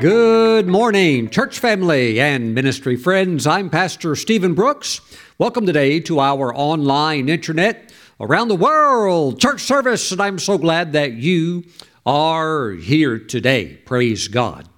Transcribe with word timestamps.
Good 0.00 0.66
morning, 0.66 1.28
church 1.28 1.58
family 1.58 2.18
and 2.18 2.54
ministry 2.54 2.96
friends. 2.96 3.46
I'm 3.46 3.68
Pastor 3.68 4.16
Steven 4.16 4.54
Brooks. 4.54 5.02
Welcome 5.36 5.66
today 5.66 6.00
to 6.00 6.20
our 6.20 6.56
online 6.56 7.28
internet 7.28 7.92
around 8.18 8.48
the 8.48 8.56
world 8.56 9.38
church 9.38 9.60
service, 9.60 10.10
and 10.10 10.18
I'm 10.18 10.38
so 10.38 10.56
glad 10.56 10.94
that 10.94 11.12
you 11.12 11.64
are 12.06 12.70
here 12.70 13.18
today. 13.18 13.74
Praise 13.84 14.26
God. 14.26 14.70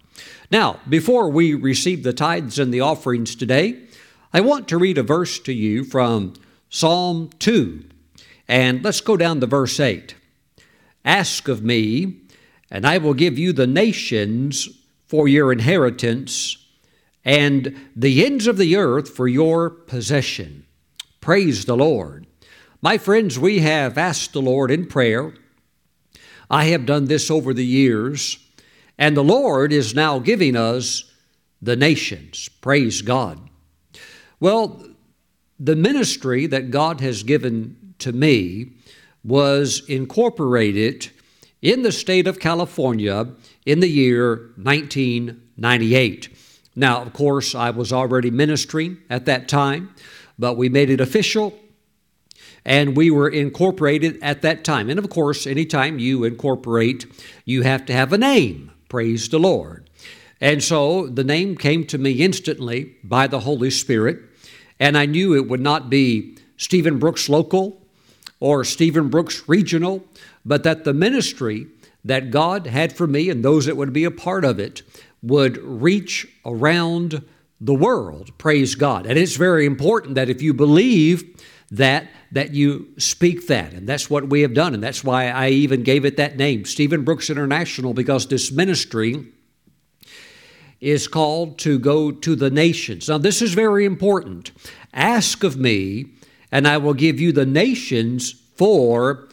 Now, 0.50 0.80
before 0.88 1.28
we 1.28 1.54
receive 1.54 2.02
the 2.02 2.12
tithes 2.12 2.58
and 2.58 2.74
the 2.74 2.80
offerings 2.80 3.36
today, 3.36 3.80
I 4.32 4.40
want 4.40 4.66
to 4.68 4.76
read 4.76 4.98
a 4.98 5.04
verse 5.04 5.38
to 5.38 5.52
you 5.52 5.84
from 5.84 6.34
Psalm 6.68 7.30
2. 7.38 7.84
And 8.48 8.82
let's 8.82 9.00
go 9.00 9.16
down 9.16 9.38
to 9.38 9.46
verse 9.46 9.78
8. 9.78 10.16
Ask 11.04 11.46
of 11.46 11.62
me, 11.62 12.16
and 12.72 12.84
I 12.84 12.98
will 12.98 13.14
give 13.14 13.38
you 13.38 13.52
the 13.52 13.68
nations 13.68 14.68
for 15.12 15.28
your 15.28 15.52
inheritance, 15.52 16.56
and 17.22 17.78
the 17.94 18.24
ends 18.24 18.46
of 18.46 18.56
the 18.56 18.76
earth 18.76 19.10
for 19.10 19.28
your 19.28 19.68
possession. 19.68 20.64
Praise 21.20 21.66
the 21.66 21.76
Lord. 21.76 22.26
My 22.80 22.96
friends, 22.96 23.38
we 23.38 23.58
have 23.58 23.98
asked 23.98 24.32
the 24.32 24.40
Lord 24.40 24.70
in 24.70 24.86
prayer. 24.86 25.34
I 26.50 26.64
have 26.68 26.86
done 26.86 27.04
this 27.04 27.30
over 27.30 27.52
the 27.52 27.66
years, 27.66 28.38
and 28.96 29.14
the 29.14 29.22
Lord 29.22 29.70
is 29.70 29.94
now 29.94 30.18
giving 30.18 30.56
us 30.56 31.04
the 31.60 31.76
nations. 31.76 32.48
Praise 32.62 33.02
God. 33.02 33.38
Well, 34.40 34.82
the 35.60 35.76
ministry 35.76 36.46
that 36.46 36.70
God 36.70 37.02
has 37.02 37.22
given 37.22 37.76
to 37.98 38.14
me 38.14 38.78
was 39.22 39.82
incorporated 39.90 41.10
in 41.60 41.82
the 41.82 41.92
state 41.92 42.26
of 42.26 42.40
California 42.40 43.28
in 43.66 43.80
the 43.80 43.88
year 43.88 44.50
1998. 44.56 46.36
Now, 46.74 47.02
of 47.02 47.12
course, 47.12 47.54
I 47.54 47.70
was 47.70 47.92
already 47.92 48.30
ministering 48.30 48.98
at 49.10 49.26
that 49.26 49.48
time, 49.48 49.94
but 50.38 50.56
we 50.56 50.68
made 50.68 50.90
it 50.90 51.00
official 51.00 51.58
and 52.64 52.96
we 52.96 53.10
were 53.10 53.28
incorporated 53.28 54.18
at 54.22 54.42
that 54.42 54.64
time. 54.64 54.88
And 54.88 54.98
of 54.98 55.10
course, 55.10 55.46
anytime 55.46 55.98
you 55.98 56.24
incorporate, 56.24 57.06
you 57.44 57.62
have 57.62 57.84
to 57.86 57.92
have 57.92 58.12
a 58.12 58.18
name. 58.18 58.70
Praise 58.88 59.28
the 59.28 59.38
Lord. 59.38 59.88
And 60.40 60.62
so 60.62 61.06
the 61.06 61.24
name 61.24 61.56
came 61.56 61.86
to 61.86 61.98
me 61.98 62.12
instantly 62.12 62.96
by 63.04 63.26
the 63.26 63.40
Holy 63.40 63.70
Spirit, 63.70 64.20
and 64.78 64.98
I 64.98 65.06
knew 65.06 65.34
it 65.34 65.48
would 65.48 65.60
not 65.60 65.88
be 65.88 66.36
Steven 66.56 66.98
Brooks 66.98 67.28
Local 67.28 67.80
or 68.40 68.64
Steven 68.64 69.08
Brooks 69.08 69.48
Regional, 69.48 70.04
but 70.44 70.64
that 70.64 70.84
the 70.84 70.92
ministry 70.92 71.68
that 72.04 72.30
God 72.30 72.66
had 72.66 72.92
for 72.96 73.06
me 73.06 73.30
and 73.30 73.44
those 73.44 73.66
that 73.66 73.76
would 73.76 73.92
be 73.92 74.04
a 74.04 74.10
part 74.10 74.44
of 74.44 74.58
it 74.58 74.82
would 75.22 75.56
reach 75.58 76.26
around 76.44 77.24
the 77.60 77.74
world. 77.74 78.36
Praise 78.38 78.74
God. 78.74 79.06
And 79.06 79.18
it's 79.18 79.36
very 79.36 79.66
important 79.66 80.16
that 80.16 80.28
if 80.28 80.42
you 80.42 80.52
believe 80.52 81.24
that 81.70 82.08
that 82.32 82.52
you 82.52 82.88
speak 82.98 83.46
that 83.46 83.72
and 83.72 83.86
that's 83.86 84.10
what 84.10 84.28
we 84.28 84.42
have 84.42 84.52
done 84.52 84.74
and 84.74 84.82
that's 84.82 85.04
why 85.04 85.28
I 85.28 85.48
even 85.48 85.82
gave 85.82 86.04
it 86.04 86.16
that 86.16 86.36
name 86.36 86.64
Steven 86.64 87.02
Brooks 87.04 87.30
International 87.30 87.94
because 87.94 88.26
this 88.26 88.52
ministry 88.52 89.26
is 90.80 91.08
called 91.08 91.58
to 91.60 91.78
go 91.78 92.10
to 92.10 92.34
the 92.34 92.50
nations. 92.50 93.08
Now 93.08 93.18
this 93.18 93.40
is 93.40 93.54
very 93.54 93.86
important. 93.86 94.50
Ask 94.92 95.44
of 95.44 95.56
me 95.56 96.06
and 96.50 96.66
I 96.68 96.76
will 96.76 96.94
give 96.94 97.20
you 97.20 97.32
the 97.32 97.46
nations 97.46 98.32
for 98.56 99.28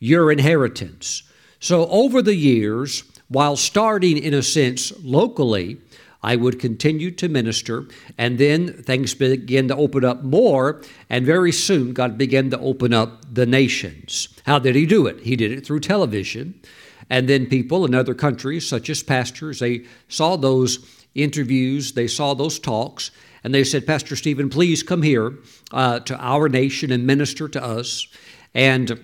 your 0.00 0.32
inheritance. 0.32 1.22
So, 1.64 1.86
over 1.88 2.20
the 2.20 2.36
years, 2.36 3.04
while 3.28 3.56
starting 3.56 4.18
in 4.18 4.34
a 4.34 4.42
sense 4.42 4.92
locally, 5.02 5.78
I 6.22 6.36
would 6.36 6.60
continue 6.60 7.10
to 7.12 7.26
minister, 7.26 7.86
and 8.18 8.36
then 8.36 8.82
things 8.82 9.14
began 9.14 9.68
to 9.68 9.76
open 9.76 10.04
up 10.04 10.22
more, 10.22 10.82
and 11.08 11.24
very 11.24 11.52
soon 11.52 11.94
God 11.94 12.18
began 12.18 12.50
to 12.50 12.58
open 12.58 12.92
up 12.92 13.24
the 13.32 13.46
nations. 13.46 14.28
How 14.44 14.58
did 14.58 14.74
He 14.74 14.84
do 14.84 15.06
it? 15.06 15.20
He 15.20 15.36
did 15.36 15.52
it 15.52 15.64
through 15.64 15.80
television, 15.80 16.60
and 17.08 17.30
then 17.30 17.46
people 17.46 17.86
in 17.86 17.94
other 17.94 18.14
countries, 18.14 18.68
such 18.68 18.90
as 18.90 19.02
pastors, 19.02 19.60
they 19.60 19.86
saw 20.10 20.36
those 20.36 20.86
interviews, 21.14 21.92
they 21.92 22.08
saw 22.08 22.34
those 22.34 22.58
talks, 22.58 23.10
and 23.42 23.54
they 23.54 23.64
said, 23.64 23.86
Pastor 23.86 24.16
Steven, 24.16 24.50
please 24.50 24.82
come 24.82 25.00
here 25.00 25.38
uh, 25.72 26.00
to 26.00 26.22
our 26.22 26.50
nation 26.50 26.92
and 26.92 27.06
minister 27.06 27.48
to 27.48 27.64
us. 27.64 28.06
And 28.52 29.02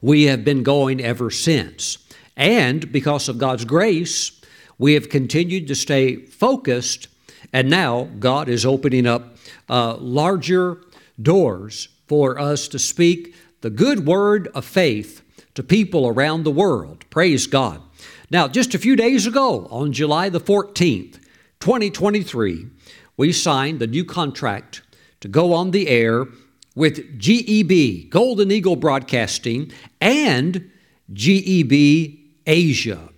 we 0.00 0.24
have 0.24 0.44
been 0.44 0.62
going 0.62 1.00
ever 1.00 1.30
since. 1.30 1.98
And 2.36 2.90
because 2.90 3.28
of 3.28 3.38
God's 3.38 3.64
grace, 3.64 4.40
we 4.78 4.94
have 4.94 5.10
continued 5.10 5.68
to 5.68 5.74
stay 5.74 6.16
focused, 6.16 7.08
and 7.52 7.68
now 7.68 8.08
God 8.18 8.48
is 8.48 8.64
opening 8.64 9.06
up 9.06 9.36
uh, 9.68 9.96
larger 9.96 10.80
doors 11.20 11.88
for 12.06 12.38
us 12.38 12.66
to 12.68 12.78
speak 12.78 13.34
the 13.60 13.70
good 13.70 14.06
word 14.06 14.48
of 14.54 14.64
faith 14.64 15.22
to 15.54 15.62
people 15.62 16.06
around 16.06 16.44
the 16.44 16.50
world. 16.50 17.04
Praise 17.10 17.46
God. 17.46 17.82
Now, 18.30 18.48
just 18.48 18.74
a 18.74 18.78
few 18.78 18.96
days 18.96 19.26
ago, 19.26 19.66
on 19.70 19.92
July 19.92 20.28
the 20.28 20.40
14th, 20.40 21.18
2023, 21.58 22.68
we 23.16 23.32
signed 23.32 23.80
the 23.80 23.86
new 23.86 24.04
contract 24.04 24.82
to 25.20 25.28
go 25.28 25.52
on 25.52 25.72
the 25.72 25.88
air 25.88 26.26
with 26.74 27.18
GEB, 27.18 28.08
Golden 28.10 28.50
Eagle 28.50 28.76
Broadcasting, 28.76 29.72
and 30.00 30.70
GEB 31.12 32.18
Asia. 32.46 33.08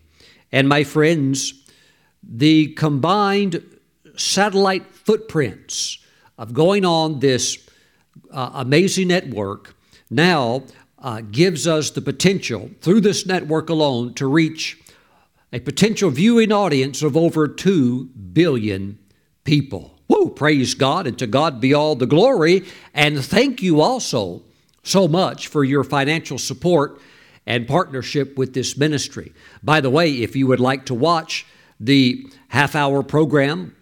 And 0.50 0.68
my 0.68 0.84
friends, 0.84 1.54
the 2.22 2.68
combined 2.74 3.62
satellite 4.16 4.94
footprints 4.94 5.98
of 6.38 6.52
going 6.54 6.84
on 6.84 7.20
this 7.20 7.68
uh, 8.30 8.50
amazing 8.54 9.08
network 9.08 9.74
now 10.10 10.64
uh, 10.98 11.20
gives 11.20 11.66
us 11.66 11.91
the 11.91 12.00
potential, 12.00 12.70
through 12.80 13.00
this 13.00 13.26
network 13.26 13.68
alone, 13.68 14.14
to 14.14 14.26
reach 14.26 14.78
a 15.52 15.60
potential 15.60 16.10
viewing 16.10 16.52
audience 16.52 17.02
of 17.02 17.16
over 17.16 17.48
2 17.48 18.06
billion 18.32 18.98
people. 19.44 19.91
Woo, 20.12 20.28
praise 20.28 20.74
God, 20.74 21.06
and 21.06 21.18
to 21.18 21.26
God 21.26 21.58
be 21.58 21.72
all 21.72 21.94
the 21.94 22.06
glory. 22.06 22.66
And 22.92 23.24
thank 23.24 23.62
you 23.62 23.80
also 23.80 24.42
so 24.82 25.08
much 25.08 25.46
for 25.46 25.64
your 25.64 25.82
financial 25.84 26.36
support 26.36 27.00
and 27.46 27.66
partnership 27.66 28.36
with 28.36 28.52
this 28.52 28.76
ministry. 28.76 29.32
By 29.62 29.80
the 29.80 29.88
way, 29.88 30.12
if 30.12 30.36
you 30.36 30.46
would 30.48 30.60
like 30.60 30.84
to 30.86 30.94
watch 30.94 31.46
the 31.80 32.26
half 32.48 32.74
hour 32.74 33.02
program 33.02 33.74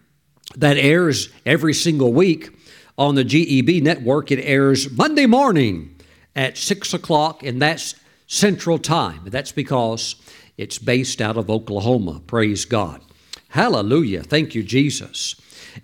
that 0.55 0.77
airs 0.77 1.31
every 1.45 1.75
single 1.75 2.13
week 2.13 2.57
on 2.97 3.17
the 3.17 3.25
GEB 3.25 3.83
network, 3.83 4.31
it 4.31 4.39
airs 4.39 4.89
Monday 4.89 5.27
morning 5.27 5.97
at 6.37 6.57
6 6.57 6.95
o'clock, 6.95 7.43
and 7.43 7.61
that's 7.61 7.97
Central 8.29 8.79
Time. 8.79 9.23
That's 9.25 9.51
because 9.51 10.15
it's 10.57 10.79
based 10.79 11.21
out 11.21 11.37
of 11.37 11.51
Oklahoma. 11.51 12.21
Praise 12.25 12.65
God. 12.65 13.01
Hallelujah. 13.49 14.23
Thank 14.23 14.55
you, 14.55 14.63
Jesus 14.63 15.35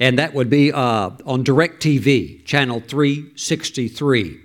and 0.00 0.18
that 0.18 0.34
would 0.34 0.50
be 0.50 0.72
uh, 0.72 1.10
on 1.24 1.44
DirecTV, 1.44 2.44
channel 2.44 2.80
363. 2.80 4.40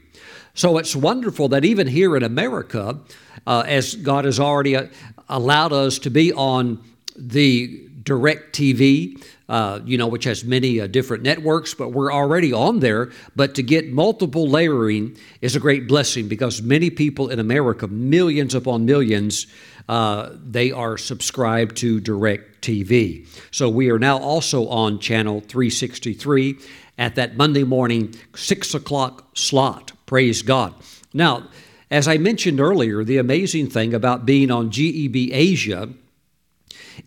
So 0.53 0.77
it's 0.77 0.95
wonderful 0.95 1.49
that 1.49 1.63
even 1.63 1.87
here 1.87 2.15
in 2.15 2.23
America, 2.23 2.99
uh, 3.47 3.63
as 3.65 3.95
God 3.95 4.25
has 4.25 4.39
already 4.39 4.75
uh, 4.75 4.87
allowed 5.29 5.73
us 5.73 5.99
to 5.99 6.09
be 6.09 6.33
on 6.33 6.83
the 7.15 7.87
DirecTV, 8.03 9.23
uh, 9.47 9.79
you 9.85 9.97
know, 9.97 10.07
which 10.07 10.23
has 10.23 10.43
many 10.43 10.79
uh, 10.79 10.87
different 10.87 11.23
networks, 11.23 11.73
but 11.73 11.89
we're 11.89 12.11
already 12.11 12.53
on 12.53 12.79
there. 12.79 13.11
But 13.35 13.55
to 13.55 13.63
get 13.63 13.91
multiple 13.91 14.47
layering 14.47 15.17
is 15.41 15.55
a 15.55 15.59
great 15.59 15.87
blessing 15.87 16.27
because 16.27 16.61
many 16.61 16.89
people 16.89 17.29
in 17.29 17.39
America, 17.39 17.87
millions 17.87 18.55
upon 18.55 18.85
millions, 18.85 19.47
uh, 19.89 20.29
they 20.43 20.71
are 20.71 20.97
subscribed 20.97 21.77
to 21.77 21.99
Direct 21.99 22.50
TV. 22.61 23.27
So 23.51 23.69
we 23.69 23.89
are 23.89 23.99
now 23.99 24.17
also 24.17 24.67
on 24.67 24.99
channel 24.99 25.41
363 25.41 26.57
at 26.97 27.15
that 27.15 27.35
Monday 27.35 27.63
morning, 27.63 28.13
6 28.35 28.73
o'clock 28.73 29.27
slot. 29.35 29.91
Praise 30.05 30.41
God. 30.41 30.73
Now, 31.13 31.47
as 31.89 32.07
I 32.07 32.17
mentioned 32.17 32.59
earlier, 32.59 33.03
the 33.03 33.17
amazing 33.17 33.69
thing 33.69 33.93
about 33.93 34.25
being 34.25 34.51
on 34.51 34.69
GEB 34.69 35.29
Asia 35.33 35.89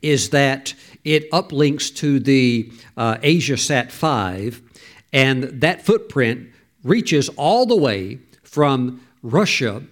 is 0.03 0.31
that 0.31 0.75
it 1.05 1.31
uplinks 1.31 1.95
to 1.97 2.19
the 2.19 2.73
uh, 2.97 3.17
AsiaSat 3.17 3.91
5, 3.91 4.63
and 5.13 5.45
that 5.61 5.85
footprint 5.85 6.49
reaches 6.83 7.29
all 7.31 7.67
the 7.67 7.77
way 7.77 8.19
from 8.43 9.01
Russia 9.23 9.83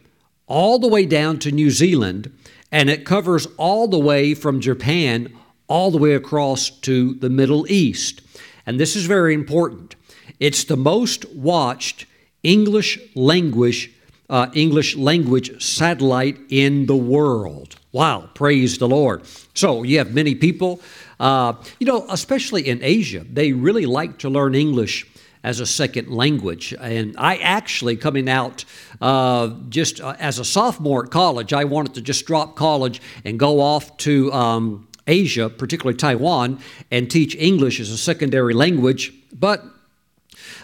all 0.46 0.78
the 0.78 0.88
way 0.88 1.06
down 1.06 1.38
to 1.38 1.50
New 1.50 1.70
Zealand 1.70 2.30
and 2.70 2.88
it 2.90 3.04
covers 3.04 3.46
all 3.56 3.88
the 3.88 3.98
way 3.98 4.34
from 4.34 4.60
Japan 4.60 5.32
all 5.72 5.90
the 5.90 5.96
way 5.96 6.12
across 6.12 6.68
to 6.68 7.14
the 7.14 7.30
Middle 7.30 7.64
East. 7.72 8.20
And 8.66 8.78
this 8.78 8.94
is 8.94 9.06
very 9.06 9.32
important. 9.32 9.96
It's 10.38 10.64
the 10.64 10.76
most 10.76 11.24
watched 11.34 12.04
English 12.42 12.98
language 13.14 13.90
uh, 14.28 14.50
English 14.54 14.96
language 14.96 15.62
satellite 15.62 16.38
in 16.48 16.86
the 16.86 16.96
world. 16.96 17.76
Wow, 17.92 18.30
praise 18.32 18.78
the 18.78 18.88
Lord. 18.88 19.22
So 19.52 19.82
you 19.82 19.98
have 19.98 20.14
many 20.14 20.34
people, 20.34 20.80
uh, 21.20 21.52
you 21.78 21.86
know, 21.86 22.06
especially 22.08 22.66
in 22.66 22.78
Asia, 22.82 23.26
they 23.30 23.52
really 23.52 23.84
like 23.84 24.18
to 24.20 24.30
learn 24.30 24.54
English 24.54 25.06
as 25.44 25.60
a 25.60 25.66
second 25.66 26.08
language. 26.08 26.72
And 26.80 27.14
I 27.18 27.36
actually, 27.36 27.96
coming 27.96 28.28
out 28.28 28.64
uh, 29.02 29.48
just 29.68 30.00
uh, 30.00 30.16
as 30.18 30.38
a 30.38 30.44
sophomore 30.44 31.04
at 31.04 31.10
college, 31.10 31.52
I 31.52 31.64
wanted 31.64 31.94
to 31.94 32.00
just 32.00 32.24
drop 32.26 32.56
college 32.56 33.02
and 33.24 33.38
go 33.38 33.60
off 33.60 33.96
to 33.98 34.32
um, 34.32 34.88
Asia, 35.06 35.48
particularly 35.48 35.96
Taiwan, 35.96 36.58
and 36.90 37.10
teach 37.10 37.34
English 37.36 37.80
as 37.80 37.90
a 37.90 37.98
secondary 37.98 38.54
language. 38.54 39.12
But 39.32 39.64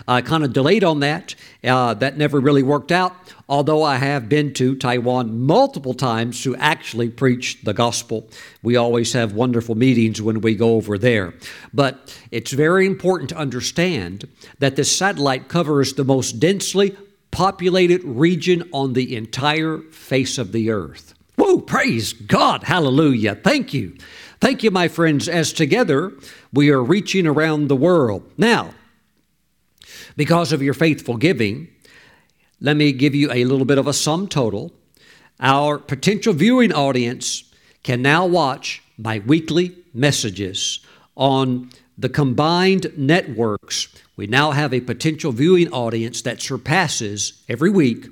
I 0.06 0.22
kind 0.22 0.44
of 0.44 0.52
delayed 0.52 0.84
on 0.84 1.00
that. 1.00 1.34
Uh, 1.62 1.92
that 1.94 2.16
never 2.16 2.38
really 2.38 2.62
worked 2.62 2.92
out, 2.92 3.14
although 3.48 3.82
I 3.82 3.96
have 3.96 4.28
been 4.28 4.54
to 4.54 4.76
Taiwan 4.76 5.40
multiple 5.40 5.92
times 5.92 6.42
to 6.44 6.54
actually 6.56 7.10
preach 7.10 7.60
the 7.62 7.74
gospel. 7.74 8.28
We 8.62 8.76
always 8.76 9.12
have 9.12 9.32
wonderful 9.32 9.74
meetings 9.74 10.22
when 10.22 10.40
we 10.40 10.54
go 10.54 10.74
over 10.74 10.98
there. 10.98 11.34
But 11.74 12.16
it's 12.30 12.52
very 12.52 12.86
important 12.86 13.30
to 13.30 13.36
understand 13.36 14.28
that 14.60 14.76
this 14.76 14.96
satellite 14.96 15.48
covers 15.48 15.94
the 15.94 16.04
most 16.04 16.38
densely 16.38 16.96
populated 17.30 18.02
region 18.04 18.68
on 18.72 18.92
the 18.92 19.16
entire 19.16 19.78
face 19.78 20.38
of 20.38 20.52
the 20.52 20.70
earth. 20.70 21.14
Whoa, 21.36 21.60
praise 21.60 22.12
God, 22.12 22.64
hallelujah. 22.64 23.34
Thank 23.34 23.74
you. 23.74 23.96
Thank 24.40 24.62
you, 24.62 24.70
my 24.70 24.86
friends, 24.86 25.28
as 25.28 25.52
together 25.52 26.12
we 26.52 26.70
are 26.70 26.82
reaching 26.82 27.26
around 27.26 27.66
the 27.66 27.76
world. 27.76 28.30
Now, 28.36 28.74
because 30.16 30.52
of 30.52 30.62
your 30.62 30.74
faithful 30.74 31.16
giving, 31.16 31.68
let 32.60 32.76
me 32.76 32.92
give 32.92 33.14
you 33.14 33.32
a 33.32 33.44
little 33.44 33.64
bit 33.64 33.78
of 33.78 33.88
a 33.88 33.92
sum 33.92 34.28
total. 34.28 34.72
Our 35.40 35.78
potential 35.78 36.32
viewing 36.32 36.72
audience 36.72 37.44
can 37.82 38.00
now 38.00 38.26
watch 38.26 38.82
my 38.96 39.20
weekly 39.20 39.74
messages 39.92 40.80
on 41.16 41.70
the 41.96 42.08
combined 42.08 42.92
networks. 42.96 43.88
We 44.16 44.28
now 44.28 44.52
have 44.52 44.72
a 44.72 44.80
potential 44.80 45.32
viewing 45.32 45.72
audience 45.72 46.22
that 46.22 46.40
surpasses 46.40 47.42
every 47.48 47.70
week 47.70 48.06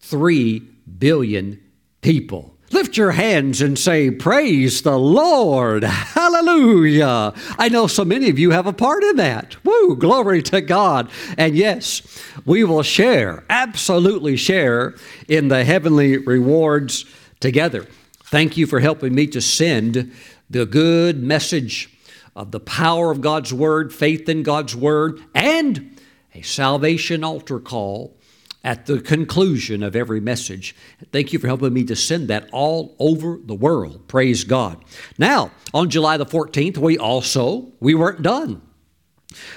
3 0.00 0.60
billion 0.98 1.60
people. 2.02 2.51
Lift 2.72 2.96
your 2.96 3.10
hands 3.10 3.60
and 3.60 3.78
say, 3.78 4.10
Praise 4.10 4.80
the 4.80 4.98
Lord. 4.98 5.84
Hallelujah. 5.84 7.34
I 7.58 7.68
know 7.68 7.86
so 7.86 8.04
many 8.04 8.30
of 8.30 8.38
you 8.38 8.50
have 8.50 8.66
a 8.66 8.72
part 8.72 9.04
in 9.04 9.16
that. 9.16 9.62
Woo, 9.62 9.94
glory 9.94 10.40
to 10.42 10.62
God. 10.62 11.10
And 11.36 11.54
yes, 11.54 12.02
we 12.46 12.64
will 12.64 12.82
share, 12.82 13.44
absolutely 13.50 14.36
share 14.36 14.94
in 15.28 15.48
the 15.48 15.64
heavenly 15.64 16.16
rewards 16.16 17.04
together. 17.40 17.86
Thank 18.24 18.56
you 18.56 18.66
for 18.66 18.80
helping 18.80 19.14
me 19.14 19.26
to 19.28 19.42
send 19.42 20.10
the 20.48 20.64
good 20.64 21.22
message 21.22 21.90
of 22.34 22.52
the 22.52 22.60
power 22.60 23.10
of 23.10 23.20
God's 23.20 23.52
Word, 23.52 23.92
faith 23.92 24.30
in 24.30 24.42
God's 24.42 24.74
Word, 24.74 25.20
and 25.34 26.00
a 26.34 26.40
salvation 26.40 27.22
altar 27.22 27.60
call 27.60 28.16
at 28.64 28.86
the 28.86 29.00
conclusion 29.00 29.82
of 29.82 29.96
every 29.96 30.20
message. 30.20 30.74
Thank 31.10 31.32
you 31.32 31.38
for 31.38 31.48
helping 31.48 31.72
me 31.72 31.84
to 31.84 31.96
send 31.96 32.28
that 32.28 32.48
all 32.52 32.94
over 32.98 33.38
the 33.44 33.54
world. 33.54 34.06
Praise 34.08 34.44
God. 34.44 34.84
Now, 35.18 35.50
on 35.74 35.90
July 35.90 36.16
the 36.16 36.26
14th, 36.26 36.78
we 36.78 36.96
also, 36.96 37.72
we 37.80 37.94
weren't 37.94 38.22
done. 38.22 38.62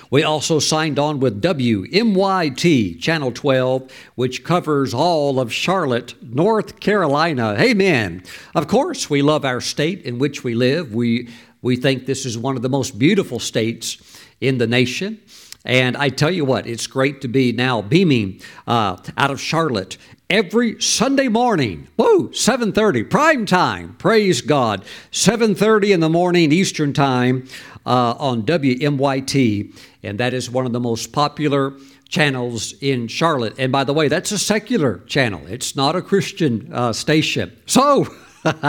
We 0.09 0.23
also 0.23 0.59
signed 0.59 0.97
on 0.99 1.19
with 1.19 1.41
WMYT 1.41 3.01
Channel 3.01 3.31
12, 3.31 3.91
which 4.15 4.43
covers 4.43 4.93
all 4.93 5.39
of 5.39 5.51
Charlotte, 5.51 6.15
North 6.23 6.79
Carolina. 6.79 7.55
Amen. 7.59 8.23
Of 8.53 8.67
course, 8.67 9.09
we 9.09 9.21
love 9.21 9.45
our 9.45 9.61
state 9.61 10.03
in 10.03 10.17
which 10.17 10.43
we 10.43 10.55
live. 10.55 10.93
We, 10.93 11.29
we 11.61 11.75
think 11.75 12.05
this 12.05 12.25
is 12.25 12.37
one 12.37 12.55
of 12.55 12.61
the 12.61 12.69
most 12.69 12.97
beautiful 12.97 13.39
states 13.39 13.97
in 14.41 14.57
the 14.57 14.67
nation. 14.67 15.19
And 15.65 15.97
I 15.97 16.09
tell 16.09 16.31
you 16.31 16.45
what, 16.45 16.67
it's 16.67 16.87
great 16.87 17.21
to 17.21 17.27
be 17.27 17.51
now 17.51 17.81
beaming 17.81 18.39
uh, 18.67 18.97
out 19.17 19.31
of 19.31 19.41
Charlotte 19.41 19.97
every 20.29 20.79
Sunday 20.79 21.27
morning. 21.27 21.87
Woo, 21.97 22.29
7:30 22.29 23.09
prime 23.09 23.45
time. 23.45 23.95
Praise 23.97 24.41
God. 24.41 24.85
7:30 25.11 25.91
in 25.91 25.99
the 25.99 26.09
morning 26.09 26.51
Eastern 26.51 26.93
time 26.93 27.47
uh, 27.85 28.15
on 28.19 28.43
WMYT, 28.43 29.73
and 30.03 30.19
that 30.19 30.33
is 30.33 30.49
one 30.49 30.65
of 30.65 30.71
the 30.71 30.79
most 30.79 31.11
popular 31.11 31.73
channels 32.07 32.75
in 32.81 33.07
Charlotte. 33.07 33.55
And 33.57 33.71
by 33.71 33.83
the 33.83 33.93
way, 33.93 34.07
that's 34.07 34.31
a 34.31 34.39
secular 34.39 34.99
channel. 35.07 35.41
It's 35.47 35.75
not 35.75 35.95
a 35.95 36.01
Christian 36.01 36.69
uh, 36.71 36.93
station. 36.93 37.57
So. 37.65 38.05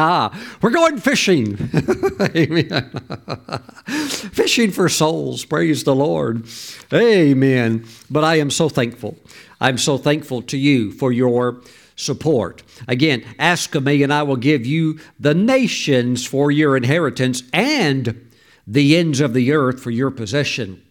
We're 0.62 0.70
going 0.70 0.98
fishing. 0.98 1.58
Amen. 2.34 2.90
fishing 4.32 4.70
for 4.70 4.88
souls. 4.88 5.44
Praise 5.44 5.84
the 5.84 5.94
Lord. 5.94 6.46
Amen. 6.94 7.84
But 8.10 8.24
I 8.24 8.36
am 8.36 8.50
so 8.50 8.70
thankful. 8.70 9.18
I'm 9.60 9.76
so 9.76 9.98
thankful 9.98 10.40
to 10.42 10.56
you 10.56 10.92
for 10.92 11.12
your 11.12 11.60
support. 11.94 12.62
Again, 12.88 13.22
ask 13.38 13.74
of 13.74 13.84
me, 13.84 14.02
and 14.02 14.14
I 14.14 14.22
will 14.22 14.36
give 14.36 14.64
you 14.64 14.98
the 15.20 15.34
nations 15.34 16.24
for 16.24 16.50
your 16.50 16.74
inheritance 16.74 17.42
and 17.52 18.30
the 18.66 18.96
ends 18.96 19.20
of 19.20 19.34
the 19.34 19.52
earth 19.52 19.82
for 19.82 19.90
your 19.90 20.10
possession. 20.10 20.82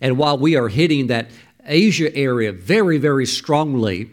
And 0.00 0.18
while 0.18 0.36
we 0.36 0.56
are 0.56 0.68
hitting 0.68 1.06
that 1.08 1.30
Asia 1.64 2.14
area 2.16 2.50
very, 2.52 2.98
very 2.98 3.26
strongly, 3.26 4.10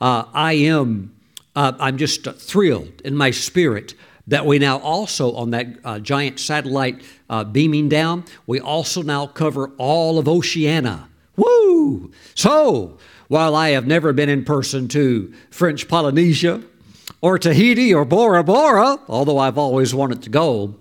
uh, 0.00 0.24
I 0.32 0.54
am 0.54 1.14
uh, 1.54 1.72
I'm 1.78 1.98
just 1.98 2.24
thrilled 2.24 3.02
in 3.04 3.16
my 3.16 3.30
spirit 3.30 3.94
that 4.26 4.46
we 4.46 4.58
now 4.58 4.78
also, 4.78 5.32
on 5.32 5.50
that 5.50 5.66
uh, 5.84 5.98
giant 5.98 6.38
satellite 6.38 7.02
uh, 7.28 7.44
beaming 7.44 7.88
down, 7.88 8.24
we 8.46 8.60
also 8.60 9.02
now 9.02 9.26
cover 9.26 9.72
all 9.78 10.18
of 10.18 10.28
Oceania. 10.28 11.08
Woo! 11.36 12.12
So, 12.34 12.98
while 13.28 13.56
I 13.56 13.70
have 13.70 13.86
never 13.86 14.12
been 14.12 14.28
in 14.28 14.44
person 14.44 14.86
to 14.88 15.32
French 15.50 15.88
Polynesia 15.88 16.62
or 17.20 17.38
Tahiti 17.38 17.92
or 17.92 18.04
Bora 18.04 18.44
Bora, 18.44 18.98
although 19.08 19.38
I've 19.38 19.58
always 19.58 19.94
wanted 19.94 20.22
to 20.22 20.30
go, 20.30 20.76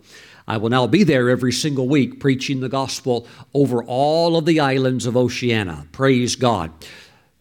I 0.47 0.57
will 0.57 0.69
now 0.69 0.85
be 0.85 1.03
there 1.03 1.29
every 1.29 1.53
single 1.53 1.87
week 1.87 2.19
preaching 2.19 2.59
the 2.59 2.69
gospel 2.69 3.25
over 3.53 3.83
all 3.83 4.35
of 4.35 4.45
the 4.45 4.59
islands 4.59 5.05
of 5.05 5.15
Oceania. 5.15 5.87
Praise 5.91 6.35
God. 6.35 6.71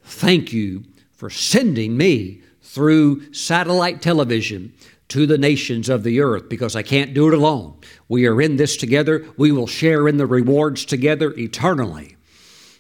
Thank 0.04 0.52
you 0.52 0.84
for 1.12 1.28
sending 1.28 1.96
me 1.96 2.42
through 2.70 3.32
satellite 3.32 4.00
television 4.00 4.72
to 5.08 5.26
the 5.26 5.38
nations 5.38 5.88
of 5.88 6.04
the 6.04 6.20
earth 6.20 6.48
because 6.48 6.76
I 6.76 6.82
can't 6.82 7.12
do 7.12 7.26
it 7.26 7.34
alone. 7.34 7.76
We 8.08 8.28
are 8.28 8.40
in 8.40 8.56
this 8.56 8.76
together. 8.76 9.26
We 9.36 9.50
will 9.50 9.66
share 9.66 10.06
in 10.06 10.18
the 10.18 10.26
rewards 10.26 10.84
together 10.84 11.34
eternally. 11.36 12.16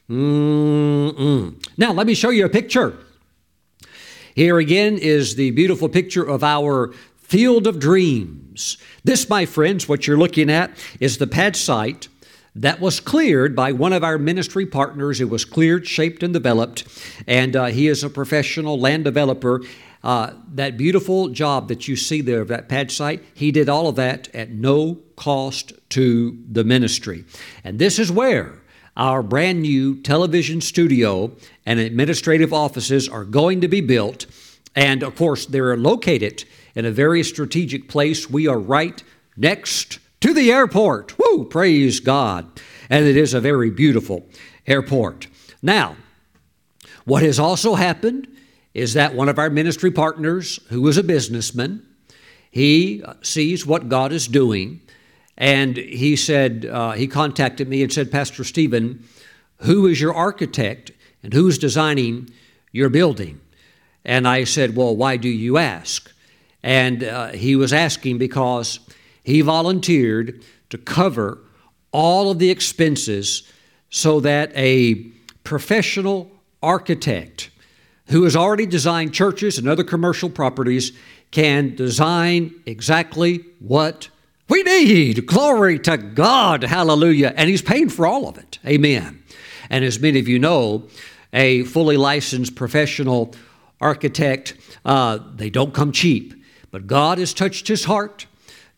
Mm-mm. 0.08 1.66
Now, 1.76 1.92
let 1.92 2.06
me 2.06 2.14
show 2.14 2.30
you 2.30 2.44
a 2.44 2.48
picture. 2.48 2.98
Here 4.36 4.58
again 4.58 4.96
is 4.96 5.34
the 5.34 5.50
beautiful 5.50 5.88
picture 5.88 6.22
of 6.22 6.44
our 6.44 6.92
field 7.16 7.66
of 7.66 7.80
dreams. 7.80 8.78
This, 9.02 9.28
my 9.28 9.44
friends, 9.44 9.88
what 9.88 10.06
you're 10.06 10.16
looking 10.16 10.50
at 10.50 10.70
is 11.00 11.18
the 11.18 11.26
pad 11.26 11.56
site 11.56 12.06
that 12.54 12.80
was 12.80 13.00
cleared 13.00 13.54
by 13.54 13.72
one 13.72 13.92
of 13.92 14.02
our 14.02 14.18
ministry 14.18 14.66
partners. 14.66 15.20
It 15.20 15.30
was 15.30 15.44
cleared, 15.44 15.86
shaped, 15.86 16.22
and 16.22 16.32
developed, 16.32 16.86
and 17.26 17.54
uh, 17.54 17.66
he 17.66 17.86
is 17.86 18.02
a 18.02 18.10
professional 18.10 18.78
land 18.78 19.04
developer. 19.04 19.62
Uh, 20.02 20.32
that 20.54 20.78
beautiful 20.78 21.28
job 21.28 21.68
that 21.68 21.86
you 21.86 21.94
see 21.94 22.22
there 22.22 22.40
of 22.40 22.48
that 22.48 22.68
pad 22.68 22.90
site, 22.90 23.22
he 23.34 23.52
did 23.52 23.68
all 23.68 23.86
of 23.86 23.96
that 23.96 24.34
at 24.34 24.50
no 24.50 24.98
cost 25.16 25.74
to 25.90 26.42
the 26.50 26.64
ministry. 26.64 27.24
And 27.64 27.78
this 27.78 27.98
is 27.98 28.10
where 28.10 28.60
our 28.96 29.22
brand 29.22 29.62
new 29.62 30.00
television 30.00 30.60
studio 30.60 31.32
and 31.66 31.78
administrative 31.78 32.52
offices 32.52 33.08
are 33.08 33.24
going 33.24 33.60
to 33.60 33.68
be 33.68 33.82
built. 33.82 34.26
And 34.74 35.02
of 35.02 35.16
course, 35.16 35.46
they're 35.46 35.76
located 35.76 36.44
in 36.74 36.84
a 36.86 36.90
very 36.90 37.22
strategic 37.22 37.88
place. 37.88 38.30
We 38.30 38.46
are 38.46 38.58
right 38.58 39.02
next 39.36 39.98
to 40.20 40.34
the 40.34 40.52
airport. 40.52 41.18
Woo, 41.18 41.44
praise 41.44 42.00
God. 42.00 42.60
And 42.88 43.06
it 43.06 43.16
is 43.16 43.34
a 43.34 43.40
very 43.40 43.70
beautiful 43.70 44.26
airport. 44.66 45.26
Now, 45.62 45.96
what 47.04 47.22
has 47.22 47.38
also 47.38 47.74
happened 47.74 48.28
is 48.74 48.94
that 48.94 49.14
one 49.14 49.28
of 49.28 49.38
our 49.38 49.50
ministry 49.50 49.90
partners, 49.90 50.60
who 50.68 50.86
is 50.88 50.96
a 50.96 51.02
businessman, 51.02 51.82
he 52.50 53.02
sees 53.22 53.66
what 53.66 53.88
God 53.88 54.12
is 54.12 54.26
doing, 54.26 54.80
and 55.36 55.76
he 55.76 56.16
said, 56.16 56.66
uh, 56.66 56.92
he 56.92 57.06
contacted 57.06 57.68
me 57.68 57.82
and 57.82 57.92
said, 57.92 58.12
Pastor 58.12 58.44
Steven, 58.44 59.04
who 59.58 59.86
is 59.86 60.00
your 60.00 60.14
architect 60.14 60.90
and 61.22 61.32
who's 61.32 61.58
designing 61.58 62.30
your 62.72 62.88
building? 62.88 63.40
And 64.04 64.26
I 64.26 64.44
said, 64.44 64.76
Well, 64.76 64.96
why 64.96 65.16
do 65.16 65.28
you 65.28 65.58
ask? 65.58 66.10
And 66.62 67.04
uh, 67.04 67.28
he 67.28 67.56
was 67.56 67.72
asking 67.72 68.18
because 68.18 68.80
he 69.22 69.40
volunteered 69.40 70.42
to 70.70 70.78
cover 70.78 71.38
all 71.92 72.30
of 72.30 72.38
the 72.38 72.50
expenses 72.50 73.42
so 73.90 74.20
that 74.20 74.52
a 74.54 74.94
professional 75.44 76.30
architect 76.62 77.50
who 78.06 78.24
has 78.24 78.36
already 78.36 78.66
designed 78.66 79.14
churches 79.14 79.58
and 79.58 79.68
other 79.68 79.84
commercial 79.84 80.30
properties 80.30 80.92
can 81.30 81.74
design 81.76 82.52
exactly 82.66 83.44
what 83.60 84.08
we 84.48 84.62
need. 84.64 85.26
Glory 85.26 85.78
to 85.78 85.96
God. 85.96 86.64
Hallelujah. 86.64 87.32
And 87.36 87.48
He's 87.48 87.62
paying 87.62 87.88
for 87.88 88.06
all 88.06 88.28
of 88.28 88.36
it. 88.36 88.58
Amen. 88.66 89.22
And 89.70 89.84
as 89.84 90.00
many 90.00 90.18
of 90.18 90.26
you 90.26 90.38
know, 90.38 90.88
a 91.32 91.62
fully 91.64 91.96
licensed 91.96 92.56
professional 92.56 93.32
architect, 93.80 94.54
uh, 94.84 95.20
they 95.36 95.50
don't 95.50 95.72
come 95.72 95.92
cheap. 95.92 96.34
But 96.72 96.86
God 96.86 97.18
has 97.18 97.32
touched 97.32 97.68
his 97.68 97.84
heart 97.84 98.26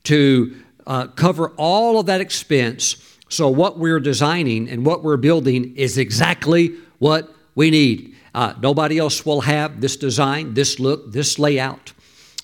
to 0.05 0.57
uh, 0.87 1.07
cover 1.09 1.51
all 1.57 1.99
of 1.99 2.07
that 2.07 2.21
expense. 2.21 2.97
So, 3.29 3.49
what 3.49 3.79
we're 3.79 4.01
designing 4.01 4.69
and 4.69 4.85
what 4.85 5.03
we're 5.03 5.17
building 5.17 5.77
is 5.77 5.99
exactly 5.99 6.77
what 6.99 7.35
we 7.55 7.71
need. 7.71 8.15
Uh, 8.35 8.55
nobody 8.61 8.99
else 8.99 9.25
will 9.27 9.43
have 9.43 9.81
this 9.81 9.97
design, 9.97 10.55
this 10.55 10.79
look, 10.79 11.13
this 11.13 11.39
layout. 11.39 11.93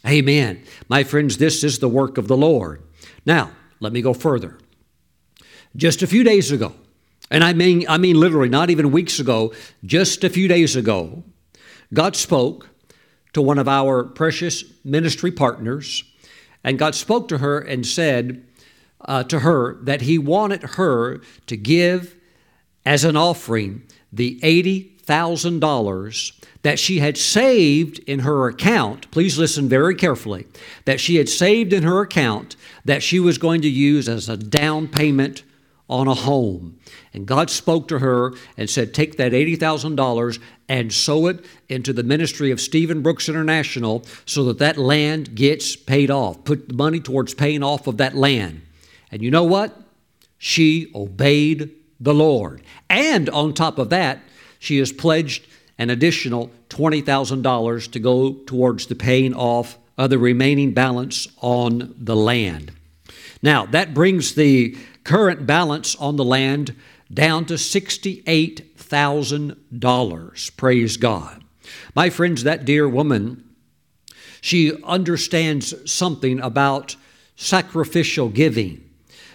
Amen. 0.06 0.62
My 0.88 1.02
friends, 1.02 1.38
this 1.38 1.64
is 1.64 1.78
the 1.78 1.88
work 1.88 2.18
of 2.18 2.28
the 2.28 2.36
Lord. 2.36 2.82
Now, 3.26 3.50
let 3.80 3.92
me 3.92 4.02
go 4.02 4.14
further. 4.14 4.58
Just 5.76 6.02
a 6.02 6.06
few 6.06 6.24
days 6.24 6.50
ago, 6.50 6.74
and 7.30 7.44
I 7.44 7.52
mean, 7.52 7.84
I 7.88 7.98
mean 7.98 8.18
literally 8.18 8.48
not 8.48 8.70
even 8.70 8.90
weeks 8.90 9.18
ago, 9.18 9.52
just 9.84 10.24
a 10.24 10.30
few 10.30 10.48
days 10.48 10.76
ago, 10.76 11.22
God 11.92 12.16
spoke 12.16 12.68
to 13.34 13.42
one 13.42 13.58
of 13.58 13.68
our 13.68 14.04
precious 14.04 14.64
ministry 14.84 15.30
partners, 15.30 16.04
and 16.62 16.78
God 16.78 16.94
spoke 16.94 17.28
to 17.28 17.38
her 17.38 17.58
and 17.58 17.86
said 17.86 18.44
uh, 19.02 19.24
to 19.24 19.40
her 19.40 19.74
that 19.82 20.02
He 20.02 20.18
wanted 20.18 20.62
her 20.62 21.20
to 21.46 21.56
give 21.56 22.14
as 22.84 23.04
an 23.04 23.16
offering 23.16 23.82
the 24.12 24.38
$80,000 24.40 26.32
that 26.62 26.78
she 26.78 26.98
had 26.98 27.16
saved 27.16 27.98
in 28.00 28.20
her 28.20 28.48
account. 28.48 29.10
Please 29.10 29.38
listen 29.38 29.68
very 29.68 29.94
carefully. 29.94 30.46
That 30.84 31.00
she 31.00 31.16
had 31.16 31.28
saved 31.28 31.72
in 31.72 31.82
her 31.82 32.00
account 32.00 32.56
that 32.84 33.02
she 33.02 33.20
was 33.20 33.38
going 33.38 33.60
to 33.62 33.68
use 33.68 34.08
as 34.08 34.28
a 34.28 34.36
down 34.36 34.88
payment 34.88 35.42
on 35.88 36.08
a 36.08 36.14
home. 36.14 36.78
And 37.14 37.26
God 37.26 37.50
spoke 37.50 37.88
to 37.88 38.00
her 38.00 38.32
and 38.56 38.68
said, 38.68 38.92
Take 38.92 39.16
that 39.16 39.32
$80,000 39.32 40.38
and 40.68 40.92
sow 40.92 41.26
it 41.26 41.44
into 41.68 41.92
the 41.92 42.02
ministry 42.02 42.50
of 42.50 42.60
Steven 42.60 43.02
Brooks 43.02 43.28
International 43.28 44.04
so 44.26 44.44
that 44.44 44.58
that 44.58 44.76
land 44.76 45.34
gets 45.34 45.76
paid 45.76 46.10
off. 46.10 46.44
Put 46.44 46.68
the 46.68 46.74
money 46.74 47.00
towards 47.00 47.34
paying 47.34 47.62
off 47.62 47.86
of 47.86 47.96
that 47.96 48.14
land. 48.14 48.62
And 49.10 49.22
you 49.22 49.30
know 49.30 49.44
what? 49.44 49.76
She 50.36 50.90
obeyed 50.94 51.70
the 51.98 52.14
Lord. 52.14 52.62
And 52.88 53.28
on 53.30 53.54
top 53.54 53.78
of 53.78 53.90
that, 53.90 54.20
she 54.58 54.78
has 54.78 54.92
pledged 54.92 55.46
an 55.78 55.90
additional 55.90 56.50
$20,000 56.68 57.90
to 57.92 57.98
go 57.98 58.32
towards 58.32 58.86
the 58.86 58.94
paying 58.94 59.34
off 59.34 59.78
of 59.96 60.10
the 60.10 60.18
remaining 60.18 60.72
balance 60.72 61.28
on 61.40 61.94
the 61.98 62.16
land. 62.16 62.72
Now, 63.42 63.66
that 63.66 63.94
brings 63.94 64.34
the 64.34 64.76
current 65.04 65.46
balance 65.46 65.96
on 65.96 66.16
the 66.16 66.24
land 66.24 66.74
down 67.12 67.46
to 67.46 67.56
$68,000. 68.88 70.56
Praise 70.56 70.96
God. 70.96 71.44
My 71.94 72.10
friends, 72.10 72.44
that 72.44 72.64
dear 72.64 72.88
woman, 72.88 73.44
she 74.40 74.72
understands 74.82 75.74
something 75.90 76.40
about 76.40 76.96
sacrificial 77.36 78.28
giving. 78.28 78.88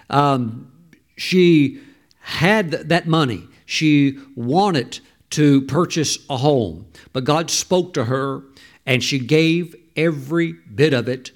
Um, 0.10 0.72
she 1.16 1.82
had 2.20 2.72
that 2.72 3.08
money. 3.08 3.48
She 3.66 4.20
wanted 4.36 5.00
to 5.32 5.62
purchase 5.64 6.18
a 6.30 6.38
home, 6.38 6.86
but 7.12 7.24
God 7.24 7.50
spoke 7.50 7.94
to 7.94 8.06
her 8.06 8.44
and 8.86 9.04
she 9.04 9.20
gave 9.20 9.76
every 9.96 10.54
bit 10.54 10.94
of 10.94 11.08
it 11.08 11.32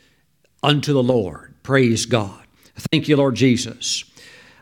unto 0.61 0.93
the 0.93 1.03
Lord. 1.03 1.55
Praise 1.63 2.05
God. 2.05 2.43
Thank 2.75 3.07
you, 3.07 3.17
Lord 3.17 3.35
Jesus. 3.35 4.03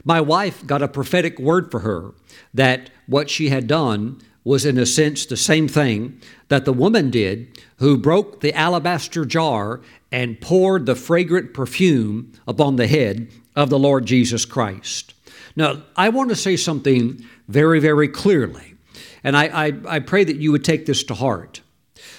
My 0.03 0.21
wife 0.21 0.65
got 0.65 0.81
a 0.81 0.88
prophetic 0.88 1.39
word 1.39 1.71
for 1.71 1.79
her 1.79 2.13
that 2.53 2.89
what 3.07 3.29
she 3.29 3.49
had 3.49 3.67
done 3.67 4.21
was, 4.43 4.65
in 4.65 4.77
a 4.77 4.85
sense, 4.85 5.25
the 5.25 5.37
same 5.37 5.67
thing 5.67 6.21
that 6.49 6.65
the 6.65 6.73
woman 6.73 7.09
did 7.09 7.59
who 7.77 7.97
broke 7.97 8.41
the 8.41 8.53
alabaster 8.53 9.25
jar 9.25 9.81
and 10.11 10.39
poured 10.39 10.85
the 10.85 10.95
fragrant 10.95 11.53
perfume 11.53 12.31
upon 12.47 12.75
the 12.75 12.87
head 12.87 13.29
of 13.55 13.69
the 13.69 13.79
Lord 13.79 14.05
Jesus 14.05 14.45
Christ. 14.45 15.13
Now, 15.55 15.83
I 15.95 16.09
want 16.09 16.29
to 16.29 16.35
say 16.35 16.57
something 16.57 17.25
very, 17.47 17.79
very 17.79 18.07
clearly, 18.07 18.75
and 19.23 19.35
I, 19.35 19.67
I, 19.67 19.73
I 19.87 19.99
pray 19.99 20.23
that 20.23 20.37
you 20.37 20.51
would 20.51 20.63
take 20.63 20.85
this 20.85 21.03
to 21.05 21.13
heart. 21.15 21.61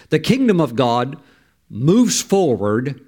The 0.09 0.19
kingdom 0.19 0.61
of 0.61 0.75
God 0.75 1.21
moves 1.69 2.23
forward, 2.23 3.01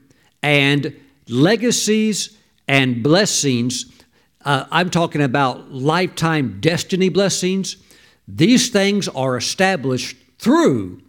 and 0.42 0.94
legacies 1.28 2.36
and 2.66 3.02
blessings 3.02 3.86
uh, 4.48 4.66
I'm 4.70 4.88
talking 4.88 5.20
about 5.20 5.70
lifetime 5.72 6.56
destiny 6.58 7.10
blessings. 7.10 7.76
These 8.26 8.70
things 8.70 9.06
are 9.06 9.36
established 9.36 10.16
through 10.38 11.02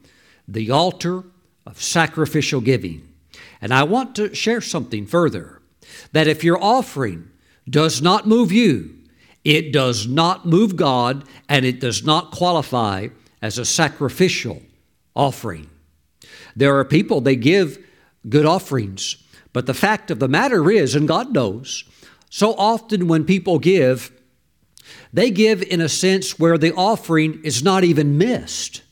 the 0.46 0.72
altar 0.72 1.24
of 1.66 1.82
sacrificial 1.82 2.60
giving. 2.60 3.08
And 3.62 3.74
I 3.74 3.84
want 3.84 4.14
to 4.18 4.36
share 4.36 4.60
something 4.60 5.06
further 5.06 5.62
that 6.12 6.28
if 6.28 6.44
your 6.44 6.62
offering 6.62 7.32
does 7.70 8.02
not 8.02 8.28
move 8.28 8.52
you, 8.52 8.94
it 9.46 9.72
does 9.72 10.06
not 10.06 10.46
move 10.46 10.76
God 10.76 11.24
and 11.48 11.66
it 11.66 11.80
does 11.80 12.04
not 12.04 12.32
qualify 12.32 13.08
as 13.42 13.58
a 13.58 13.64
sacrificial 13.64 14.62
offering. 15.16 15.70
There 16.58 16.78
are 16.78 16.84
people, 16.84 17.22
they 17.22 17.38
give 17.38 17.82
good 18.28 18.46
offerings, 18.46 19.16
but 19.54 19.66
the 19.66 19.74
fact 19.74 20.12
of 20.12 20.20
the 20.20 20.28
matter 20.28 20.70
is, 20.70 20.94
and 20.94 21.08
God 21.08 21.34
knows, 21.34 21.86
so 22.30 22.54
often 22.54 23.08
when 23.08 23.26
people 23.26 23.60
give, 23.60 24.12
they 25.12 25.32
give 25.32 25.62
in 25.64 25.82
a 25.82 25.90
sense 25.90 26.40
where 26.40 26.58
the 26.58 26.74
offering 26.74 27.42
is 27.44 27.64
not 27.64 27.84
even 27.84 28.18
missed. 28.18 28.84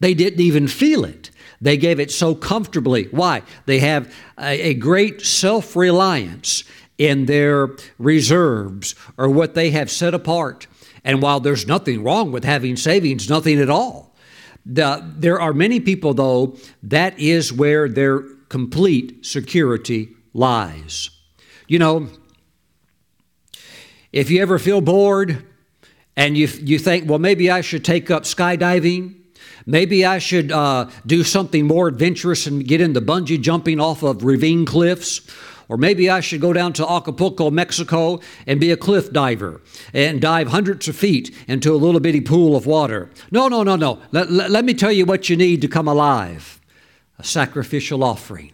They 0.00 0.14
didn't 0.14 0.40
even 0.40 0.66
feel 0.66 1.04
it. 1.04 1.30
They 1.60 1.76
gave 1.76 2.00
it 2.00 2.10
so 2.10 2.34
comfortably. 2.34 3.04
Why? 3.10 3.42
They 3.66 3.80
have 3.80 4.14
a, 4.38 4.74
great 4.74 5.20
self 5.20 5.76
reliance 5.76 6.64
in 6.96 7.26
their 7.26 7.68
reserves 7.98 8.94
or 9.18 9.28
what 9.28 9.54
they 9.54 9.70
have 9.70 9.90
set 9.90 10.14
apart. 10.14 10.66
And 11.04 11.22
while 11.22 11.40
there's 11.40 11.66
nothing 11.66 12.02
wrong 12.02 12.32
with 12.32 12.44
having 12.44 12.76
savings, 12.76 13.28
nothing 13.28 13.60
at 13.60 13.70
all, 13.70 14.14
the, 14.66 15.06
there 15.16 15.40
are 15.40 15.52
many 15.52 15.80
people, 15.80 16.14
though, 16.14 16.56
that 16.82 17.18
is 17.18 17.52
where 17.52 17.88
their 17.88 18.20
complete 18.48 19.24
security 19.24 20.10
lies. 20.34 21.10
You 21.68 21.78
know, 21.78 22.08
if 24.12 24.30
you 24.30 24.42
ever 24.42 24.58
feel 24.58 24.80
bored 24.80 25.46
and 26.16 26.36
you, 26.36 26.46
you 26.46 26.78
think, 26.78 27.08
well, 27.08 27.18
maybe 27.18 27.50
I 27.50 27.60
should 27.60 27.84
take 27.84 28.10
up 28.10 28.24
skydiving, 28.24 29.14
maybe 29.66 30.04
I 30.04 30.18
should 30.18 30.50
uh, 30.50 30.90
do 31.06 31.22
something 31.22 31.66
more 31.66 31.88
adventurous 31.88 32.46
and 32.46 32.66
get 32.66 32.80
into 32.80 33.00
bungee 33.00 33.40
jumping 33.40 33.80
off 33.80 34.02
of 34.02 34.24
ravine 34.24 34.66
cliffs, 34.66 35.20
or 35.68 35.76
maybe 35.76 36.10
I 36.10 36.18
should 36.18 36.40
go 36.40 36.52
down 36.52 36.72
to 36.74 36.90
Acapulco, 36.90 37.50
Mexico, 37.50 38.20
and 38.46 38.58
be 38.58 38.72
a 38.72 38.76
cliff 38.76 39.12
diver 39.12 39.60
and 39.94 40.20
dive 40.20 40.48
hundreds 40.48 40.88
of 40.88 40.96
feet 40.96 41.34
into 41.46 41.72
a 41.72 41.76
little 41.76 42.00
bitty 42.00 42.20
pool 42.20 42.56
of 42.56 42.66
water. 42.66 43.08
No, 43.30 43.46
no, 43.46 43.62
no, 43.62 43.76
no. 43.76 44.00
Let, 44.10 44.30
let, 44.32 44.50
let 44.50 44.64
me 44.64 44.74
tell 44.74 44.90
you 44.90 45.06
what 45.06 45.30
you 45.30 45.36
need 45.36 45.62
to 45.62 45.68
come 45.68 45.86
alive 45.86 46.56
a 47.18 47.22
sacrificial 47.22 48.02
offering. 48.02 48.50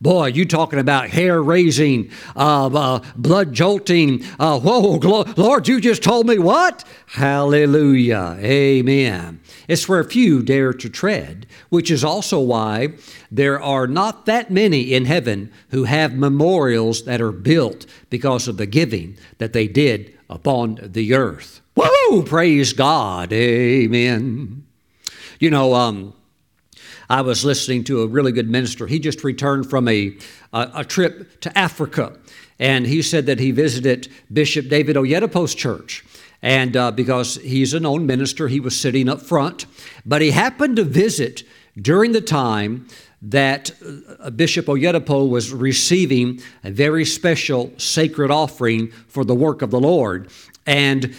Boy, 0.00 0.26
you 0.26 0.44
talking 0.44 0.78
about 0.78 1.10
hair 1.10 1.42
raising, 1.42 2.10
uh, 2.36 2.66
uh, 2.66 3.00
blood 3.16 3.52
jolting. 3.52 4.24
Uh, 4.38 4.60
whoa, 4.60 5.24
Lord, 5.36 5.66
you 5.66 5.80
just 5.80 6.04
told 6.04 6.26
me 6.28 6.38
what? 6.38 6.84
Hallelujah. 7.06 8.36
Amen. 8.38 9.40
It's 9.66 9.88
where 9.88 10.04
few 10.04 10.42
dare 10.42 10.72
to 10.72 10.88
tread, 10.88 11.46
which 11.68 11.90
is 11.90 12.04
also 12.04 12.38
why 12.38 12.90
there 13.30 13.60
are 13.60 13.88
not 13.88 14.24
that 14.26 14.52
many 14.52 14.94
in 14.94 15.04
heaven 15.04 15.50
who 15.70 15.84
have 15.84 16.14
memorials 16.14 17.02
that 17.02 17.20
are 17.20 17.32
built 17.32 17.84
because 18.08 18.46
of 18.46 18.56
the 18.56 18.66
giving 18.66 19.18
that 19.38 19.52
they 19.52 19.66
did 19.66 20.16
upon 20.30 20.78
the 20.80 21.12
earth. 21.12 21.60
Whoa, 21.74 22.22
praise 22.22 22.72
God. 22.72 23.32
Amen. 23.32 24.64
You 25.40 25.50
know, 25.50 25.74
um, 25.74 26.14
I 27.10 27.22
was 27.22 27.44
listening 27.44 27.84
to 27.84 28.02
a 28.02 28.06
really 28.06 28.32
good 28.32 28.50
minister. 28.50 28.86
He 28.86 28.98
just 28.98 29.24
returned 29.24 29.68
from 29.68 29.88
a, 29.88 30.16
a, 30.52 30.70
a 30.76 30.84
trip 30.84 31.40
to 31.40 31.56
Africa, 31.56 32.18
and 32.58 32.86
he 32.86 33.00
said 33.00 33.26
that 33.26 33.40
he 33.40 33.50
visited 33.50 34.08
Bishop 34.32 34.68
David 34.68 34.96
Oyedepo's 34.96 35.54
church. 35.54 36.04
And 36.42 36.76
uh, 36.76 36.90
because 36.92 37.36
he's 37.36 37.74
a 37.74 37.80
known 37.80 38.06
minister, 38.06 38.48
he 38.48 38.60
was 38.60 38.78
sitting 38.78 39.08
up 39.08 39.20
front. 39.22 39.66
But 40.06 40.22
he 40.22 40.30
happened 40.30 40.76
to 40.76 40.84
visit 40.84 41.42
during 41.80 42.12
the 42.12 42.20
time 42.20 42.86
that 43.22 43.70
uh, 44.20 44.30
Bishop 44.30 44.66
Oyedepo 44.66 45.28
was 45.28 45.52
receiving 45.52 46.40
a 46.62 46.70
very 46.70 47.04
special 47.04 47.72
sacred 47.76 48.30
offering 48.30 48.90
for 49.08 49.24
the 49.24 49.34
work 49.34 49.62
of 49.62 49.70
the 49.70 49.80
Lord. 49.80 50.30
And 50.66 51.14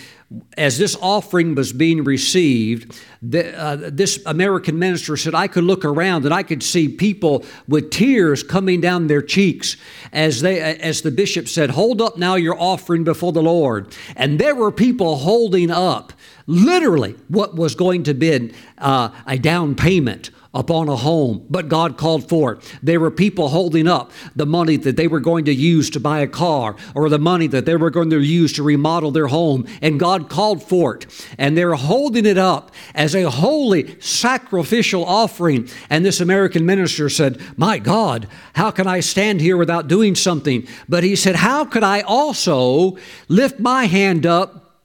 as 0.57 0.77
this 0.77 0.95
offering 1.01 1.55
was 1.55 1.73
being 1.73 2.03
received, 2.03 2.99
the, 3.21 3.57
uh, 3.57 3.75
this 3.75 4.23
American 4.27 4.77
minister 4.77 5.17
said, 5.17 5.33
I 5.33 5.47
could 5.47 5.63
look 5.63 5.83
around 5.83 6.25
and 6.25 6.33
I 6.33 6.43
could 6.43 6.61
see 6.61 6.87
people 6.87 7.43
with 7.67 7.89
tears 7.89 8.43
coming 8.43 8.79
down 8.79 9.07
their 9.07 9.23
cheeks 9.23 9.75
as, 10.13 10.41
they, 10.41 10.59
as 10.59 11.01
the 11.01 11.09
bishop 11.09 11.47
said, 11.47 11.71
Hold 11.71 12.01
up 12.01 12.17
now 12.17 12.35
your 12.35 12.59
offering 12.59 13.03
before 13.03 13.31
the 13.31 13.41
Lord. 13.41 13.95
And 14.15 14.39
there 14.39 14.55
were 14.55 14.71
people 14.71 15.17
holding 15.17 15.71
up 15.71 16.13
literally 16.45 17.15
what 17.27 17.55
was 17.55 17.73
going 17.73 18.03
to 18.03 18.13
be 18.13 18.53
uh, 18.77 19.09
a 19.25 19.37
down 19.37 19.73
payment 19.73 20.29
upon 20.51 20.89
a 20.89 20.95
home, 20.95 21.45
but 21.47 21.69
God 21.69 21.95
called 21.95 22.27
for 22.27 22.53
it. 22.53 22.77
There 22.81 22.99
were 22.99 23.11
people 23.11 23.49
holding 23.49 23.87
up 23.87 24.11
the 24.35 24.47
money 24.47 24.77
that 24.77 24.97
they 24.97 25.07
were 25.07 25.19
going 25.19 25.45
to 25.45 25.53
use 25.53 25.91
to 25.91 25.99
buy 25.99 26.21
a 26.21 26.27
car 26.27 26.75
or 26.95 27.07
the 27.07 27.19
money 27.19 27.45
that 27.47 27.67
they 27.67 27.75
were 27.75 27.91
going 27.91 28.09
to 28.09 28.19
use 28.19 28.53
to 28.53 28.63
remodel 28.63 29.11
their 29.11 29.27
home, 29.27 29.67
and 29.81 29.99
God 29.99 30.27
called 30.27 30.63
for 30.63 30.95
it. 30.95 31.05
And 31.37 31.55
they're 31.55 31.75
holding 31.75 32.25
it 32.25 32.39
up 32.39 32.71
as 32.95 33.13
a 33.13 33.29
holy 33.29 33.99
sacrificial 34.01 35.05
offering. 35.05 35.69
And 35.87 36.03
this 36.03 36.19
American 36.19 36.65
minister 36.65 37.09
said, 37.09 37.39
My 37.55 37.77
God, 37.77 38.27
how 38.53 38.71
can 38.71 38.87
I 38.87 39.01
stand 39.01 39.41
here 39.41 39.57
without 39.57 39.87
doing 39.87 40.15
something? 40.15 40.67
But 40.87 41.03
he 41.03 41.15
said, 41.15 41.35
How 41.35 41.63
could 41.63 41.83
I 41.83 42.01
also 42.01 42.97
lift 43.27 43.59
my 43.59 43.85
hand 43.85 44.25
up 44.25 44.81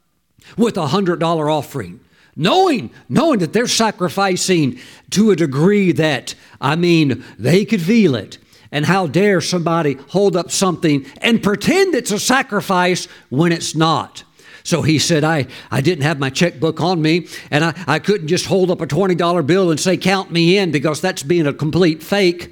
with 0.59 0.77
a 0.77 0.89
$100 0.89 1.23
offering? 1.51 2.04
Knowing 2.37 2.91
knowing 3.09 3.39
that 3.39 3.53
they're 3.53 3.67
sacrificing 3.67 4.79
to 5.11 5.31
a 5.31 5.37
degree 5.37 5.93
that 5.93 6.35
i 6.61 6.75
mean 6.75 7.25
they 7.39 7.65
could 7.65 7.81
feel 7.81 8.15
it 8.15 8.39
and 8.73 8.87
how 8.87 9.07
dare 9.07 9.41
somebody 9.41 9.95
hold 10.09 10.37
up 10.37 10.51
something 10.51 11.07
and 11.19 11.43
pretend 11.43 11.95
it's 11.95 12.11
a 12.11 12.19
sacrifice 12.19 13.07
when 13.29 13.53
it's 13.53 13.75
not 13.75 14.25
so 14.67 14.81
he 14.81 14.99
said, 14.99 15.25
I, 15.25 15.47
I 15.71 15.83
didn't 15.83 16.05
have 16.05 16.19
my 16.19 16.31
checkbook 16.31 16.81
on 16.81 17.03
me, 17.03 17.29
and 17.51 17.63
I, 17.67 17.85
I 17.87 17.99
couldn't 17.99 18.29
just 18.29 18.47
hold 18.47 18.71
up 18.71 18.81
a 18.81 18.87
$20 18.87 19.47
bill 19.47 19.71
and 19.71 19.79
say, 19.79 19.99
Count 19.99 20.31
me 20.31 20.57
in, 20.57 20.73
because 20.73 21.03
that's 21.03 21.23
being 21.23 21.47
a 21.47 21.53
complete 21.53 22.03
fake. 22.03 22.51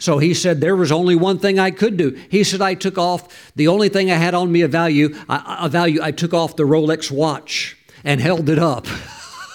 So 0.00 0.18
he 0.18 0.34
said, 0.34 0.60
There 0.60 0.74
was 0.74 0.90
only 0.90 1.14
one 1.14 1.38
thing 1.38 1.60
I 1.60 1.70
could 1.70 1.96
do. 1.96 2.10
He 2.28 2.42
said, 2.42 2.60
I 2.60 2.74
took 2.74 2.98
off 2.98 3.52
the 3.54 3.68
only 3.68 3.88
thing 3.88 4.10
I 4.10 4.16
had 4.16 4.34
on 4.34 4.50
me 4.50 4.62
of 4.62 4.72
value, 4.72 5.14
a 5.28 5.68
value, 5.68 6.00
I 6.02 6.10
took 6.10 6.34
off 6.34 6.56
the 6.56 6.64
Rolex 6.64 7.08
watch 7.08 7.73
and 8.04 8.20
held 8.20 8.48
it 8.48 8.58
up. 8.58 8.86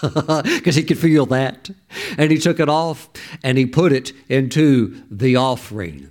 because 0.00 0.74
he 0.74 0.82
could 0.82 0.98
feel 0.98 1.26
that. 1.26 1.70
And 2.16 2.30
he 2.30 2.38
took 2.38 2.58
it 2.58 2.68
off 2.68 3.08
and 3.42 3.58
he 3.58 3.66
put 3.66 3.92
it 3.92 4.12
into 4.28 5.02
the 5.10 5.36
offering. 5.36 6.10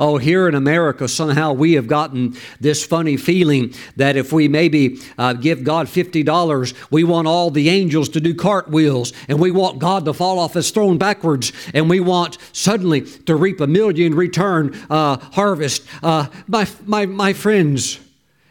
Oh, 0.00 0.16
here 0.16 0.46
in 0.46 0.54
America, 0.54 1.08
somehow 1.08 1.52
we 1.52 1.72
have 1.72 1.88
gotten 1.88 2.36
this 2.60 2.86
funny 2.86 3.16
feeling 3.16 3.74
that 3.96 4.16
if 4.16 4.32
we 4.32 4.46
maybe 4.46 5.00
uh, 5.18 5.32
give 5.32 5.64
God 5.64 5.88
$50, 5.88 6.74
we 6.92 7.02
want 7.02 7.26
all 7.26 7.50
the 7.50 7.68
angels 7.68 8.08
to 8.10 8.20
do 8.20 8.32
cartwheels, 8.32 9.12
and 9.26 9.40
we 9.40 9.50
want 9.50 9.80
God 9.80 10.04
to 10.04 10.12
fall 10.12 10.38
off 10.38 10.54
his 10.54 10.70
throne 10.70 10.98
backwards, 10.98 11.52
and 11.74 11.90
we 11.90 11.98
want 11.98 12.38
suddenly 12.52 13.00
to 13.00 13.34
reap 13.34 13.60
a 13.60 13.66
million 13.66 14.14
return 14.14 14.80
uh, 14.88 15.16
harvest. 15.16 15.84
Uh, 16.00 16.28
my, 16.46 16.64
my, 16.86 17.04
my 17.04 17.32
friends, 17.32 17.98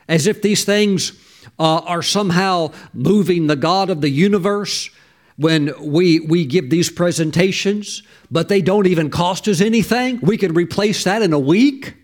as 0.09 0.27
if 0.27 0.41
these 0.41 0.65
things 0.65 1.13
uh, 1.59 1.79
are 1.79 2.01
somehow 2.01 2.71
moving 2.93 3.47
the 3.47 3.55
God 3.55 3.89
of 3.89 4.01
the 4.01 4.09
universe 4.09 4.89
when 5.37 5.71
we, 5.79 6.19
we 6.19 6.45
give 6.45 6.69
these 6.69 6.89
presentations, 6.89 8.03
but 8.29 8.49
they 8.49 8.61
don't 8.61 8.87
even 8.87 9.09
cost 9.09 9.47
us 9.47 9.61
anything. 9.61 10.19
We 10.21 10.37
can 10.37 10.53
replace 10.53 11.03
that 11.03 11.21
in 11.21 11.31
a 11.31 11.39
week. 11.39 11.95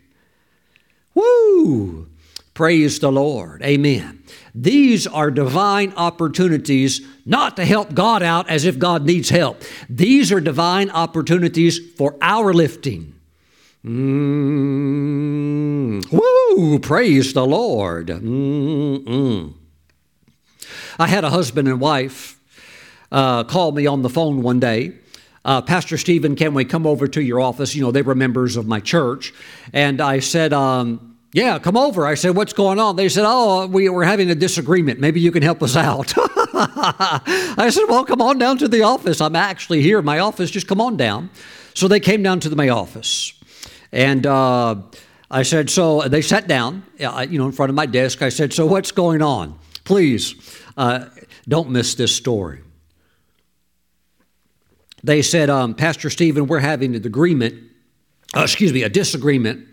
Woo! 1.15 2.07
Praise 2.53 2.99
the 2.99 3.11
Lord. 3.11 3.63
Amen. 3.63 4.23
These 4.53 5.07
are 5.07 5.31
divine 5.31 5.93
opportunities 5.97 7.01
not 7.25 7.55
to 7.57 7.65
help 7.65 7.95
God 7.95 8.21
out 8.21 8.47
as 8.49 8.65
if 8.65 8.77
God 8.77 9.05
needs 9.05 9.29
help. 9.29 9.63
These 9.89 10.31
are 10.31 10.39
divine 10.39 10.91
opportunities 10.91 11.79
for 11.95 12.15
our 12.21 12.53
lifting. 12.53 13.12
Mm, 13.85 15.19
woo! 16.09 16.79
Praise 16.79 17.33
the 17.33 17.45
Lord. 17.45 18.07
Mm-mm. 18.07 19.53
I 20.97 21.07
had 21.07 21.25
a 21.25 21.29
husband 21.29 21.67
and 21.67 21.81
wife 21.81 22.39
uh, 23.11 23.43
call 23.43 23.73
me 23.73 23.85
on 23.85 24.01
the 24.01 24.09
phone 24.09 24.41
one 24.41 24.61
day. 24.61 24.93
Uh, 25.43 25.61
Pastor 25.61 25.97
Steven, 25.97 26.37
can 26.37 26.53
we 26.53 26.63
come 26.63 26.87
over 26.87 27.09
to 27.09 27.21
your 27.21 27.41
office? 27.41 27.75
You 27.75 27.81
know, 27.81 27.91
they 27.91 28.01
were 28.01 28.15
members 28.15 28.55
of 28.55 28.65
my 28.65 28.79
church. 28.79 29.33
And 29.73 29.99
I 29.99 30.19
said, 30.19 30.53
um, 30.53 31.17
yeah, 31.33 31.59
come 31.59 31.75
over. 31.75 32.07
I 32.07 32.13
said, 32.13 32.37
what's 32.37 32.53
going 32.53 32.79
on? 32.79 32.95
They 32.95 33.09
said, 33.09 33.25
oh, 33.27 33.67
we, 33.67 33.89
we're 33.89 34.05
having 34.05 34.29
a 34.29 34.35
disagreement. 34.35 35.01
Maybe 35.01 35.19
you 35.19 35.31
can 35.31 35.43
help 35.43 35.61
us 35.61 35.75
out. 35.75 36.13
I 36.17 37.69
said, 37.69 37.83
well, 37.89 38.05
come 38.05 38.21
on 38.21 38.37
down 38.37 38.57
to 38.59 38.69
the 38.69 38.83
office. 38.83 39.19
I'm 39.19 39.35
actually 39.35 39.81
here 39.81 39.99
in 39.99 40.05
my 40.05 40.19
office. 40.19 40.49
Just 40.49 40.67
come 40.67 40.79
on 40.79 40.95
down. 40.95 41.29
So 41.73 41.89
they 41.89 41.99
came 41.99 42.23
down 42.23 42.39
to 42.41 42.49
the, 42.49 42.55
my 42.55 42.69
office. 42.69 43.33
And 43.93 44.25
uh, 44.25 44.77
I 45.29 45.43
said, 45.43 45.69
so 45.69 46.01
they 46.01 46.23
sat 46.23 46.47
down, 46.47 46.83
uh, 46.99 47.27
you 47.29 47.37
know, 47.37 47.45
in 47.45 47.51
front 47.51 47.69
of 47.69 47.75
my 47.75 47.85
desk. 47.85 48.23
I 48.23 48.29
said, 48.29 48.51
so 48.51 48.65
what's 48.65 48.91
going 48.91 49.21
on? 49.21 49.57
Please 49.83 50.35
uh, 50.75 51.05
don't 51.47 51.69
miss 51.69 51.93
this 51.93 52.13
story. 52.13 52.61
They 55.03 55.21
said, 55.21 55.51
um, 55.51 55.75
Pastor 55.75 56.09
Steven, 56.09 56.47
we're 56.47 56.59
having 56.59 56.95
an 56.95 57.05
agreement, 57.05 57.53
uh, 58.35 58.41
excuse 58.41 58.73
me, 58.73 58.81
a 58.81 58.89
disagreement, 58.89 59.67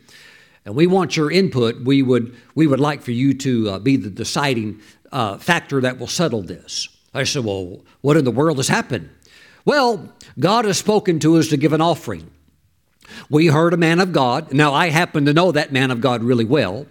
and 0.66 0.74
we 0.74 0.86
want 0.86 1.16
your 1.16 1.30
input. 1.30 1.80
We 1.80 2.02
would, 2.02 2.36
we 2.54 2.66
would 2.66 2.80
like 2.80 3.00
for 3.00 3.12
you 3.12 3.32
to 3.34 3.70
uh, 3.70 3.78
be 3.78 3.96
the 3.96 4.10
deciding 4.10 4.82
uh, 5.12 5.38
factor 5.38 5.80
that 5.80 5.98
will 5.98 6.08
settle 6.08 6.42
this. 6.42 6.88
I 7.14 7.24
said, 7.24 7.44
well, 7.44 7.80
what 8.02 8.18
in 8.18 8.24
the 8.24 8.30
world 8.30 8.58
has 8.58 8.68
happened? 8.68 9.08
Well, 9.64 10.12
God 10.38 10.66
has 10.66 10.76
spoken 10.76 11.20
to 11.20 11.38
us 11.38 11.48
to 11.48 11.56
give 11.56 11.72
an 11.72 11.80
offering. 11.80 12.30
We 13.28 13.46
heard 13.46 13.74
a 13.74 13.76
man 13.76 14.00
of 14.00 14.12
God. 14.12 14.52
Now, 14.52 14.74
I 14.74 14.88
happen 14.88 15.24
to 15.26 15.32
know 15.32 15.52
that 15.52 15.72
man 15.72 15.90
of 15.90 16.00
God 16.00 16.22
really 16.22 16.44
well. 16.44 16.86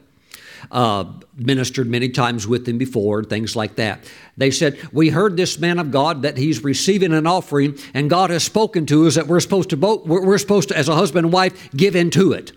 Uh, 0.71 1.05
ministered 1.35 1.87
many 1.87 2.09
times 2.09 2.45
with 2.45 2.67
him 2.67 2.77
before, 2.77 3.19
and 3.19 3.29
things 3.29 3.55
like 3.55 3.75
that. 3.75 4.03
They 4.37 4.51
said, 4.51 4.77
We 4.91 5.09
heard 5.09 5.37
this 5.37 5.57
man 5.57 5.79
of 5.79 5.89
God 5.89 6.21
that 6.23 6.37
he's 6.37 6.63
receiving 6.63 7.13
an 7.13 7.25
offering, 7.25 7.77
and 7.93 8.09
God 8.09 8.29
has 8.29 8.43
spoken 8.43 8.85
to 8.87 9.07
us 9.07 9.15
that 9.15 9.27
we're 9.27 9.39
supposed 9.39 9.69
to 9.69 9.77
both, 9.77 10.05
we're 10.05 10.37
supposed 10.37 10.69
to, 10.69 10.77
as 10.77 10.89
a 10.89 10.95
husband 10.95 11.25
and 11.25 11.33
wife, 11.33 11.71
give 11.71 11.95
into 11.95 12.33
it. 12.33 12.51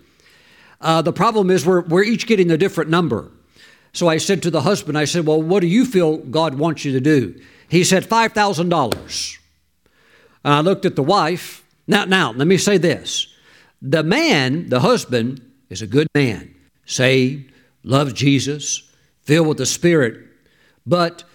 Uh, 0.81 1.01
the 1.01 1.13
problem 1.13 1.49
is 1.49 1.65
we're, 1.65 1.81
we're 1.81 2.03
each 2.03 2.27
getting 2.27 2.51
a 2.51 2.57
different 2.57 2.89
number. 2.89 3.31
So 3.93 4.07
I 4.07 4.17
said 4.17 4.43
to 4.43 4.51
the 4.51 4.61
husband, 4.61 4.97
I 4.97 5.05
said, 5.05 5.25
Well, 5.25 5.41
what 5.41 5.61
do 5.61 5.67
you 5.67 5.85
feel 5.85 6.17
God 6.17 6.55
wants 6.55 6.83
you 6.83 6.91
to 6.91 6.99
do? 6.99 7.39
He 7.69 7.83
said, 7.83 8.03
$5,000. 8.03 9.37
I 10.45 10.59
looked 10.59 10.85
at 10.85 10.95
the 10.95 11.03
wife. 11.03 11.65
Now, 11.87 12.05
now, 12.05 12.31
let 12.31 12.47
me 12.47 12.57
say 12.57 12.77
this. 12.77 13.32
The 13.85 14.01
man, 14.01 14.69
the 14.69 14.79
husband, 14.79 15.41
is 15.69 15.81
a 15.81 15.87
good 15.87 16.07
man, 16.15 16.55
saved, 16.85 17.51
loves 17.83 18.13
Jesus, 18.13 18.89
filled 19.23 19.47
with 19.47 19.57
the 19.57 19.65
Spirit, 19.65 20.25
but 20.85 21.25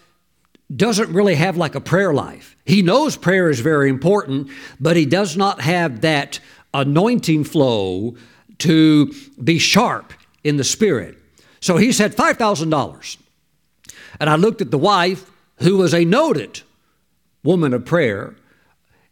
doesn't 0.75 1.13
really 1.13 1.35
have 1.35 1.59
like 1.59 1.75
a 1.75 1.81
prayer 1.81 2.15
life. 2.15 2.57
He 2.65 2.81
knows 2.81 3.17
prayer 3.17 3.51
is 3.51 3.61
very 3.61 3.91
important, 3.91 4.49
but 4.81 4.97
he 4.97 5.05
does 5.05 5.37
not 5.37 5.61
have 5.61 6.01
that 6.01 6.41
anointing 6.73 7.45
flow 7.45 8.17
to 8.59 9.13
be 9.43 9.59
sharp 9.59 10.15
in 10.43 10.57
the 10.57 10.65
Spirit. 10.65 11.19
So 11.61 11.77
he 11.77 11.93
said 11.93 12.17
$5,000. 12.17 13.17
And 14.21 14.31
I 14.31 14.37
looked 14.37 14.63
at 14.63 14.71
the 14.71 14.79
wife, 14.79 15.31
who 15.59 15.77
was 15.77 15.93
a 15.93 16.05
noted 16.05 16.63
woman 17.43 17.75
of 17.75 17.85
prayer, 17.85 18.35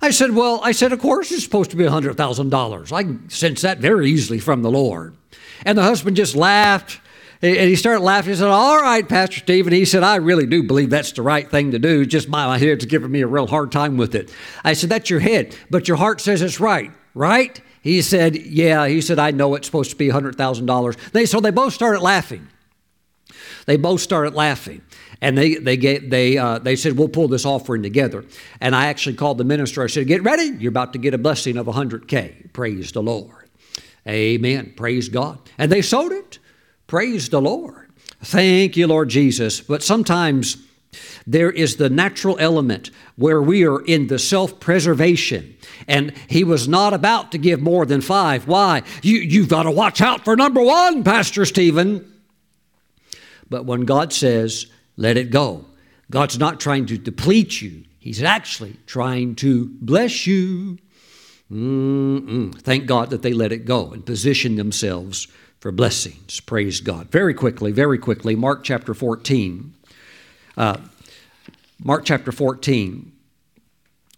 I 0.01 0.09
said, 0.09 0.31
Well, 0.31 0.59
I 0.61 0.73
said, 0.73 0.91
Of 0.91 0.99
course 0.99 1.31
it's 1.31 1.45
supposed 1.45 1.71
to 1.71 1.77
be 1.77 1.85
$100,000. 1.85 2.91
I 2.91 3.03
can 3.03 3.29
sense 3.29 3.61
that 3.61 3.77
very 3.77 4.09
easily 4.09 4.39
from 4.39 4.61
the 4.61 4.69
Lord. 4.69 5.15
And 5.63 5.77
the 5.77 5.83
husband 5.83 6.17
just 6.17 6.35
laughed 6.35 6.99
and 7.45 7.69
he 7.69 7.75
started 7.75 8.01
laughing. 8.01 8.31
He 8.31 8.37
said, 8.37 8.47
All 8.47 8.81
right, 8.81 9.07
Pastor 9.07 9.39
Steven. 9.39 9.73
He 9.73 9.85
said, 9.85 10.03
I 10.03 10.15
really 10.15 10.45
do 10.45 10.63
believe 10.63 10.89
that's 10.89 11.11
the 11.11 11.21
right 11.21 11.49
thing 11.49 11.71
to 11.71 11.79
do. 11.79 12.05
Just 12.05 12.27
my 12.27 12.57
head's 12.57 12.85
giving 12.85 13.11
me 13.11 13.21
a 13.21 13.27
real 13.27 13.47
hard 13.47 13.71
time 13.71 13.97
with 13.97 14.15
it. 14.15 14.33
I 14.63 14.73
said, 14.73 14.89
That's 14.89 15.09
your 15.09 15.19
head, 15.19 15.55
but 15.69 15.87
your 15.87 15.97
heart 15.97 16.21
says 16.21 16.41
it's 16.41 16.59
right, 16.59 16.91
right? 17.13 17.61
He 17.81 18.01
said, 18.01 18.35
Yeah. 18.35 18.87
He 18.87 19.01
said, 19.01 19.19
I 19.19 19.31
know 19.31 19.53
it's 19.55 19.67
supposed 19.67 19.91
to 19.91 19.95
be 19.95 20.07
$100,000. 20.07 21.11
They, 21.11 21.25
so 21.25 21.39
they 21.39 21.51
both 21.51 21.73
started 21.73 22.01
laughing. 22.01 22.47
They 23.67 23.77
both 23.77 24.01
started 24.01 24.33
laughing. 24.33 24.81
And 25.21 25.37
they, 25.37 25.55
they, 25.55 25.77
get, 25.77 26.09
they, 26.09 26.37
uh, 26.37 26.59
they 26.59 26.75
said, 26.75 26.97
We'll 26.97 27.09
pull 27.09 27.27
this 27.27 27.45
offering 27.45 27.83
together. 27.83 28.25
And 28.59 28.75
I 28.75 28.87
actually 28.87 29.15
called 29.15 29.37
the 29.37 29.43
minister. 29.43 29.83
I 29.83 29.87
said, 29.87 30.07
Get 30.07 30.23
ready. 30.23 30.55
You're 30.57 30.69
about 30.69 30.93
to 30.93 30.99
get 30.99 31.13
a 31.13 31.17
blessing 31.19 31.57
of 31.57 31.67
100K. 31.67 32.53
Praise 32.53 32.91
the 32.91 33.03
Lord. 33.03 33.49
Amen. 34.07 34.73
Praise 34.75 35.09
God. 35.09 35.39
And 35.57 35.71
they 35.71 35.81
sold 35.81 36.11
it. 36.11 36.39
Praise 36.87 37.29
the 37.29 37.41
Lord. 37.41 37.89
Thank 38.21 38.77
you, 38.77 38.87
Lord 38.87 39.09
Jesus. 39.09 39.61
But 39.61 39.83
sometimes 39.83 40.57
there 41.27 41.51
is 41.51 41.75
the 41.75 41.89
natural 41.89 42.37
element 42.39 42.91
where 43.15 43.41
we 43.41 43.65
are 43.65 43.81
in 43.81 44.07
the 44.07 44.19
self 44.19 44.59
preservation. 44.59 45.55
And 45.87 46.13
he 46.29 46.43
was 46.43 46.67
not 46.67 46.93
about 46.93 47.31
to 47.31 47.37
give 47.37 47.61
more 47.61 47.85
than 47.85 48.01
five. 48.01 48.47
Why? 48.47 48.83
You, 49.01 49.17
you've 49.19 49.49
got 49.49 49.63
to 49.63 49.71
watch 49.71 50.01
out 50.01 50.23
for 50.23 50.35
number 50.35 50.61
one, 50.61 51.03
Pastor 51.03 51.45
Steven. 51.45 52.11
But 53.49 53.65
when 53.65 53.81
God 53.81 54.11
says, 54.13 54.67
let 54.97 55.17
it 55.17 55.29
go, 55.29 55.65
God's 56.09 56.39
not 56.39 56.59
trying 56.59 56.85
to 56.87 56.97
deplete 56.97 57.61
you, 57.61 57.83
He's 57.99 58.21
actually 58.21 58.75
trying 58.85 59.35
to 59.35 59.65
bless 59.81 60.27
you. 60.27 60.77
Mm-mm. 61.51 62.59
Thank 62.61 62.85
God 62.85 63.09
that 63.09 63.21
they 63.21 63.33
let 63.33 63.51
it 63.51 63.65
go 63.65 63.91
and 63.91 64.05
position 64.05 64.55
themselves 64.55 65.27
for 65.65 65.71
blessings. 65.71 66.39
Praise 66.41 66.79
God. 66.79 67.09
Very 67.09 67.33
quickly, 67.33 67.71
very 67.71 67.97
quickly, 67.97 68.35
Mark 68.35 68.63
chapter 68.63 68.93
14. 68.93 69.73
Uh, 70.55 70.77
Mark 71.83 72.05
chapter 72.05 72.31
14, 72.31 73.11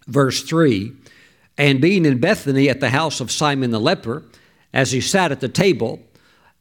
verse 0.08 0.44
3. 0.44 0.92
And 1.58 1.80
being 1.80 2.04
in 2.04 2.20
Bethany 2.20 2.68
at 2.68 2.82
the 2.82 2.90
house 2.90 3.22
of 3.22 3.32
Simon 3.32 3.72
the 3.72 3.80
leper, 3.80 4.26
as 4.74 4.92
he 4.92 5.00
sat 5.00 5.32
at 5.32 5.40
the 5.40 5.48
table, 5.48 6.02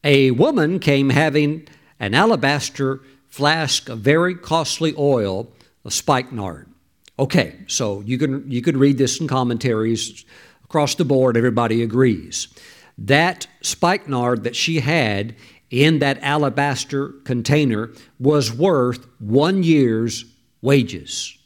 a 0.05 0.31
woman 0.31 0.79
came 0.79 1.09
having 1.09 1.67
an 1.99 2.13
alabaster 2.13 3.01
flask 3.27 3.89
of 3.89 3.99
very 3.99 4.35
costly 4.35 4.95
oil 4.97 5.51
of 5.83 5.91
spikenard. 5.91 6.69
Okay, 7.19 7.57
so 7.67 7.99
you 8.05 8.17
can 8.17 8.49
you 8.49 8.61
could 8.61 8.77
read 8.77 8.97
this 8.97 9.19
in 9.19 9.27
commentaries 9.27 10.23
across 10.63 10.95
the 10.95 11.03
board. 11.03 11.35
Everybody 11.35 11.83
agrees 11.83 12.47
that 12.97 13.47
spikenard 13.61 14.43
that 14.43 14.55
she 14.55 14.79
had 14.79 15.35
in 15.69 15.99
that 15.99 16.21
alabaster 16.21 17.09
container 17.23 17.91
was 18.19 18.53
worth 18.53 19.07
one 19.19 19.63
year's 19.63 20.25
wages. 20.61 21.37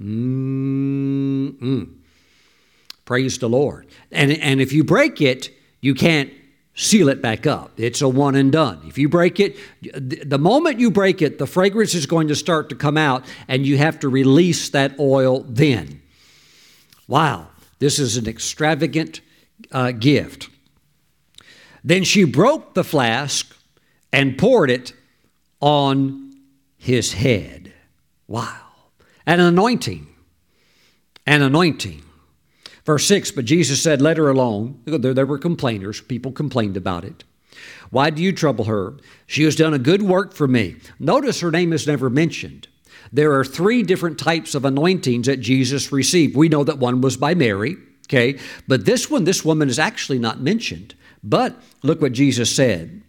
Mm-mm. 0.00 1.94
Praise 3.04 3.38
the 3.38 3.48
Lord. 3.48 3.86
And, 4.10 4.32
and 4.32 4.60
if 4.60 4.72
you 4.72 4.84
break 4.84 5.20
it, 5.20 5.50
you 5.80 5.94
can't 5.94 6.32
seal 6.74 7.08
it 7.08 7.20
back 7.20 7.46
up. 7.46 7.72
It's 7.76 8.02
a 8.02 8.08
one 8.08 8.36
and 8.36 8.52
done. 8.52 8.80
If 8.86 8.98
you 8.98 9.08
break 9.08 9.40
it, 9.40 9.56
the 9.82 10.38
moment 10.38 10.78
you 10.78 10.90
break 10.90 11.20
it, 11.22 11.38
the 11.38 11.46
fragrance 11.46 11.94
is 11.94 12.06
going 12.06 12.28
to 12.28 12.36
start 12.36 12.68
to 12.68 12.76
come 12.76 12.96
out, 12.96 13.24
and 13.48 13.66
you 13.66 13.78
have 13.78 13.98
to 14.00 14.08
release 14.08 14.68
that 14.70 14.98
oil 15.00 15.44
then. 15.48 16.00
Wow, 17.08 17.48
this 17.80 17.98
is 17.98 18.16
an 18.16 18.28
extravagant 18.28 19.20
uh, 19.72 19.90
gift. 19.92 20.50
Then 21.84 22.04
she 22.04 22.24
broke 22.24 22.74
the 22.74 22.84
flask 22.84 23.54
and 24.12 24.38
poured 24.38 24.70
it 24.70 24.92
on 25.60 26.32
his 26.76 27.12
head. 27.14 27.72
Wow. 28.26 28.60
An 29.26 29.40
anointing. 29.40 30.06
An 31.26 31.42
anointing. 31.42 32.02
Verse 32.84 33.06
6 33.06 33.32
But 33.32 33.44
Jesus 33.44 33.82
said, 33.82 34.00
Let 34.00 34.16
her 34.16 34.30
alone. 34.30 34.80
There, 34.84 35.14
there 35.14 35.26
were 35.26 35.38
complainers. 35.38 36.00
People 36.00 36.32
complained 36.32 36.76
about 36.76 37.04
it. 37.04 37.24
Why 37.90 38.10
do 38.10 38.22
you 38.22 38.32
trouble 38.32 38.66
her? 38.66 38.94
She 39.26 39.44
has 39.44 39.56
done 39.56 39.74
a 39.74 39.78
good 39.78 40.02
work 40.02 40.32
for 40.32 40.46
me. 40.46 40.76
Notice 40.98 41.40
her 41.40 41.50
name 41.50 41.72
is 41.72 41.86
never 41.86 42.10
mentioned. 42.10 42.68
There 43.12 43.32
are 43.32 43.44
three 43.44 43.82
different 43.82 44.18
types 44.18 44.54
of 44.54 44.64
anointings 44.64 45.26
that 45.26 45.40
Jesus 45.40 45.92
received. 45.92 46.36
We 46.36 46.48
know 46.48 46.64
that 46.64 46.78
one 46.78 47.00
was 47.00 47.16
by 47.16 47.34
Mary, 47.34 47.76
okay? 48.06 48.38
But 48.66 48.84
this 48.84 49.10
one, 49.10 49.24
this 49.24 49.44
woman 49.44 49.68
is 49.68 49.78
actually 49.78 50.18
not 50.18 50.40
mentioned. 50.40 50.94
But 51.22 51.60
look 51.82 52.00
what 52.00 52.12
Jesus 52.12 52.54
said. 52.54 53.02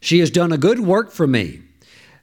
She 0.00 0.20
has 0.20 0.30
done 0.30 0.52
a 0.52 0.58
good 0.58 0.80
work 0.80 1.10
for 1.10 1.26
me. 1.26 1.62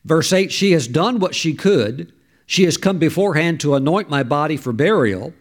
Verse 0.06 0.32
8 0.32 0.52
She 0.52 0.72
has 0.72 0.88
done 0.88 1.20
what 1.20 1.36
she 1.36 1.54
could. 1.54 2.14
She 2.46 2.64
has 2.66 2.78
come 2.78 3.00
beforehand 3.00 3.60
to 3.62 3.76
anoint 3.76 4.10
my 4.10 4.24
body 4.24 4.58
for 4.58 4.74
burial. 4.74 5.34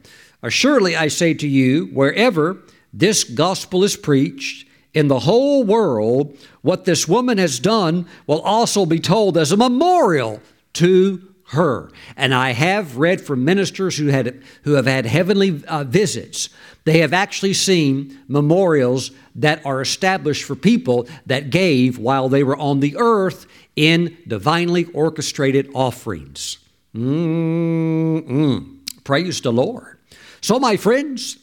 Surely 0.48 0.96
I 0.96 1.08
say 1.08 1.34
to 1.34 1.48
you, 1.48 1.86
wherever 1.86 2.58
this 2.92 3.24
gospel 3.24 3.84
is 3.84 3.96
preached, 3.96 4.66
in 4.94 5.08
the 5.08 5.20
whole 5.20 5.64
world, 5.64 6.36
what 6.60 6.84
this 6.84 7.08
woman 7.08 7.38
has 7.38 7.58
done 7.58 8.06
will 8.26 8.42
also 8.42 8.84
be 8.84 9.00
told 9.00 9.38
as 9.38 9.52
a 9.52 9.56
memorial 9.56 10.40
to 10.74 11.31
her. 11.48 11.90
And 12.16 12.34
I 12.34 12.52
have 12.52 12.96
read 12.96 13.20
from 13.20 13.44
ministers 13.44 13.96
who, 13.96 14.08
had, 14.08 14.42
who 14.64 14.72
have 14.72 14.86
had 14.86 15.06
heavenly 15.06 15.64
uh, 15.66 15.84
visits. 15.84 16.48
They 16.84 16.98
have 16.98 17.12
actually 17.12 17.54
seen 17.54 18.18
memorials 18.28 19.10
that 19.34 19.64
are 19.64 19.80
established 19.80 20.44
for 20.44 20.56
people 20.56 21.06
that 21.26 21.50
gave 21.50 21.98
while 21.98 22.28
they 22.28 22.42
were 22.42 22.56
on 22.56 22.80
the 22.80 22.96
earth 22.96 23.46
in 23.76 24.16
divinely 24.26 24.84
orchestrated 24.86 25.70
offerings. 25.74 26.58
Mm-mm. 26.94 28.78
Praise 29.04 29.40
the 29.40 29.52
Lord. 29.52 29.98
So, 30.40 30.58
my 30.58 30.76
friends, 30.76 31.38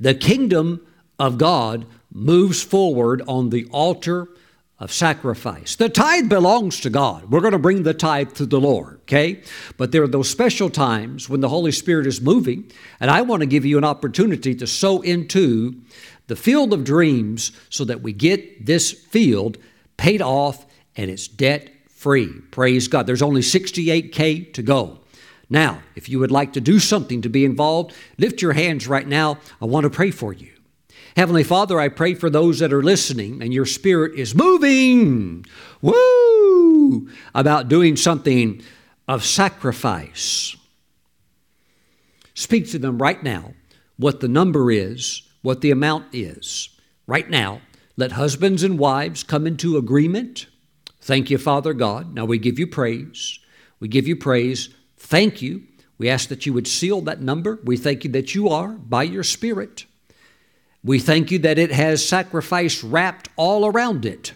the 0.00 0.14
kingdom 0.14 0.86
of 1.18 1.38
God 1.38 1.86
moves 2.12 2.62
forward 2.62 3.22
on 3.26 3.50
the 3.50 3.66
altar 3.66 4.28
of 4.80 4.92
sacrifice. 4.92 5.74
The 5.74 5.88
tithe 5.88 6.28
belongs 6.28 6.80
to 6.80 6.90
God. 6.90 7.30
We're 7.30 7.40
going 7.40 7.52
to 7.52 7.58
bring 7.58 7.82
the 7.82 7.94
tithe 7.94 8.34
to 8.34 8.46
the 8.46 8.60
Lord, 8.60 9.00
okay? 9.02 9.42
But 9.76 9.90
there 9.90 10.02
are 10.04 10.08
those 10.08 10.30
special 10.30 10.70
times 10.70 11.28
when 11.28 11.40
the 11.40 11.48
Holy 11.48 11.72
Spirit 11.72 12.06
is 12.06 12.20
moving, 12.20 12.70
and 13.00 13.10
I 13.10 13.22
want 13.22 13.40
to 13.40 13.46
give 13.46 13.64
you 13.64 13.76
an 13.76 13.84
opportunity 13.84 14.54
to 14.54 14.66
sow 14.66 15.00
into 15.00 15.80
the 16.28 16.36
field 16.36 16.72
of 16.72 16.84
dreams 16.84 17.52
so 17.70 17.84
that 17.86 18.02
we 18.02 18.12
get 18.12 18.66
this 18.66 18.92
field 18.92 19.58
paid 19.96 20.22
off 20.22 20.64
and 20.96 21.10
it's 21.10 21.26
debt 21.26 21.70
free. 21.88 22.28
Praise 22.52 22.86
God. 22.86 23.06
There's 23.06 23.22
only 23.22 23.40
68K 23.40 24.52
to 24.54 24.62
go. 24.62 25.00
Now, 25.50 25.80
if 25.96 26.08
you 26.08 26.18
would 26.18 26.30
like 26.30 26.52
to 26.52 26.60
do 26.60 26.78
something 26.78 27.22
to 27.22 27.28
be 27.28 27.44
involved, 27.44 27.94
lift 28.18 28.42
your 28.42 28.52
hands 28.52 28.86
right 28.86 29.06
now. 29.06 29.38
I 29.60 29.64
want 29.64 29.84
to 29.84 29.90
pray 29.90 30.10
for 30.10 30.32
you. 30.32 30.52
Heavenly 31.16 31.44
Father, 31.44 31.80
I 31.80 31.88
pray 31.88 32.14
for 32.14 32.30
those 32.30 32.58
that 32.60 32.72
are 32.72 32.82
listening 32.82 33.42
and 33.42 33.52
your 33.52 33.66
spirit 33.66 34.18
is 34.18 34.34
moving, 34.34 35.44
woo, 35.82 37.08
about 37.34 37.68
doing 37.68 37.96
something 37.96 38.62
of 39.06 39.24
sacrifice. 39.24 40.56
Speak 42.34 42.68
to 42.70 42.78
them 42.78 42.98
right 42.98 43.22
now 43.22 43.54
what 43.96 44.20
the 44.20 44.28
number 44.28 44.70
is, 44.70 45.22
what 45.42 45.60
the 45.60 45.70
amount 45.70 46.06
is. 46.12 46.68
Right 47.06 47.28
now, 47.28 47.60
let 47.96 48.12
husbands 48.12 48.62
and 48.62 48.78
wives 48.78 49.24
come 49.24 49.46
into 49.46 49.76
agreement. 49.76 50.46
Thank 51.00 51.30
you, 51.30 51.38
Father 51.38 51.74
God. 51.74 52.14
Now 52.14 52.24
we 52.24 52.38
give 52.38 52.58
you 52.58 52.66
praise. 52.66 53.40
We 53.80 53.88
give 53.88 54.06
you 54.06 54.14
praise. 54.14 54.68
Thank 54.96 55.42
you. 55.42 55.64
We 55.98 56.08
ask 56.08 56.28
that 56.28 56.46
you 56.46 56.52
would 56.52 56.68
seal 56.68 57.00
that 57.02 57.20
number. 57.20 57.58
We 57.64 57.76
thank 57.76 58.04
you 58.04 58.10
that 58.12 58.36
you 58.36 58.48
are, 58.48 58.68
by 58.68 59.02
your 59.02 59.24
Spirit, 59.24 59.86
we 60.84 60.98
thank 60.98 61.30
you 61.30 61.38
that 61.40 61.58
it 61.58 61.72
has 61.72 62.06
sacrifice 62.06 62.82
wrapped 62.84 63.28
all 63.36 63.66
around 63.66 64.06
it. 64.06 64.32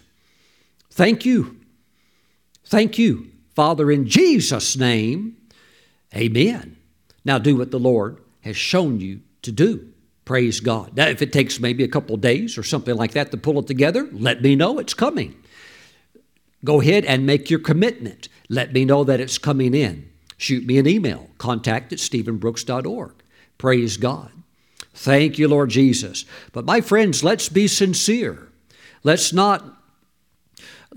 Thank 0.91 1.25
you. 1.25 1.61
Thank 2.65 2.99
you, 2.99 3.31
Father, 3.55 3.91
in 3.91 4.07
Jesus' 4.07 4.77
name. 4.77 5.37
Amen. 6.15 6.77
Now 7.25 7.39
do 7.39 7.57
what 7.57 7.71
the 7.71 7.79
Lord 7.79 8.19
has 8.41 8.57
shown 8.57 9.01
you 9.01 9.21
to 9.43 9.53
do. 9.53 9.93
Praise 10.25 10.61
God. 10.61 10.97
Now, 10.97 11.09
if 11.09 11.21
it 11.21 11.33
takes 11.33 11.59
maybe 11.59 11.83
a 11.85 11.89
couple 11.89 12.17
days 12.17 12.57
or 12.57 12.63
something 12.63 12.95
like 12.95 13.13
that 13.13 13.31
to 13.31 13.37
pull 13.37 13.59
it 13.59 13.67
together, 13.67 14.09
let 14.13 14.43
me 14.43 14.55
know 14.55 14.79
it's 14.79 14.95
coming. 14.95 15.35
Go 16.65 16.81
ahead 16.81 17.05
and 17.05 17.27
make 17.27 17.51
your 17.51 17.59
commitment. 17.59 18.29
Let 18.49 18.73
me 18.73 18.85
know 18.85 19.03
that 19.05 19.21
it's 19.21 19.39
coming 19.39 19.75
in. 19.75 20.09
Shoot 20.37 20.65
me 20.65 20.79
an 20.79 20.87
email, 20.87 21.31
contact 21.39 21.93
at 21.93 21.99
stevenbrooks.org. 21.99 23.15
Praise 23.59 23.97
God. 23.97 24.31
Thank 24.95 25.39
you, 25.39 25.49
Lord 25.49 25.71
Jesus. 25.71 26.25
But 26.53 26.65
my 26.65 26.81
friends, 26.81 27.25
let's 27.25 27.49
be 27.49 27.67
sincere. 27.67 28.49
Let's 29.03 29.33
not 29.33 29.65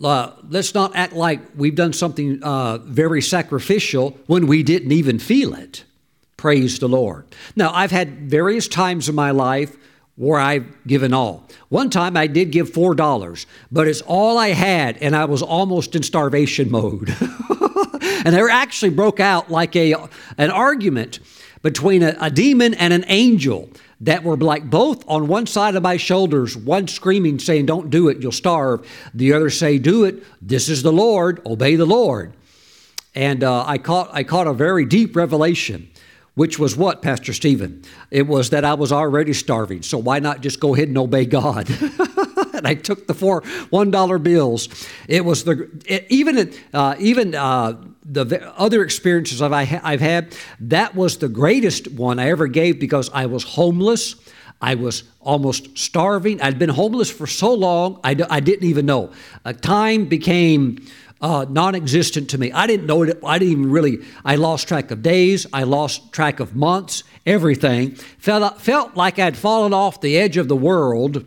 uh, 0.03 0.31
let's 0.49 0.73
not 0.73 0.95
act 0.95 1.13
like 1.13 1.39
we've 1.55 1.75
done 1.75 1.93
something 1.93 2.43
uh, 2.43 2.79
very 2.79 3.21
sacrificial 3.21 4.17
when 4.27 4.45
we 4.45 4.61
didn't 4.61 4.91
even 4.91 5.19
feel 5.19 5.53
it. 5.53 5.85
Praise 6.35 6.79
the 6.79 6.89
Lord. 6.89 7.25
Now, 7.55 7.71
I've 7.73 7.91
had 7.91 8.29
various 8.29 8.67
times 8.67 9.07
in 9.07 9.15
my 9.15 9.31
life 9.31 9.77
where 10.15 10.39
I've 10.39 10.65
given 10.85 11.13
all. 11.13 11.47
One 11.69 11.89
time 11.89 12.15
I 12.15 12.27
did 12.27 12.51
give 12.51 12.71
$4, 12.71 13.45
but 13.71 13.87
it's 13.87 14.01
all 14.01 14.37
I 14.37 14.49
had, 14.49 14.97
and 14.97 15.15
I 15.15 15.25
was 15.25 15.41
almost 15.41 15.95
in 15.95 16.03
starvation 16.03 16.71
mode. 16.71 17.09
and 18.25 18.35
there 18.35 18.49
actually 18.49 18.91
broke 18.91 19.19
out 19.19 19.49
like 19.49 19.75
a, 19.75 19.95
an 20.37 20.51
argument 20.51 21.19
between 21.61 22.03
a, 22.03 22.15
a 22.19 22.29
demon 22.29 22.73
and 22.75 22.93
an 22.93 23.05
angel 23.07 23.69
that 24.01 24.23
were 24.23 24.37
like 24.37 24.69
both 24.69 25.03
on 25.07 25.27
one 25.27 25.47
side 25.47 25.75
of 25.75 25.83
my 25.83 25.97
shoulders, 25.97 26.55
one 26.57 26.87
screaming, 26.87 27.39
saying, 27.39 27.65
Don't 27.65 27.89
do 27.89 28.09
it, 28.09 28.21
you'll 28.21 28.31
starve. 28.31 28.87
The 29.13 29.33
other 29.33 29.49
say, 29.49 29.77
Do 29.77 30.03
it, 30.03 30.23
this 30.41 30.69
is 30.69 30.83
the 30.83 30.91
Lord, 30.91 31.41
obey 31.45 31.75
the 31.75 31.85
Lord. 31.85 32.33
And 33.13 33.43
uh, 33.43 33.63
I, 33.65 33.77
caught, 33.77 34.09
I 34.13 34.23
caught 34.23 34.47
a 34.47 34.53
very 34.53 34.85
deep 34.85 35.15
revelation. 35.15 35.89
which 36.35 36.59
was 36.59 36.75
what, 36.75 37.01
Pastor 37.01 37.31
Steven? 37.31 37.81
It 38.11 38.27
was 38.27 38.49
that 38.49 38.65
I 38.65 38.73
was 38.73 38.91
already 38.91 39.31
starving, 39.31 39.81
so 39.81 39.97
why 39.97 40.19
not 40.19 40.41
just 40.41 40.59
go 40.59 40.75
ahead 40.75 40.89
and 40.89 40.97
obey 40.97 41.25
God? 41.25 41.69
and 42.53 42.67
I 42.67 42.73
took 42.73 43.07
the 43.07 43.13
four 43.13 43.41
one 43.69 43.91
dollar 43.91 44.17
bills. 44.17 44.67
It 45.07 45.23
was 45.23 45.43
the 45.45 45.69
it, 45.85 46.05
even 46.09 46.53
uh, 46.73 46.95
even 46.99 47.35
uh, 47.35 47.81
the 48.05 48.53
other 48.57 48.83
experiences 48.83 49.41
I've, 49.41 49.51
I've 49.51 50.01
had. 50.01 50.35
That 50.59 50.95
was 50.95 51.17
the 51.17 51.27
greatest 51.27 51.91
one 51.91 52.19
I 52.19 52.29
ever 52.29 52.47
gave 52.47 52.79
because 52.79 53.09
I 53.13 53.25
was 53.25 53.43
homeless. 53.43 54.15
I 54.61 54.75
was 54.75 55.03
almost 55.19 55.77
starving. 55.77 56.41
I'd 56.41 56.59
been 56.59 56.69
homeless 56.69 57.09
for 57.09 57.27
so 57.27 57.53
long, 57.53 57.99
I, 58.03 58.15
I 58.29 58.39
didn't 58.39 58.67
even 58.67 58.85
know. 58.85 59.11
Uh, 59.43 59.53
time 59.53 60.05
became 60.05 60.85
uh, 61.21 61.45
non-existent 61.49 62.29
to 62.29 62.37
me. 62.37 62.51
I 62.51 62.67
didn't 62.67 62.85
know 62.85 63.03
it. 63.03 63.19
I 63.23 63.39
didn't 63.39 63.51
even 63.51 63.71
really. 63.71 63.99
I 64.23 64.35
lost 64.35 64.67
track 64.67 64.91
of 64.91 65.01
days. 65.01 65.47
I 65.51 65.63
lost 65.63 66.11
track 66.13 66.39
of 66.39 66.55
months. 66.55 67.03
Everything 67.25 67.95
felt 67.95 68.61
felt 68.61 68.95
like 68.95 69.17
I'd 69.17 69.37
fallen 69.37 69.73
off 69.73 70.01
the 70.01 70.17
edge 70.17 70.37
of 70.37 70.47
the 70.47 70.55
world. 70.55 71.25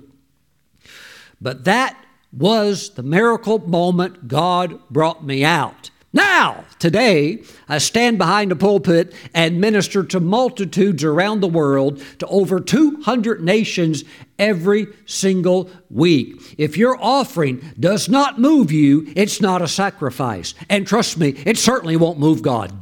But 1.41 1.65
that 1.65 1.97
was 2.33 2.91
the 2.91 3.03
miracle 3.03 3.59
moment 3.59 4.29
God 4.29 4.81
brought 4.91 5.25
me 5.25 5.45
out. 5.45 5.91
Now, 6.13 6.65
today, 6.79 7.43
I 7.69 7.79
stand 7.79 8.17
behind 8.17 8.51
a 8.51 8.57
pulpit 8.57 9.13
and 9.35 9.61
minister 9.61 10.03
to 10.05 10.21
multitudes 10.21 11.05
around 11.05 11.41
the 11.41 11.49
world 11.49 12.03
to 12.19 12.27
over 12.29 12.61
200 12.61 13.43
nations 13.43 14.05
every 14.39 14.87
single 15.05 15.71
week. 15.91 16.55
If 16.57 16.79
your 16.79 16.97
offering 16.99 17.75
does 17.79 18.09
not 18.09 18.41
move 18.41 18.73
you, 18.73 19.13
it's 19.17 19.43
not 19.43 19.61
a 19.61 19.69
sacrifice. 19.69 20.55
And 20.71 20.87
trust 20.87 21.19
me, 21.19 21.35
it 21.45 21.59
certainly 21.59 21.97
won't 21.97 22.19
move 22.19 22.41
God. 22.41 22.73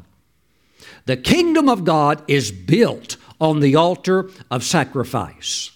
The 1.06 1.16
kingdom 1.16 1.68
of 1.68 1.84
God 1.84 2.22
is 2.28 2.52
built 2.52 3.16
on 3.40 3.58
the 3.58 3.74
altar 3.74 4.30
of 4.52 4.62
sacrifice. 4.62 5.70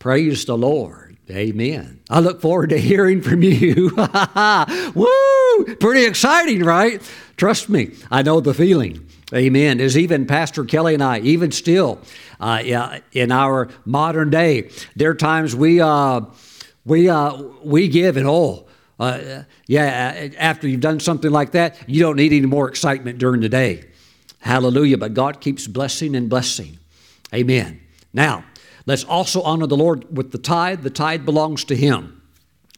Praise 0.00 0.44
the 0.44 0.56
Lord. 0.56 1.03
Amen. 1.30 2.00
I 2.10 2.20
look 2.20 2.40
forward 2.42 2.70
to 2.70 2.78
hearing 2.78 3.22
from 3.22 3.42
you. 3.42 3.90
Woo! 4.94 5.74
Pretty 5.76 6.04
exciting, 6.04 6.62
right? 6.62 7.00
Trust 7.36 7.68
me, 7.70 7.92
I 8.10 8.22
know 8.22 8.40
the 8.40 8.52
feeling. 8.52 9.08
Amen. 9.32 9.80
As 9.80 9.96
even 9.96 10.26
Pastor 10.26 10.64
Kelly 10.64 10.94
and 10.94 11.02
I, 11.02 11.20
even 11.20 11.50
still, 11.50 11.98
uh, 12.40 12.98
in 13.12 13.32
our 13.32 13.68
modern 13.86 14.28
day, 14.30 14.70
there 14.96 15.10
are 15.10 15.14
times 15.14 15.56
we 15.56 15.80
uh, 15.80 16.20
we 16.84 17.08
uh, 17.08 17.42
we 17.64 17.88
give 17.88 18.18
it 18.18 18.26
all. 18.26 18.68
uh, 19.00 19.44
yeah. 19.66 20.30
After 20.38 20.68
you've 20.68 20.82
done 20.82 21.00
something 21.00 21.30
like 21.30 21.52
that, 21.52 21.78
you 21.88 22.00
don't 22.00 22.16
need 22.16 22.32
any 22.32 22.46
more 22.46 22.68
excitement 22.68 23.18
during 23.18 23.40
the 23.40 23.48
day. 23.48 23.84
Hallelujah! 24.40 24.98
But 24.98 25.14
God 25.14 25.40
keeps 25.40 25.66
blessing 25.66 26.14
and 26.14 26.28
blessing. 26.28 26.78
Amen. 27.32 27.80
Now, 28.12 28.44
Let's 28.86 29.04
also 29.04 29.42
honor 29.42 29.66
the 29.66 29.76
Lord 29.76 30.16
with 30.16 30.32
the 30.32 30.38
tithe. 30.38 30.82
The 30.82 30.90
tithe 30.90 31.24
belongs 31.24 31.64
to 31.64 31.76
Him. 31.76 32.22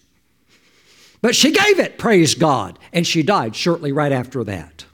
But 1.21 1.35
she 1.35 1.51
gave 1.51 1.79
it, 1.79 1.97
praise 1.97 2.35
God. 2.35 2.77
And 2.91 3.07
she 3.07 3.23
died 3.23 3.55
shortly 3.55 3.93
right 3.93 4.11
after 4.11 4.43
that. 4.43 4.85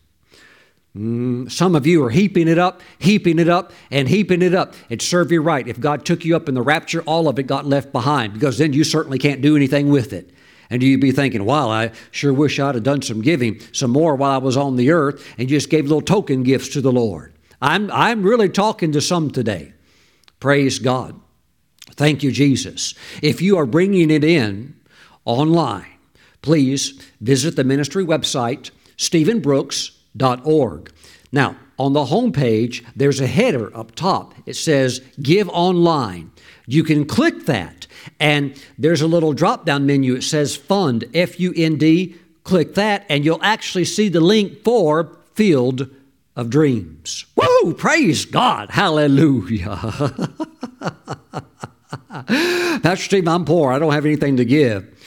Mm, 0.98 1.52
some 1.52 1.76
of 1.76 1.86
you 1.86 2.04
are 2.04 2.10
heaping 2.10 2.48
it 2.48 2.58
up, 2.58 2.82
heaping 2.98 3.38
it 3.38 3.48
up, 3.48 3.72
and 3.92 4.08
heaping 4.08 4.42
it 4.42 4.56
up. 4.56 4.74
It 4.90 5.02
serve 5.02 5.32
you 5.32 5.42
right. 5.42 5.68
If 5.68 5.80
God 5.80 6.04
took 6.04 6.26
you 6.26 6.36
up 6.36 6.50
in 6.50 6.56
the 6.56 6.62
rapture, 6.62 7.02
all 7.02 7.28
of 7.28 7.38
it 7.38 7.44
got 7.44 7.66
left 7.66 7.92
behind 7.92 8.34
because 8.34 8.58
then 8.58 8.74
you 8.74 8.84
certainly 8.84 9.20
can't 9.20 9.42
do 9.42 9.56
anything 9.56 9.90
with 9.90 10.14
it. 10.14 10.32
And 10.72 10.84
you'd 10.84 11.02
be 11.02 11.12
thinking, 11.12 11.46
wow, 11.46 11.70
I 11.70 11.92
sure 12.12 12.34
wish 12.34 12.60
I'd 12.60 12.76
have 12.76 12.84
done 12.84 13.02
some 13.02 13.22
giving, 13.22 13.60
some 13.72 13.92
more 13.92 14.16
while 14.16 14.32
I 14.32 14.38
was 14.38 14.58
on 14.58 14.76
the 14.76 14.92
earth, 14.92 15.26
and 15.38 15.50
just 15.50 15.70
gave 15.70 15.86
little 15.86 16.02
token 16.02 16.44
gifts 16.44 16.70
to 16.70 16.82
the 16.82 16.92
Lord. 16.92 17.34
I'm, 17.62 17.92
I'm 17.92 18.24
really 18.24 18.50
talking 18.50 18.92
to 18.92 19.02
some 19.02 19.32
today. 19.32 19.74
Praise 20.40 20.80
God. 20.80 21.20
Thank 21.92 22.24
you, 22.24 22.32
Jesus. 22.32 22.94
If 23.22 23.42
you 23.42 23.58
are 23.58 23.66
bringing 23.66 24.10
it 24.12 24.24
in 24.24 24.80
online, 25.26 25.88
please 26.42 27.02
visit 27.20 27.56
the 27.56 27.64
ministry 27.64 28.06
website, 28.06 28.72
Steven 28.96 29.40
Brooks 29.40 29.99
org. 30.44 30.92
Now, 31.32 31.56
on 31.78 31.94
the 31.94 32.06
home 32.06 32.32
page, 32.32 32.84
there's 32.96 33.22
a 33.22 33.28
header 33.28 33.76
up 33.76 33.96
top. 33.96 34.34
It 34.46 34.56
says 34.56 35.02
Give 35.22 35.48
Online. 35.50 36.32
You 36.68 36.84
can 36.84 37.06
click 37.06 37.46
that, 37.46 37.88
and 38.20 38.62
there's 38.78 39.02
a 39.02 39.08
little 39.08 39.34
drop 39.34 39.66
down 39.66 39.86
menu. 39.86 40.16
It 40.16 40.24
says 40.24 40.56
Fund, 40.56 41.06
F 41.14 41.40
U 41.40 41.54
N 41.56 41.78
D. 41.78 42.16
Click 42.44 42.76
that, 42.76 43.06
and 43.10 43.24
you'll 43.24 43.44
actually 43.44 43.86
see 43.86 44.10
the 44.10 44.20
link 44.20 44.64
for 44.64 45.18
Field 45.34 45.90
of 46.36 46.50
Dreams. 46.50 47.26
Woo! 47.36 47.74
Praise 47.74 48.26
God! 48.26 48.70
Hallelujah! 48.72 49.78
Pastor 52.82 53.04
Steve, 53.04 53.28
I'm 53.28 53.46
poor. 53.46 53.72
I 53.72 53.80
don't 53.80 53.94
have 53.94 54.06
anything 54.06 54.38
to 54.38 54.46
give. 54.46 54.99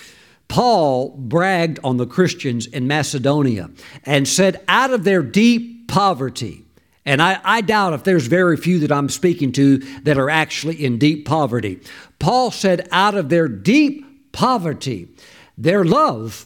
Paul 0.53 1.17
bragged 1.17 1.81
on 1.83 1.97
the 1.97 2.07
Christians 2.07 2.67
in 2.67 2.87
Macedonia 2.87 3.71
and 4.05 4.29
said, 4.29 4.63
out 4.69 4.93
of 4.93 5.03
their 5.03 5.23
deep 5.23 5.89
poverty, 5.89 6.67
and 7.07 7.23
I, 7.23 7.41
I, 7.43 7.63
doubt 7.63 7.95
if 7.95 8.05
there's 8.05 8.27
very 8.27 8.59
few 8.59 8.81
that 8.81 8.93
I'm 8.93 9.09
speaking 9.09 9.53
to 9.53 9.79
that 10.03 10.19
are 10.19 10.29
actually 10.29 10.85
in 10.85 10.99
deep 10.99 11.27
poverty. 11.27 11.81
Paul 12.19 12.51
said, 12.51 12.87
out 12.93 13.15
of 13.15 13.31
their 13.31 13.49
deep 13.49 14.31
poverty, 14.33 15.09
their 15.57 15.87
love 15.87 16.45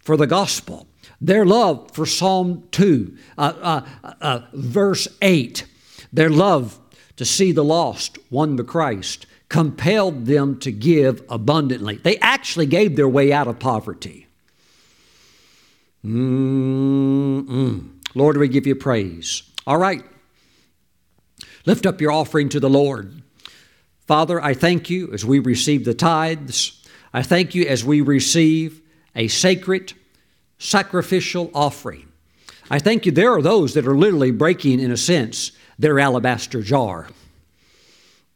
for 0.00 0.16
the 0.16 0.26
gospel, 0.26 0.88
their 1.20 1.46
love 1.46 1.92
for 1.92 2.06
Psalm 2.06 2.66
2, 2.72 3.16
uh, 3.38 3.52
uh, 4.02 4.14
uh, 4.20 4.40
verse 4.52 5.06
8, 5.22 5.64
their 6.12 6.28
love 6.28 6.80
to 7.14 7.24
see 7.24 7.52
the 7.52 7.62
lost 7.62 8.18
won 8.32 8.56
to 8.56 8.64
Christ, 8.64 9.26
compelled 9.54 10.26
them 10.26 10.58
to 10.58 10.72
give 10.72 11.22
abundantly. 11.28 11.94
They 11.94 12.18
actually 12.18 12.66
gave 12.66 12.96
their 12.96 13.08
way 13.08 13.32
out 13.32 13.46
of 13.46 13.60
poverty. 13.60 14.26
Mm-mm. 16.04 17.88
Lord, 18.16 18.36
we 18.36 18.48
give 18.48 18.66
you 18.66 18.74
praise. 18.74 19.44
All 19.64 19.78
right. 19.78 20.02
Lift 21.66 21.86
up 21.86 22.00
your 22.00 22.10
offering 22.10 22.48
to 22.48 22.58
the 22.58 22.68
Lord. 22.68 23.22
Father, 24.08 24.42
I 24.42 24.54
thank 24.54 24.90
you 24.90 25.12
as 25.12 25.24
we 25.24 25.38
receive 25.38 25.84
the 25.84 25.94
tithes. 25.94 26.84
I 27.12 27.22
thank 27.22 27.54
you 27.54 27.64
as 27.64 27.84
we 27.84 28.00
receive 28.00 28.82
a 29.14 29.28
sacred, 29.28 29.92
sacrificial 30.58 31.52
offering. 31.54 32.08
I 32.68 32.80
thank 32.80 33.06
you 33.06 33.12
there 33.12 33.32
are 33.32 33.42
those 33.42 33.74
that 33.74 33.86
are 33.86 33.96
literally 33.96 34.32
breaking, 34.32 34.80
in 34.80 34.90
a 34.90 34.96
sense, 34.96 35.52
their 35.78 36.00
alabaster 36.00 36.60
jar 36.60 37.06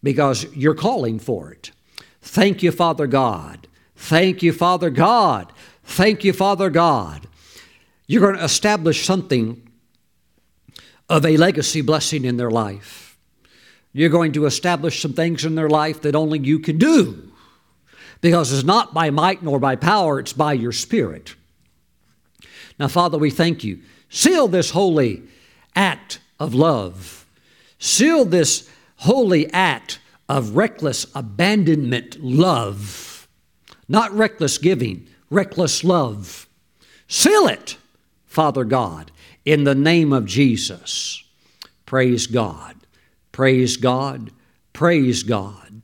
because 0.03 0.45
you're 0.55 0.75
calling 0.75 1.19
for 1.19 1.51
it. 1.51 1.73
Thank 2.21 2.63
you, 2.63 2.71
Father 2.73 3.07
God. 3.07 3.67
Thank 3.97 4.43
you, 4.43 4.53
Father 4.53 4.91
God. 4.91 5.53
Thank 5.85 6.25
you, 6.25 6.33
Father 6.33 6.71
God. 6.71 7.27
You're 8.07 8.21
going 8.21 8.37
to 8.37 8.45
establish 8.45 9.05
something 9.05 9.63
of 11.09 11.25
a 11.25 11.37
legacy 11.37 11.81
blessing 11.81 12.25
in 12.25 12.37
their 12.37 12.51
life. 12.51 13.19
You're 13.93 14.11
going 14.11 14.33
to 14.33 14.47
establish 14.47 15.01
some 15.01 15.15
things 15.15 15.45
in 15.45 15.55
their 15.55 15.69
life 15.69 16.03
that 16.03 16.15
only 16.15 16.39
you 16.39 16.59
can 16.59 16.79
do 16.79 17.33
because 18.21 18.53
it's 18.53 18.65
not 18.65 18.93
by 18.93 19.11
might 19.11 19.43
nor 19.43 19.59
by 19.59 19.77
power, 19.77 20.19
it's 20.19 20.33
by 20.33 20.53
your 20.53 20.73
spirit. 20.73 21.35
Now, 22.79 22.89
Father, 22.89 23.19
we 23.19 23.31
thank 23.31 23.65
you. 23.65 23.81
Seal 24.09 24.49
this 24.49 24.71
holy 24.71 25.23
act 25.75 26.21
of 26.39 26.55
love. 26.55 27.27
Seal 27.79 28.25
this 28.25 28.69
holy 28.99 29.51
act 29.53 29.99
of 30.29 30.57
reckless 30.57 31.07
abandonment 31.15 32.23
love, 32.23 33.29
not 33.89 34.13
reckless 34.13 34.59
giving, 34.59 35.09
reckless 35.31 35.83
love. 35.83 36.49
Seal 37.07 37.47
it, 37.47 37.77
Father 38.27 38.65
God, 38.65 39.11
in 39.45 39.65
the 39.65 39.75
name 39.75 40.13
of 40.13 40.27
Jesus. 40.27 41.25
Praise 41.87 42.27
God. 42.27 42.77
Praise 43.33 43.77
God. 43.77 44.31
Praise 44.73 45.23
God. 45.23 45.81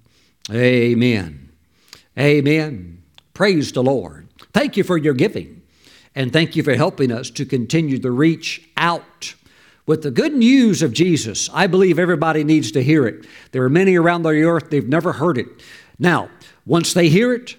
Amen. 0.51 1.51
Amen. 2.19 3.03
Praise 3.33 3.73
the 3.73 3.83
Lord. 3.83 4.29
Thank 4.53 4.77
you 4.77 4.85
for 4.85 4.99
your 4.99 5.15
giving. 5.15 5.63
And 6.15 6.33
thank 6.33 6.55
you 6.55 6.63
for 6.63 6.75
helping 6.75 7.11
us 7.11 7.31
to 7.31 7.45
continue 7.45 7.99
to 7.99 8.11
reach 8.11 8.69
out 8.77 9.35
with 9.87 10.03
the 10.03 10.11
good 10.11 10.35
news 10.35 10.83
of 10.83 10.93
Jesus. 10.93 11.51
I 11.53 11.67
believe 11.67 11.99
everybody 11.99 12.45
needs 12.45 12.73
to 12.73 12.83
hear 12.83 13.07
it. 13.07 13.27
There 13.53 13.63
are 13.65 13.71
many 13.71 13.97
around 13.97 14.23
the 14.23 14.43
earth, 14.43 14.71
they've 14.71 14.89
never 14.89 15.13
heard 15.13 15.39
it. 15.39 15.49
Now, 15.99 16.31
once 16.67 16.95
they 16.95 17.09
hear 17.09 17.33
it, 17.33 17.57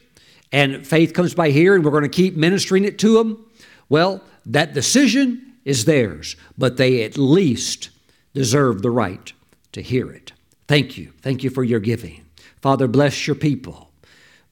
and 0.51 0.85
faith 0.85 1.13
comes 1.13 1.33
by 1.33 1.51
hearing, 1.51 1.83
we're 1.83 1.91
going 1.91 2.03
to 2.03 2.09
keep 2.09 2.35
ministering 2.35 2.85
it 2.85 2.97
to 2.99 3.17
them. 3.17 3.45
Well, 3.89 4.21
that 4.45 4.73
decision 4.73 5.53
is 5.65 5.85
theirs, 5.85 6.35
but 6.57 6.77
they 6.77 7.03
at 7.03 7.17
least 7.17 7.89
deserve 8.33 8.81
the 8.81 8.91
right 8.91 9.33
to 9.71 9.81
hear 9.81 10.11
it. 10.11 10.31
Thank 10.67 10.97
you. 10.97 11.11
Thank 11.21 11.43
you 11.43 11.49
for 11.49 11.63
your 11.63 11.79
giving. 11.79 12.25
Father, 12.61 12.87
bless 12.87 13.27
your 13.27 13.35
people. 13.35 13.91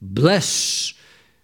Bless 0.00 0.94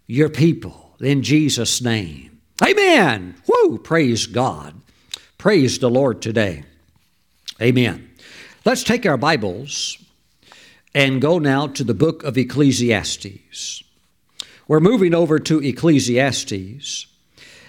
your 0.07 0.29
people 0.29 0.95
in 1.01 1.23
Jesus' 1.23 1.81
name. 1.81 2.41
Amen. 2.63 3.37
Woo! 3.47 3.79
Praise 3.79 4.27
God. 4.27 4.80
Praise 5.41 5.79
the 5.79 5.89
Lord 5.89 6.21
today. 6.21 6.65
Amen. 7.63 8.11
Let's 8.67 8.85
take 8.85 9.07
our 9.07 9.17
Bibles 9.17 9.97
and 10.95 11.23
go 11.23 11.39
now 11.39 11.67
to 11.67 11.83
the 11.83 11.95
book 11.95 12.23
of 12.25 12.37
Ecclesiastes. 12.37 13.83
We're 14.69 14.81
moving 14.81 15.15
over 15.15 15.39
to 15.39 15.63
Ecclesiastes, 15.63 17.07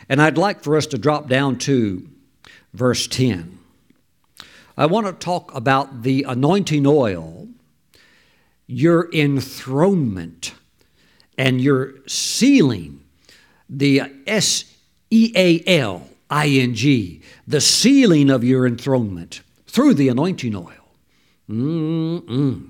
and 0.09 0.21
I'd 0.21 0.37
like 0.37 0.61
for 0.61 0.75
us 0.75 0.85
to 0.87 0.97
drop 0.97 1.29
down 1.29 1.59
to 1.59 2.09
verse 2.73 3.07
10. 3.07 3.57
I 4.77 4.85
want 4.87 5.07
to 5.07 5.13
talk 5.13 5.55
about 5.55 6.03
the 6.03 6.23
anointing 6.27 6.85
oil, 6.85 7.47
your 8.67 9.09
enthronement, 9.13 10.55
and 11.37 11.61
your 11.61 12.05
sealing, 12.05 13.05
the 13.69 14.01
S 14.27 14.65
E 15.09 15.31
A 15.37 15.63
L 15.65 16.10
I 16.31 16.47
N 16.47 16.73
G, 16.73 17.21
the 17.45 17.61
sealing 17.61 18.29
of 18.29 18.43
your 18.43 18.65
enthronement 18.65 19.41
through 19.67 19.95
the 19.95 20.07
anointing 20.07 20.55
oil. 20.55 20.95
Mm-mm. 21.49 22.69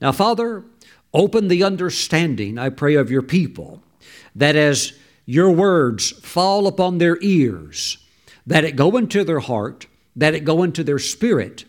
Now, 0.00 0.12
Father, 0.12 0.64
open 1.12 1.48
the 1.48 1.62
understanding, 1.62 2.56
I 2.56 2.70
pray, 2.70 2.94
of 2.94 3.10
your 3.10 3.22
people, 3.22 3.82
that 4.34 4.56
as 4.56 4.94
your 5.26 5.50
words 5.50 6.10
fall 6.10 6.66
upon 6.66 6.98
their 6.98 7.18
ears, 7.20 7.98
that 8.46 8.64
it 8.64 8.76
go 8.76 8.96
into 8.96 9.24
their 9.24 9.40
heart, 9.40 9.86
that 10.16 10.34
it 10.34 10.44
go 10.44 10.62
into 10.62 10.82
their 10.82 10.98
spirit, 10.98 11.66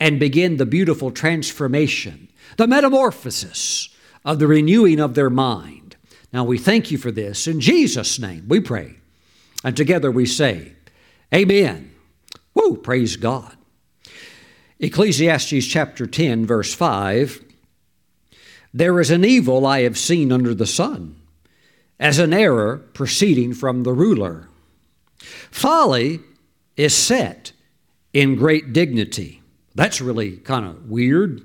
and 0.00 0.18
begin 0.18 0.56
the 0.56 0.66
beautiful 0.66 1.12
transformation, 1.12 2.28
the 2.56 2.66
metamorphosis 2.66 3.88
of 4.24 4.40
the 4.40 4.48
renewing 4.48 4.98
of 4.98 5.14
their 5.14 5.30
mind. 5.30 5.94
Now 6.32 6.42
we 6.42 6.58
thank 6.58 6.90
you 6.90 6.98
for 6.98 7.12
this. 7.12 7.46
In 7.46 7.60
Jesus' 7.60 8.18
name 8.18 8.46
we 8.48 8.58
pray. 8.58 8.96
And 9.64 9.74
together 9.76 10.10
we 10.10 10.26
say, 10.26 10.72
Amen. 11.34 11.90
Woo, 12.54 12.76
praise 12.76 13.16
God. 13.16 13.56
Ecclesiastes 14.78 15.66
chapter 15.66 16.06
10, 16.06 16.46
verse 16.46 16.74
5 16.74 17.42
There 18.74 19.00
is 19.00 19.10
an 19.10 19.24
evil 19.24 19.66
I 19.66 19.80
have 19.80 19.98
seen 19.98 20.30
under 20.30 20.54
the 20.54 20.66
sun, 20.66 21.16
as 21.98 22.18
an 22.18 22.34
error 22.34 22.76
proceeding 22.92 23.54
from 23.54 23.82
the 23.82 23.94
ruler. 23.94 24.48
Folly 25.18 26.20
is 26.76 26.94
set 26.94 27.52
in 28.12 28.36
great 28.36 28.72
dignity. 28.72 29.42
That's 29.74 30.00
really 30.00 30.36
kind 30.36 30.66
of 30.66 30.90
weird. 30.90 31.40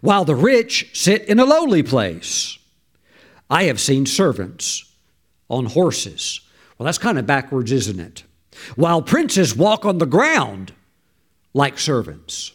While 0.00 0.24
the 0.24 0.34
rich 0.34 0.90
sit 0.92 1.24
in 1.26 1.38
a 1.38 1.44
lowly 1.44 1.82
place. 1.82 2.58
I 3.50 3.64
have 3.64 3.78
seen 3.78 4.06
servants 4.06 4.90
on 5.50 5.66
horses. 5.66 6.40
Well, 6.84 6.88
that's 6.88 6.98
kind 6.98 7.18
of 7.18 7.26
backwards, 7.26 7.72
isn't 7.72 7.98
it? 7.98 8.24
While 8.76 9.00
princes 9.00 9.56
walk 9.56 9.86
on 9.86 9.96
the 9.96 10.04
ground 10.04 10.74
like 11.54 11.78
servants. 11.78 12.52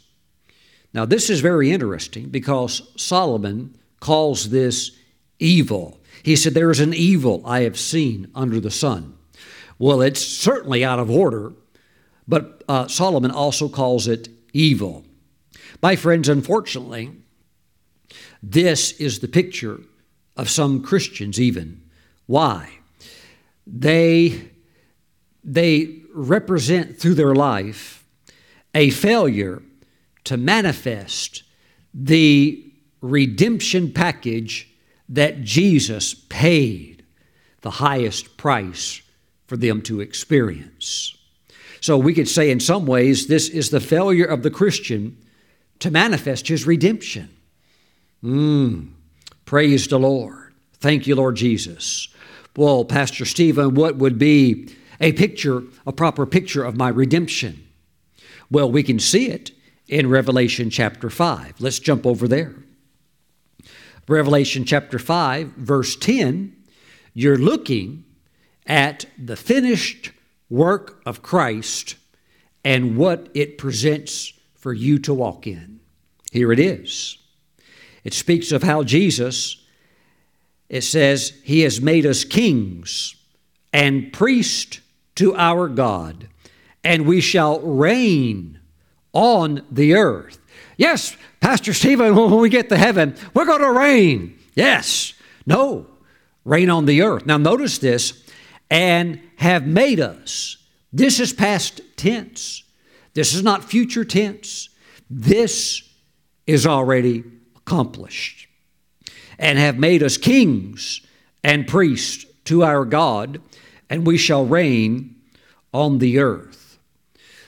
Now, 0.94 1.04
this 1.04 1.30
is 1.30 1.40
very 1.40 1.72
interesting 1.72 2.28
because 2.28 2.92
Solomon 2.96 3.76
calls 3.98 4.50
this 4.50 4.96
evil. 5.40 5.98
He 6.22 6.36
said, 6.36 6.54
There 6.54 6.70
is 6.70 6.78
an 6.78 6.94
evil 6.94 7.42
I 7.44 7.62
have 7.62 7.76
seen 7.76 8.30
under 8.32 8.60
the 8.60 8.70
sun. 8.70 9.18
Well, 9.80 10.00
it's 10.00 10.24
certainly 10.24 10.84
out 10.84 11.00
of 11.00 11.10
order, 11.10 11.52
but 12.28 12.62
uh, 12.68 12.86
Solomon 12.86 13.32
also 13.32 13.68
calls 13.68 14.06
it 14.06 14.28
evil. 14.52 15.04
My 15.82 15.96
friends, 15.96 16.28
unfortunately, 16.28 17.10
this 18.40 18.92
is 18.92 19.18
the 19.18 19.26
picture 19.26 19.80
of 20.36 20.48
some 20.48 20.84
Christians, 20.84 21.40
even. 21.40 21.82
Why? 22.26 22.79
They, 23.72 24.50
they 25.44 26.00
represent 26.12 26.98
through 26.98 27.14
their 27.14 27.34
life 27.34 28.04
a 28.74 28.90
failure 28.90 29.62
to 30.24 30.36
manifest 30.36 31.44
the 31.94 32.64
redemption 33.00 33.92
package 33.92 34.68
that 35.08 35.42
Jesus 35.42 36.14
paid 36.14 37.04
the 37.62 37.70
highest 37.70 38.36
price 38.36 39.02
for 39.46 39.56
them 39.56 39.82
to 39.82 40.00
experience. 40.00 41.16
So 41.80 41.96
we 41.96 42.14
could 42.14 42.28
say, 42.28 42.50
in 42.50 42.60
some 42.60 42.86
ways, 42.86 43.26
this 43.26 43.48
is 43.48 43.70
the 43.70 43.80
failure 43.80 44.24
of 44.24 44.42
the 44.42 44.50
Christian 44.50 45.16
to 45.80 45.90
manifest 45.90 46.48
his 46.48 46.66
redemption. 46.66 47.30
Mm, 48.22 48.90
praise 49.46 49.88
the 49.88 49.98
Lord. 49.98 50.52
Thank 50.74 51.06
you, 51.06 51.14
Lord 51.14 51.36
Jesus. 51.36 52.08
Well, 52.56 52.84
Pastor 52.84 53.24
Steven, 53.24 53.74
what 53.74 53.96
would 53.96 54.18
be 54.18 54.74
a 55.00 55.12
picture, 55.12 55.62
a 55.86 55.92
proper 55.92 56.26
picture 56.26 56.64
of 56.64 56.76
my 56.76 56.88
redemption? 56.88 57.66
Well, 58.50 58.70
we 58.70 58.82
can 58.82 58.98
see 58.98 59.28
it 59.28 59.52
in 59.88 60.08
Revelation 60.08 60.70
chapter 60.70 61.10
5. 61.10 61.60
Let's 61.60 61.78
jump 61.78 62.06
over 62.06 62.26
there. 62.26 62.56
Revelation 64.08 64.64
chapter 64.64 64.98
5, 64.98 65.48
verse 65.52 65.94
10, 65.94 66.56
you're 67.14 67.38
looking 67.38 68.04
at 68.66 69.06
the 69.16 69.36
finished 69.36 70.10
work 70.48 71.00
of 71.06 71.22
Christ 71.22 71.94
and 72.64 72.96
what 72.96 73.28
it 73.34 73.56
presents 73.56 74.32
for 74.56 74.72
you 74.72 74.98
to 74.98 75.14
walk 75.14 75.46
in. 75.46 75.80
Here 76.32 76.52
it 76.52 76.58
is. 76.58 77.18
It 78.02 78.12
speaks 78.12 78.52
of 78.52 78.62
how 78.62 78.82
Jesus, 78.82 79.64
it 80.70 80.82
says, 80.82 81.34
He 81.44 81.60
has 81.60 81.82
made 81.82 82.06
us 82.06 82.24
kings 82.24 83.14
and 83.70 84.10
priests 84.10 84.80
to 85.16 85.36
our 85.36 85.68
God 85.68 86.28
and 86.82 87.06
we 87.06 87.20
shall 87.20 87.60
reign 87.60 88.58
on 89.12 89.64
the 89.70 89.94
earth. 89.94 90.38
Yes, 90.76 91.16
Pastor 91.40 91.74
Steven, 91.74 92.14
when 92.16 92.38
we 92.38 92.48
get 92.48 92.68
to 92.70 92.76
heaven, 92.76 93.16
we're 93.34 93.44
going 93.44 93.60
to 93.60 93.72
reign. 93.72 94.38
Yes. 94.54 95.14
No, 95.46 95.86
reign 96.44 96.70
on 96.70 96.86
the 96.86 97.02
earth. 97.02 97.26
Now, 97.26 97.36
notice 97.36 97.78
this 97.78 98.24
and 98.70 99.20
have 99.36 99.66
made 99.66 100.00
us. 100.00 100.56
This 100.92 101.20
is 101.20 101.32
past 101.32 101.80
tense. 101.96 102.62
This 103.14 103.34
is 103.34 103.42
not 103.42 103.64
future 103.64 104.04
tense. 104.04 104.68
This 105.08 105.82
is 106.46 106.66
already 106.66 107.24
accomplished. 107.56 108.48
And 109.42 109.58
have 109.58 109.78
made 109.78 110.02
us 110.02 110.18
kings 110.18 111.00
and 111.42 111.66
priests 111.66 112.26
to 112.44 112.62
our 112.62 112.84
God, 112.84 113.40
and 113.88 114.06
we 114.06 114.18
shall 114.18 114.44
reign 114.44 115.16
on 115.72 115.98
the 115.98 116.18
earth. 116.18 116.78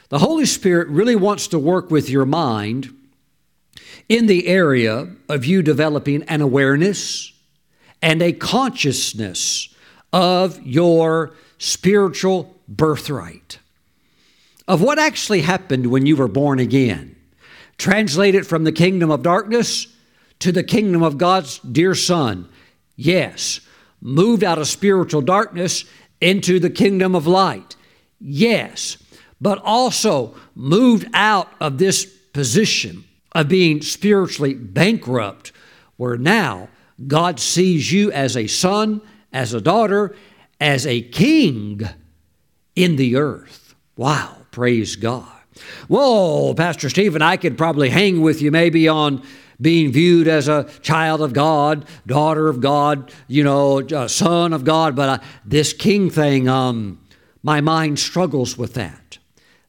The 0.09 0.19
Holy 0.19 0.47
Spirit 0.47 0.89
really 0.89 1.17
wants 1.17 1.49
to 1.49 1.59
work 1.59 1.91
with 1.91 2.09
your 2.09 2.25
mind 2.25 2.97
in 4.09 4.27
the 4.27 4.49
area 4.49 5.09
of 5.29 5.45
you 5.45 5.63
developing 5.63 6.23
an 6.23 6.40
awareness 6.40 7.33
and 8.01 8.23
a 8.23 8.33
consciousness 8.33 9.69
of 10.15 10.61
your 10.67 11.35
spiritual 11.59 12.57
birthright, 12.69 13.59
of 14.67 14.81
what 14.81 14.99
actually 14.99 15.43
happened 15.43 15.88
when 15.88 16.07
you 16.07 16.17
were 16.17 16.29
born 16.29 16.59
again. 16.59 17.17
Translate 17.77 18.35
it 18.35 18.47
from 18.47 18.65
the 18.65 18.73
kingdom 18.73 19.11
of 19.11 19.23
darkness 19.23 19.88
to 20.43 20.53
the 20.53 20.63
kingdom 20.63 21.03
of 21.03 21.19
God's 21.19 21.59
dear 21.59 21.95
Son. 21.95 22.49
Yes. 22.97 23.61
Moved 24.01 24.45
out 24.45 24.59
of 24.59 24.69
spiritual 24.69 25.23
darkness 25.23 25.85
into 26.21 26.61
the 26.61 26.71
kingdom 26.71 27.15
of 27.15 27.27
light. 27.27 27.77
Yes 28.21 28.99
but 29.43 29.61
also 29.65 30.35
moved 30.55 31.05
out 31.13 31.53
of 31.61 31.77
this 31.77 32.05
position 32.05 33.05
of 33.33 33.49
being 33.49 33.83
spiritually 33.83 34.55
bankrupt, 34.55 35.51
where 35.97 36.17
now 36.17 36.69
God 37.09 37.40
sees 37.40 37.90
you 37.90 38.13
as 38.13 38.37
a 38.37 38.47
son, 38.47 39.03
as 39.33 39.53
a 39.53 39.61
daughter, 39.61 40.15
as 40.61 40.87
a 40.87 41.03
king 41.03 41.83
in 42.77 42.95
the 42.95 43.17
earth. 43.17 43.75
Wow, 43.97 44.37
praise 44.53 44.95
God. 44.95 45.27
Well, 45.88 46.55
Pastor 46.55 46.88
Steven, 46.88 47.21
I 47.21 47.37
could 47.37 47.59
probably 47.59 47.90
hang 47.90 48.21
with 48.21 48.40
you 48.40 48.53
maybe 48.53 48.87
on 48.87 49.25
being 49.63 49.92
viewed 49.92 50.29
as 50.29 50.48
a 50.48 50.65
child 50.83 51.23
of 51.23 51.33
God, 51.33 51.87
daughter 52.06 52.48
of 52.48 52.60
God, 52.60 53.13
you 53.29 53.44
know, 53.44 53.87
son 54.08 54.52
of 54.52 54.65
God, 54.65 54.96
but 54.96 55.08
uh, 55.08 55.25
this 55.44 55.73
king 55.73 56.10
thing, 56.10 56.48
um, 56.48 57.00
my 57.42 57.60
mind 57.60 57.98
struggles 57.98 58.58
with 58.58 58.75
that. 58.75 59.19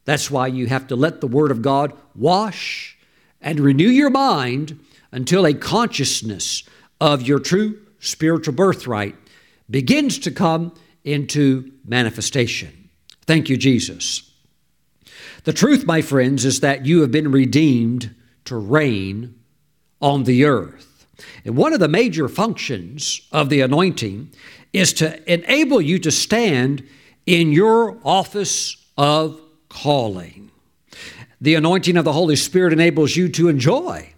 That's 0.06 0.30
why 0.30 0.48
you 0.48 0.68
have 0.68 0.88
to 0.88 0.96
let 0.96 1.22
the 1.22 1.28
Word 1.28 1.52
of 1.52 1.62
God 1.62 1.94
wash 2.16 2.98
and 3.40 3.60
renew 3.60 3.88
your 3.88 4.10
mind 4.10 4.80
until 5.12 5.46
a 5.46 5.54
consciousness 5.54 6.64
of 7.00 7.22
your 7.22 7.40
true 7.40 7.80
spiritual 8.00 8.54
birthright 8.54 9.16
begins 9.70 10.20
to 10.20 10.32
come 10.32 10.74
into 11.04 11.72
manifestation. 11.86 12.90
Thank 13.26 13.50
you, 13.50 13.58
Jesus. 13.58 14.30
The 15.44 15.54
truth, 15.54 15.86
my 15.86 16.02
friends, 16.02 16.46
is 16.46 16.62
that 16.62 16.86
you 16.86 17.02
have 17.02 17.12
been 17.12 17.32
redeemed 17.32 18.14
to 18.46 18.58
reign 18.58 19.36
on 20.04 20.26
the 20.26 20.44
earth. 20.44 21.08
And 21.46 21.56
one 21.56 21.72
of 21.72 21.80
the 21.80 21.88
major 21.88 22.28
functions 22.28 23.22
of 23.32 23.48
the 23.48 23.62
anointing 23.62 24.30
is 24.74 24.92
to 24.94 25.32
enable 25.32 25.82
you 25.82 25.98
to 26.00 26.12
stand 26.12 26.86
in 27.26 27.54
your 27.54 27.98
office 28.04 28.76
of 28.98 29.40
calling. 29.70 30.52
The 31.40 31.56
anointing 31.56 31.96
of 31.96 32.04
the 32.04 32.12
Holy 32.12 32.36
Spirit 32.36 32.74
enables 32.74 33.16
you 33.16 33.30
to 33.30 33.48
enjoy, 33.48 34.14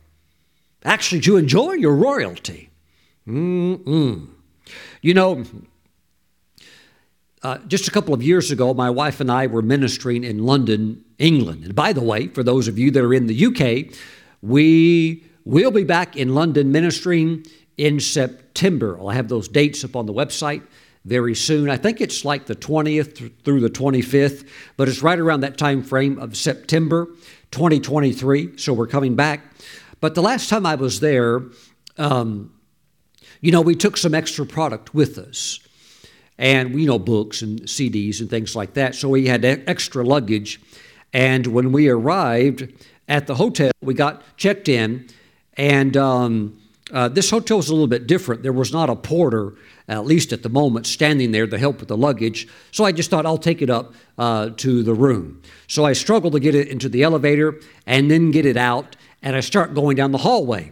actually, 0.83 1.21
to 1.21 1.38
enjoy 1.38 1.73
your 1.73 1.95
royalty. 1.95 2.69
Mm-mm. 3.27 4.27
You 5.01 5.13
know, 5.13 5.43
uh, 7.43 7.59
just 7.67 7.88
a 7.88 7.91
couple 7.91 8.13
of 8.13 8.23
years 8.23 8.49
ago, 8.49 8.73
my 8.73 8.89
wife 8.89 9.19
and 9.19 9.31
I 9.31 9.45
were 9.45 9.61
ministering 9.61 10.23
in 10.23 10.45
London, 10.45 11.03
England. 11.19 11.63
And 11.63 11.75
by 11.75 11.93
the 11.93 12.01
way, 12.01 12.27
for 12.27 12.41
those 12.41 12.67
of 12.67 12.79
you 12.79 12.89
that 12.91 13.03
are 13.03 13.13
in 13.13 13.27
the 13.27 13.45
UK, 13.45 13.95
we 14.41 15.23
We'll 15.46 15.70
be 15.70 15.84
back 15.84 16.18
in 16.18 16.34
London 16.34 16.72
ministering 16.72 17.46
in 17.78 18.00
September. 18.00 18.98
I'll 19.00 19.10
have 19.10 19.28
those 19.28 19.48
dates 19.48 19.84
up 19.84 19.96
on 19.96 20.08
the 20.08 20.14
website 20.14 20.64
very 21.06 21.36
soon. 21.36 21.70
I 21.70 21.78
think 21.78 22.02
it's 22.02 22.26
like 22.26 22.48
the 22.48 22.56
20th 22.56 23.43
through 23.43 23.60
the 23.60 23.70
25th, 23.70 24.48
but 24.76 24.89
it's 24.89 25.04
right 25.04 25.20
around 25.20 25.41
that 25.41 25.56
time 25.56 25.84
frame 25.84 26.18
of 26.18 26.36
September 26.36 27.06
2023. 27.52 28.58
So 28.58 28.74
we're 28.74 28.88
coming 28.88 29.16
back. 29.16 29.41
But 30.02 30.16
the 30.16 30.24
last 30.24 30.50
time 30.50 30.66
I 30.66 30.74
was 30.74 31.00
there, 31.00 31.43
um, 32.00 32.52
you 33.39 33.52
know, 33.52 33.62
we 33.62 33.76
took 33.76 33.98
some 33.98 34.16
extra 34.16 34.48
product 34.48 34.96
with 34.96 35.20
us 35.20 35.60
and 36.39 36.80
you 36.80 36.88
know 36.88 37.00
books 37.00 37.41
and 37.41 37.62
CDs 37.62 38.20
and 38.20 38.32
things 38.32 38.56
like 38.56 38.74
that. 38.74 38.96
So 38.96 39.10
we 39.10 39.28
had 39.28 39.46
extra 39.46 40.04
luggage, 40.04 40.60
and 41.14 41.46
when 41.48 41.72
we 41.72 41.88
arrived 41.88 42.74
at 43.08 43.28
the 43.28 43.36
hotel, 43.36 43.72
we 43.82 43.93
got 43.93 44.24
checked 44.38 44.68
in, 44.68 45.08
and 45.58 45.95
um, 45.97 46.60
uh, 46.91 47.08
this 47.08 47.30
hotel 47.32 47.58
was 47.58 47.70
a 47.70 47.74
little 47.74 47.88
bit 47.88 48.08
different. 48.08 48.43
There 48.43 48.53
was 48.53 48.72
not 48.72 48.89
a 48.89 48.95
porter, 48.95 49.53
at 49.88 50.06
least 50.06 50.32
at 50.32 50.43
the 50.43 50.49
moment, 50.49 50.86
standing 50.86 51.32
there 51.32 51.47
to 51.47 51.58
help 51.58 51.80
with 51.80 51.88
the 51.88 51.97
luggage. 51.97 52.47
So 52.72 52.86
I 52.86 52.91
just 52.91 53.10
thought 53.10 53.26
I'll 53.26 53.38
take 53.38 53.62
it 53.62 53.70
up 53.70 53.93
uh, 54.18 54.51
to 54.58 54.84
the 54.84 54.93
room. 54.93 55.41
So 55.68 55.86
I 55.86 55.93
struggled 55.93 56.34
to 56.34 56.39
get 56.39 56.53
it 56.53 56.68
into 56.68 56.88
the 56.88 57.03
elevator 57.03 57.60
and 57.88 58.12
then 58.12 58.32
get 58.32 58.45
it 58.45 58.58
out, 58.58 58.95
and 59.24 59.36
I 59.36 59.39
start 59.39 59.74
going 59.74 59.95
down 59.95 60.12
the 60.12 60.20
hallway. 60.20 60.72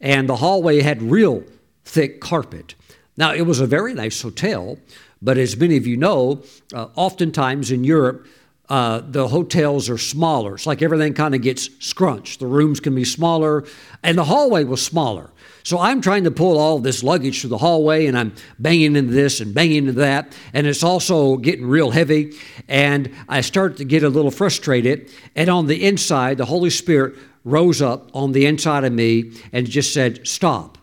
And 0.00 0.28
the 0.28 0.36
hallway 0.36 0.80
had 0.80 1.00
real 1.00 1.44
thick 1.84 2.20
carpet. 2.20 2.74
Now, 3.16 3.32
it 3.32 3.42
was 3.42 3.60
a 3.60 3.66
very 3.66 3.94
nice 3.94 4.20
hotel, 4.20 4.78
but 5.20 5.38
as 5.38 5.56
many 5.56 5.76
of 5.76 5.86
you 5.86 5.96
know, 5.96 6.42
uh, 6.74 6.88
oftentimes 6.96 7.70
in 7.70 7.84
Europe, 7.84 8.26
uh, 8.72 9.02
the 9.06 9.28
hotels 9.28 9.90
are 9.90 9.98
smaller. 9.98 10.54
It's 10.54 10.66
like 10.66 10.80
everything 10.80 11.12
kind 11.12 11.34
of 11.34 11.42
gets 11.42 11.68
scrunched. 11.78 12.40
The 12.40 12.46
rooms 12.46 12.80
can 12.80 12.94
be 12.94 13.04
smaller, 13.04 13.64
and 14.02 14.16
the 14.16 14.24
hallway 14.24 14.64
was 14.64 14.82
smaller. 14.82 15.28
So 15.62 15.78
I'm 15.78 16.00
trying 16.00 16.24
to 16.24 16.30
pull 16.30 16.56
all 16.56 16.78
this 16.78 17.02
luggage 17.02 17.42
through 17.42 17.50
the 17.50 17.58
hallway, 17.58 18.06
and 18.06 18.16
I'm 18.16 18.34
banging 18.58 18.96
into 18.96 19.12
this 19.12 19.40
and 19.40 19.52
banging 19.52 19.76
into 19.76 19.92
that, 20.00 20.34
and 20.54 20.66
it's 20.66 20.82
also 20.82 21.36
getting 21.36 21.66
real 21.66 21.90
heavy. 21.90 22.32
And 22.66 23.14
I 23.28 23.42
start 23.42 23.76
to 23.76 23.84
get 23.84 24.04
a 24.04 24.08
little 24.08 24.30
frustrated. 24.30 25.10
And 25.36 25.50
on 25.50 25.66
the 25.66 25.84
inside, 25.84 26.38
the 26.38 26.46
Holy 26.46 26.70
Spirit 26.70 27.16
rose 27.44 27.82
up 27.82 28.10
on 28.14 28.32
the 28.32 28.46
inside 28.46 28.84
of 28.84 28.94
me 28.94 29.32
and 29.52 29.66
just 29.66 29.92
said, 29.92 30.26
Stop. 30.26 30.78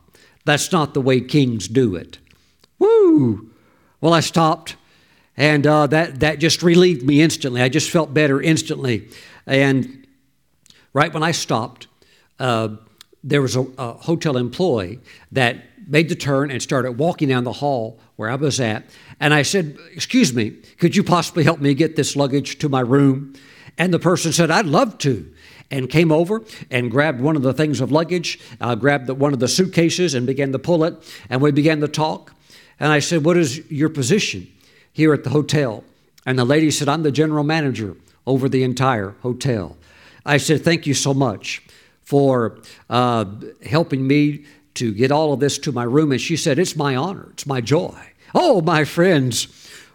That's 0.46 0.72
not 0.72 0.94
the 0.94 1.02
way 1.02 1.22
kings 1.22 1.68
do 1.68 1.96
it. 1.96 2.20
Woo! 2.78 3.50
Well, 4.00 4.14
I 4.14 4.20
stopped 4.20 4.76
and 5.40 5.66
uh, 5.66 5.88
that, 5.88 6.20
that 6.20 6.40
just 6.40 6.62
relieved 6.62 7.02
me 7.02 7.22
instantly. 7.22 7.62
I 7.62 7.70
just 7.70 7.90
felt 7.90 8.14
better 8.14 8.42
instantly. 8.42 9.08
And 9.48 10.06
right 10.92 11.14
when 11.14 11.24
I 11.24 11.32
stopped, 11.32 11.88
uh, 12.40 12.76
there 13.24 13.42
was 13.42 13.56
a, 13.56 13.66
a, 13.78 13.94
hotel 13.94 14.36
employee 14.36 15.00
that 15.32 15.64
made 15.88 16.10
the 16.10 16.16
turn 16.16 16.52
and 16.52 16.62
started 16.62 16.94
walking 16.94 17.30
down 17.30 17.46
the 17.46 17.54
hall 17.54 18.02
where 18.18 18.30
I 18.30 18.36
was 18.36 18.60
at. 18.60 18.84
And 19.22 19.34
I 19.34 19.44
said, 19.44 19.78
Excuse 19.94 20.34
me, 20.34 20.52
could 20.78 20.94
you 20.94 21.04
possibly 21.04 21.46
help 21.46 21.60
me 21.62 21.74
get 21.74 21.96
this 21.96 22.18
luggage 22.18 22.60
to 22.60 22.68
my 22.68 22.82
room? 22.82 23.34
And 23.78 23.94
the 23.94 24.00
person 24.00 24.34
said, 24.34 24.52
I'd 24.52 24.66
love 24.66 24.98
to. 25.00 25.34
And 25.72 25.90
came 25.90 26.12
over 26.12 26.44
and 26.70 26.92
grabbed 26.92 27.22
one 27.22 27.36
of 27.36 27.44
the 27.44 27.54
things 27.54 27.80
of 27.80 27.92
luggage, 27.92 28.40
uh, 28.60 28.76
grabbed 28.76 29.08
the, 29.08 29.16
one 29.16 29.34
of 29.34 29.40
the 29.40 29.48
suitcases 29.48 30.16
and 30.16 30.26
began 30.26 30.52
to 30.52 30.60
pull 30.60 30.84
it. 30.84 30.96
And 31.30 31.42
we 31.42 31.52
began 31.52 31.80
to 31.80 31.88
talk. 31.88 32.34
And 32.78 32.92
I 32.92 33.00
said, 33.00 33.24
What 33.24 33.38
is 33.38 33.70
your 33.72 33.90
position? 33.90 34.48
Here 34.94 35.14
at 35.14 35.24
the 35.24 35.30
hotel. 35.30 35.84
And 36.26 36.38
the 36.38 36.46
lady 36.46 36.72
said, 36.72 36.90
I'm 36.90 37.04
the 37.04 37.12
general 37.12 37.44
manager 37.44 37.96
over 38.28 38.50
the 38.50 38.64
entire 38.64 39.16
hotel. 39.22 39.78
I 40.26 40.38
said, 40.38 40.64
Thank 40.64 40.86
you 40.86 40.94
so 40.94 41.14
much 41.14 41.64
for 42.02 42.60
uh, 42.90 43.26
helping 43.66 44.08
me 44.08 44.46
to 44.76 44.94
get 44.94 45.12
all 45.12 45.34
of 45.34 45.40
this 45.40 45.58
to 45.60 45.72
my 45.72 45.84
room. 45.84 46.12
And 46.12 46.22
she 46.22 46.38
said, 46.38 46.60
It's 46.60 46.76
my 46.76 46.96
honor, 46.96 47.30
it's 47.32 47.46
my 47.46 47.62
joy. 47.62 47.98
Oh, 48.36 48.62
my 48.62 48.84
friends, 48.84 49.48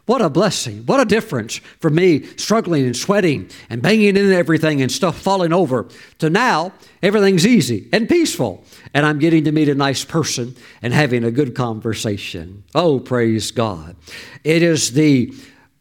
what 0.07 0.21
a 0.21 0.29
blessing. 0.29 0.85
What 0.85 1.01
a 1.01 1.07
difference 1.07 1.57
for 1.57 1.89
me 1.89 2.25
struggling 2.37 2.85
and 2.85 2.97
sweating 2.97 3.51
and 3.71 3.81
banging 3.81 4.17
into 4.17 4.37
everything 4.37 4.83
and 4.83 4.93
stuff 4.93 5.19
falling 5.19 5.53
over 5.53 5.89
to 6.19 6.29
now 6.29 6.73
everything's 7.03 7.47
easy 7.47 7.89
and 7.91 8.07
peaceful. 8.07 8.65
And 8.93 9.07
I'm 9.07 9.19
getting 9.19 9.45
to 9.45 9.53
meet 9.53 9.69
a 9.69 9.75
nice 9.75 10.05
person 10.05 10.57
and 10.83 10.93
having 10.93 11.25
a 11.25 11.31
good 11.31 11.55
conversation. 11.55 12.65
Oh, 12.75 13.01
praise 13.01 13.51
God. 13.51 13.97
It 14.45 14.63
is 14.63 14.93
the 14.93 15.33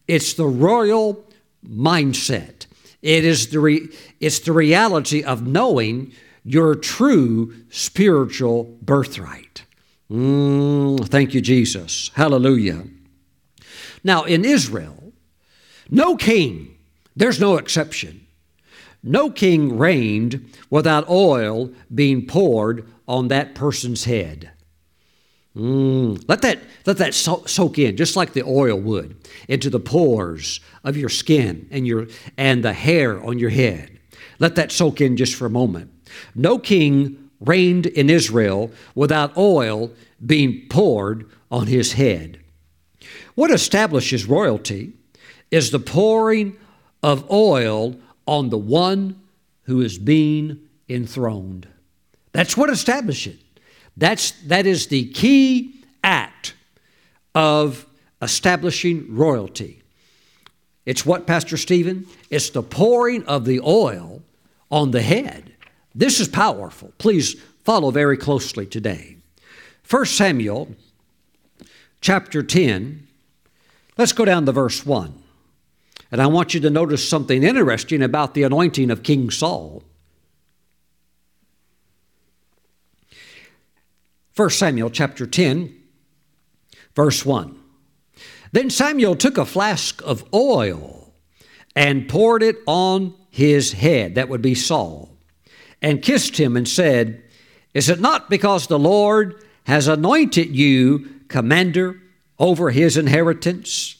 it's 0.08 0.34
the 0.34 0.48
royal 0.48 1.26
mindset. 1.68 2.66
It 3.02 3.26
is 3.26 3.48
the 3.48 3.60
re, 3.60 3.90
it's 4.22 4.40
the 4.40 4.54
reality 4.54 5.22
of 5.22 5.46
knowing 5.46 6.14
your 6.46 6.76
true 6.76 7.54
spiritual 7.70 8.78
birthright. 8.82 9.64
Mm, 10.10 11.08
thank 11.10 11.34
you, 11.34 11.42
Jesus. 11.42 12.12
Hallelujah. 12.14 12.84
Now, 14.04 14.24
in 14.24 14.44
Israel, 14.46 15.14
no 15.90 16.16
king, 16.16 16.76
there's 17.16 17.40
no 17.40 17.58
exception, 17.58 18.26
no 19.04 19.30
king 19.30 19.78
reigned 19.78 20.50
without 20.70 21.10
oil 21.10 21.72
being 21.94 22.26
poured 22.26 22.88
on 23.08 23.28
that 23.28 23.54
person's 23.54 24.06
head. 24.06 24.52
Mm, 25.56 26.24
let 26.28 26.42
that, 26.42 26.60
let 26.86 26.98
that 26.98 27.14
so- 27.14 27.44
soak 27.46 27.78
in, 27.78 27.96
just 27.96 28.16
like 28.16 28.34
the 28.34 28.44
oil 28.44 28.80
would, 28.80 29.16
into 29.48 29.70
the 29.70 29.80
pores 29.80 30.60
of 30.84 30.98
your 30.98 31.10
skin 31.10 31.68
and, 31.70 31.86
your, 31.86 32.08
and 32.38 32.64
the 32.64 32.74
hair 32.74 33.24
on 33.24 33.38
your 33.38 33.52
head. 33.52 34.00
Let 34.40 34.56
that 34.56 34.72
soak 34.72 35.00
in 35.00 35.16
just 35.16 35.36
for 35.36 35.46
a 35.46 35.52
moment. 35.52 35.92
No 36.34 36.58
king 36.58 37.30
reigned 37.40 37.86
in 37.86 38.10
Israel 38.10 38.72
without 38.96 39.38
oil 39.38 39.92
being 40.26 40.68
poured 40.70 41.30
on 41.52 41.68
his 41.68 41.94
head. 41.94 42.40
What 43.36 43.52
establishes 43.52 44.26
royalty 44.26 44.94
is 45.52 45.72
the 45.72 45.80
pouring 45.80 46.58
of 47.02 47.30
oil 47.32 47.96
on 48.28 48.50
the 48.50 48.58
one 48.58 49.22
who 49.64 49.82
is 49.82 49.98
being 49.98 50.60
enthroned. 50.90 51.68
That's 52.32 52.58
what 52.58 52.70
establishes 52.70 53.36
it. 53.36 53.40
That's, 53.96 54.32
that 54.48 54.66
is 54.66 54.88
the 54.88 55.06
key 55.10 55.76
act 56.04 56.56
of 57.36 57.86
establishing 58.22 59.16
royalty. 59.16 59.84
It's 60.86 61.06
what, 61.06 61.28
Pastor 61.28 61.58
Steven? 61.58 62.08
It's 62.30 62.50
the 62.50 62.64
pouring 62.64 63.24
of 63.26 63.46
the 63.46 63.60
oil 63.62 64.24
on 64.72 64.92
the 64.92 65.02
head. 65.02 65.54
This 65.96 66.20
is 66.20 66.28
powerful. 66.28 66.92
Please 66.98 67.36
follow 67.64 67.92
very 67.92 68.18
closely 68.18 68.66
today. 68.66 69.18
1 69.90 70.06
Samuel 70.06 70.76
chapter 72.02 72.42
10 72.42 73.08
Let's 73.98 74.14
go 74.14 74.26
down 74.26 74.46
to 74.46 74.52
verse 74.52 74.86
1. 74.86 75.24
And 76.12 76.22
I 76.22 76.28
want 76.28 76.54
you 76.54 76.60
to 76.62 76.70
notice 76.70 77.08
something 77.08 77.44
interesting 77.44 78.02
about 78.02 78.34
the 78.34 78.44
anointing 78.44 78.92
of 78.92 79.04
King 79.04 79.30
Saul. 79.30 79.84
1 84.36 84.50
Samuel 84.50 84.90
chapter 84.90 85.28
10, 85.28 85.76
verse 86.96 87.26
1. 87.26 87.60
Then 88.52 88.70
Samuel 88.70 89.16
took 89.16 89.38
a 89.38 89.46
flask 89.46 90.02
of 90.04 90.24
oil 90.34 91.14
and 91.76 92.10
poured 92.10 92.44
it 92.44 92.58
on 92.68 93.16
his 93.30 93.74
head, 93.74 94.16
that 94.16 94.30
would 94.30 94.42
be 94.42 94.56
Saul, 94.56 95.10
and 95.82 96.02
kissed 96.02 96.40
him 96.40 96.56
and 96.56 96.68
said, 96.68 97.24
Is 97.74 97.90
it 97.90 98.00
not 98.00 98.30
because 98.30 98.68
the 98.68 98.78
Lord 98.78 99.44
has 99.66 99.88
anointed 99.88 100.56
you 100.56 101.22
commander 101.28 102.00
over 102.40 102.72
his 102.72 102.98
inheritance? 102.98 103.96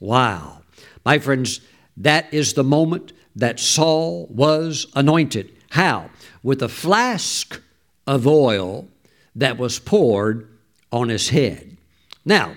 Wow. 0.00 0.62
My 1.04 1.18
friends, 1.18 1.60
that 1.96 2.32
is 2.32 2.54
the 2.54 2.64
moment 2.64 3.12
that 3.34 3.60
Saul 3.60 4.26
was 4.30 4.86
anointed. 4.94 5.52
How? 5.70 6.10
With 6.42 6.62
a 6.62 6.68
flask 6.68 7.60
of 8.06 8.26
oil 8.26 8.88
that 9.34 9.58
was 9.58 9.78
poured 9.78 10.48
on 10.90 11.08
his 11.08 11.28
head. 11.28 11.76
Now, 12.24 12.56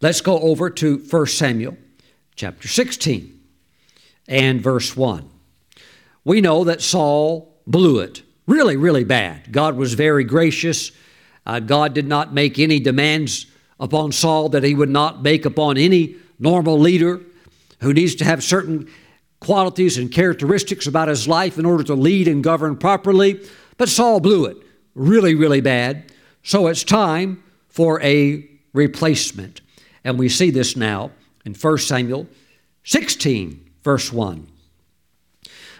let's 0.00 0.20
go 0.20 0.38
over 0.38 0.70
to 0.70 0.98
1 0.98 1.26
Samuel 1.26 1.76
chapter 2.36 2.68
16 2.68 3.40
and 4.28 4.60
verse 4.60 4.96
1. 4.96 5.28
We 6.24 6.40
know 6.40 6.64
that 6.64 6.80
Saul 6.80 7.56
blew 7.66 7.98
it 7.98 8.22
really, 8.46 8.76
really 8.76 9.04
bad. 9.04 9.52
God 9.52 9.76
was 9.76 9.94
very 9.94 10.24
gracious. 10.24 10.92
Uh, 11.46 11.60
God 11.60 11.94
did 11.94 12.06
not 12.06 12.32
make 12.32 12.58
any 12.58 12.80
demands 12.80 13.46
upon 13.82 14.12
Saul 14.12 14.48
that 14.50 14.62
he 14.62 14.76
would 14.76 14.88
not 14.88 15.22
make 15.22 15.44
upon 15.44 15.76
any 15.76 16.14
normal 16.38 16.78
leader 16.78 17.20
who 17.80 17.92
needs 17.92 18.14
to 18.14 18.24
have 18.24 18.42
certain 18.42 18.88
qualities 19.40 19.98
and 19.98 20.10
characteristics 20.10 20.86
about 20.86 21.08
his 21.08 21.26
life 21.26 21.58
in 21.58 21.66
order 21.66 21.82
to 21.82 21.94
lead 21.94 22.28
and 22.28 22.44
govern 22.44 22.76
properly. 22.76 23.40
But 23.76 23.88
Saul 23.88 24.20
blew 24.20 24.46
it 24.46 24.56
really, 24.94 25.34
really 25.34 25.60
bad. 25.60 26.12
So 26.44 26.68
it's 26.68 26.84
time 26.84 27.42
for 27.68 28.00
a 28.02 28.48
replacement. 28.72 29.60
And 30.04 30.16
we 30.16 30.28
see 30.28 30.50
this 30.50 30.76
now 30.76 31.10
in 31.44 31.54
1 31.54 31.78
Samuel 31.78 32.28
16, 32.84 33.68
verse 33.82 34.12
1. 34.12 34.46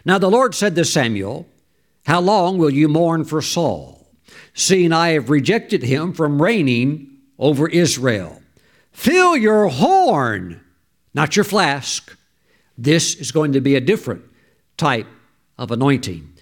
Now 0.04 0.18
the 0.18 0.30
Lord 0.30 0.56
said 0.56 0.74
to 0.74 0.84
Samuel, 0.84 1.46
How 2.04 2.20
long 2.20 2.58
will 2.58 2.70
you 2.70 2.88
mourn 2.88 3.24
for 3.24 3.40
Saul, 3.40 4.08
seeing 4.54 4.92
I 4.92 5.10
have 5.10 5.30
rejected 5.30 5.84
him 5.84 6.12
from 6.12 6.42
reigning 6.42 7.11
over 7.42 7.68
Israel? 7.68 8.40
Fill 8.92 9.36
your 9.36 9.66
horn, 9.66 10.60
not 11.12 11.34
your 11.34 11.44
flask. 11.44 12.16
This 12.78 13.16
is 13.16 13.32
going 13.32 13.52
to 13.52 13.60
be 13.60 13.74
a 13.74 13.80
different 13.80 14.22
type 14.76 15.08
of 15.58 15.72
anointing. 15.72 16.32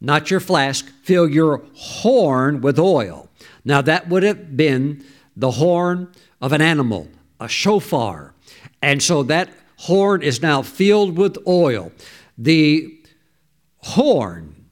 Not 0.00 0.30
your 0.30 0.40
flask, 0.40 0.86
fill 1.04 1.28
your 1.28 1.62
horn 1.74 2.62
with 2.62 2.78
oil. 2.78 3.28
Now, 3.64 3.82
that 3.82 4.08
would 4.08 4.22
have 4.22 4.56
been 4.56 5.04
the 5.36 5.52
horn 5.52 6.10
of 6.40 6.52
an 6.52 6.62
animal, 6.62 7.08
a 7.38 7.46
shofar. 7.46 8.34
And 8.80 9.02
so 9.02 9.22
that 9.24 9.50
horn 9.76 10.22
is 10.22 10.40
now 10.40 10.62
filled 10.62 11.16
with 11.16 11.36
oil. 11.46 11.92
The 12.38 12.98
horn 13.78 14.66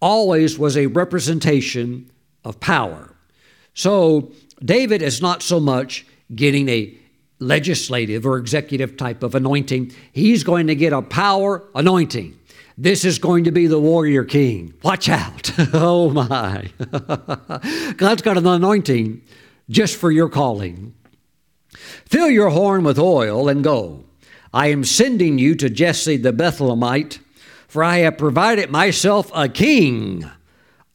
always 0.00 0.58
was 0.58 0.76
a 0.76 0.86
representation 0.86 2.10
of 2.44 2.60
power. 2.60 3.14
So 3.74 4.32
David 4.64 5.02
is 5.02 5.20
not 5.20 5.42
so 5.42 5.60
much 5.60 6.06
getting 6.34 6.68
a 6.68 6.94
legislative 7.38 8.24
or 8.24 8.38
executive 8.38 8.96
type 8.96 9.22
of 9.22 9.34
anointing, 9.34 9.92
he's 10.12 10.42
going 10.44 10.66
to 10.68 10.74
get 10.74 10.92
a 10.92 11.02
power 11.02 11.62
anointing. 11.74 12.38
This 12.78 13.04
is 13.04 13.18
going 13.18 13.44
to 13.44 13.52
be 13.52 13.66
the 13.66 13.80
warrior 13.80 14.24
king. 14.24 14.74
Watch 14.82 15.08
out. 15.08 15.50
oh 15.72 16.10
my. 16.10 16.70
God's 17.96 18.22
got 18.22 18.36
an 18.36 18.46
anointing 18.46 19.22
just 19.70 19.96
for 19.96 20.10
your 20.10 20.28
calling. 20.28 20.94
Fill 21.70 22.30
your 22.30 22.50
horn 22.50 22.84
with 22.84 22.98
oil 22.98 23.48
and 23.48 23.64
go. 23.64 24.04
I 24.52 24.68
am 24.68 24.84
sending 24.84 25.38
you 25.38 25.54
to 25.56 25.68
Jesse 25.68 26.16
the 26.16 26.32
Bethlehemite, 26.32 27.18
for 27.68 27.82
I 27.82 27.98
have 27.98 28.18
provided 28.18 28.70
myself 28.70 29.30
a 29.34 29.48
king 29.48 30.30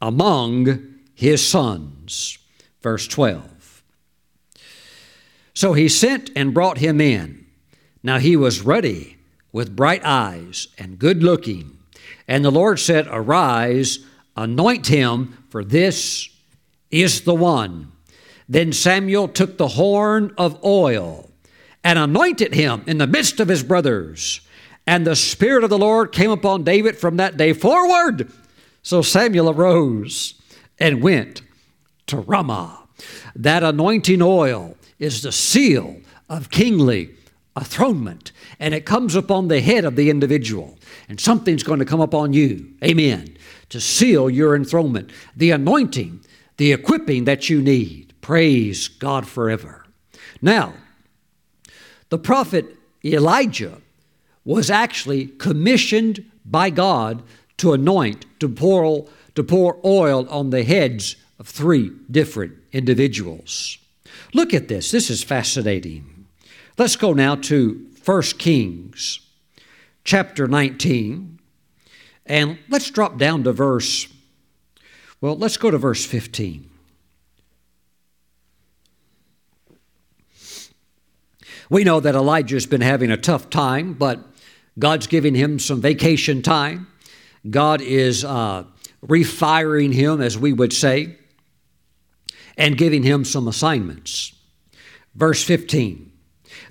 among 0.02 0.96
his 1.14 1.46
sons. 1.46 2.38
Verse 2.82 3.08
12. 3.08 3.51
So 5.62 5.74
he 5.74 5.90
sent 5.90 6.32
and 6.36 6.56
brought 6.56 6.80
him 6.80 7.00
in. 7.00 7.46
Now 8.02 8.18
he 8.18 8.36
was 8.36 8.64
ruddy, 8.64 9.18
with 9.52 9.76
bright 9.76 10.02
eyes 10.04 10.68
and 10.76 10.98
good 10.98 11.22
looking. 11.22 11.78
And 12.28 12.44
the 12.44 12.50
Lord 12.50 12.80
said, 12.80 13.08
Arise, 13.08 14.00
anoint 14.36 14.88
him, 14.88 15.38
for 15.52 15.64
this 15.64 16.30
is 16.90 17.22
the 17.22 17.36
one. 17.36 17.92
Then 18.50 18.74
Samuel 18.74 19.28
took 19.28 19.60
the 19.60 19.68
horn 19.68 20.34
of 20.36 20.58
oil 20.66 21.30
and 21.84 22.00
anointed 22.00 22.56
him 22.56 22.82
in 22.88 22.98
the 22.98 23.06
midst 23.06 23.40
of 23.40 23.48
his 23.48 23.62
brothers. 23.62 24.42
And 24.88 25.06
the 25.06 25.16
Spirit 25.16 25.64
of 25.64 25.70
the 25.70 25.78
Lord 25.78 26.12
came 26.12 26.32
upon 26.32 26.64
David 26.64 26.98
from 26.98 27.18
that 27.18 27.38
day 27.38 27.54
forward. 27.54 28.32
So 28.82 29.04
Samuel 29.04 29.52
arose 29.52 30.42
and 30.80 31.04
went 31.04 31.44
to 32.08 32.18
Ramah. 32.18 32.80
That 33.36 33.62
anointing 33.62 34.24
oil 34.24 34.76
is 35.02 35.24
the 35.24 35.32
seal 35.32 36.00
of 36.30 36.52
kingly 36.52 37.10
enthronement, 37.58 38.32
and 38.60 38.74
it 38.74 38.86
comes 38.86 39.16
upon 39.16 39.48
the 39.48 39.60
head 39.60 39.84
of 39.84 39.96
the 39.98 40.10
individual. 40.10 40.78
And 41.10 41.20
something's 41.20 41.64
going 41.64 41.80
to 41.80 41.86
come 41.86 42.00
upon 42.00 42.32
you, 42.32 42.74
amen, 42.84 43.36
to 43.70 43.82
seal 43.82 44.30
your 44.30 44.56
enthronement. 44.56 45.12
The 45.36 45.52
anointing, 45.52 46.24
the 46.58 46.72
equipping 46.72 47.26
that 47.26 47.50
you 47.50 47.62
need. 47.62 48.14
Praise 48.22 48.88
God 48.88 49.28
forever. 49.28 49.86
Now, 50.42 50.74
the 52.10 52.20
prophet 52.20 52.78
Elijah 53.04 53.82
was 54.46 54.70
actually 54.70 55.28
commissioned 55.28 56.32
by 56.46 56.70
God 56.70 57.24
to 57.58 57.74
anoint, 57.74 58.26
to 58.40 58.48
pour, 58.48 59.08
to 59.36 59.44
pour 59.44 59.80
oil 59.84 60.30
on 60.30 60.52
the 60.52 60.64
heads 60.64 61.16
of 61.40 61.48
three 61.48 61.92
different 62.10 62.54
individuals. 62.72 63.78
Look 64.34 64.54
at 64.54 64.68
this. 64.68 64.92
This 64.92 65.10
is 65.10 65.24
fascinating. 65.24 66.28
Let's 66.78 66.96
go 66.96 67.14
now 67.14 67.36
to 67.36 67.88
1 68.06 68.22
Kings 68.38 69.20
chapter 70.04 70.48
19. 70.48 71.40
And 72.26 72.60
let's 72.70 72.90
drop 72.90 73.18
down 73.18 73.44
to 73.44 73.52
verse, 73.52 74.08
well, 75.20 75.38
let's 75.38 75.58
go 75.58 75.72
to 75.72 75.78
verse 75.78 76.06
15. 76.06 76.70
We 81.70 81.84
know 81.84 82.00
that 82.00 82.16
Elijah's 82.16 82.66
been 82.66 82.82
having 82.82 83.12
a 83.12 83.18
tough 83.18 83.50
time, 83.50 83.94
but 83.94 84.20
God's 84.78 85.08
giving 85.08 85.36
him 85.36 85.58
some 85.58 85.82
vacation 85.82 86.42
time. 86.42 86.88
God 87.50 87.82
is 87.82 88.26
uh, 88.26 88.66
refiring 89.02 89.92
him, 89.92 90.22
as 90.22 90.38
we 90.38 90.54
would 90.54 90.74
say, 90.74 91.18
and 92.62 92.78
giving 92.78 93.02
him 93.02 93.26
some 93.26 93.48
assignments. 93.48 94.34
Verse 95.16 95.44
15 95.44 96.12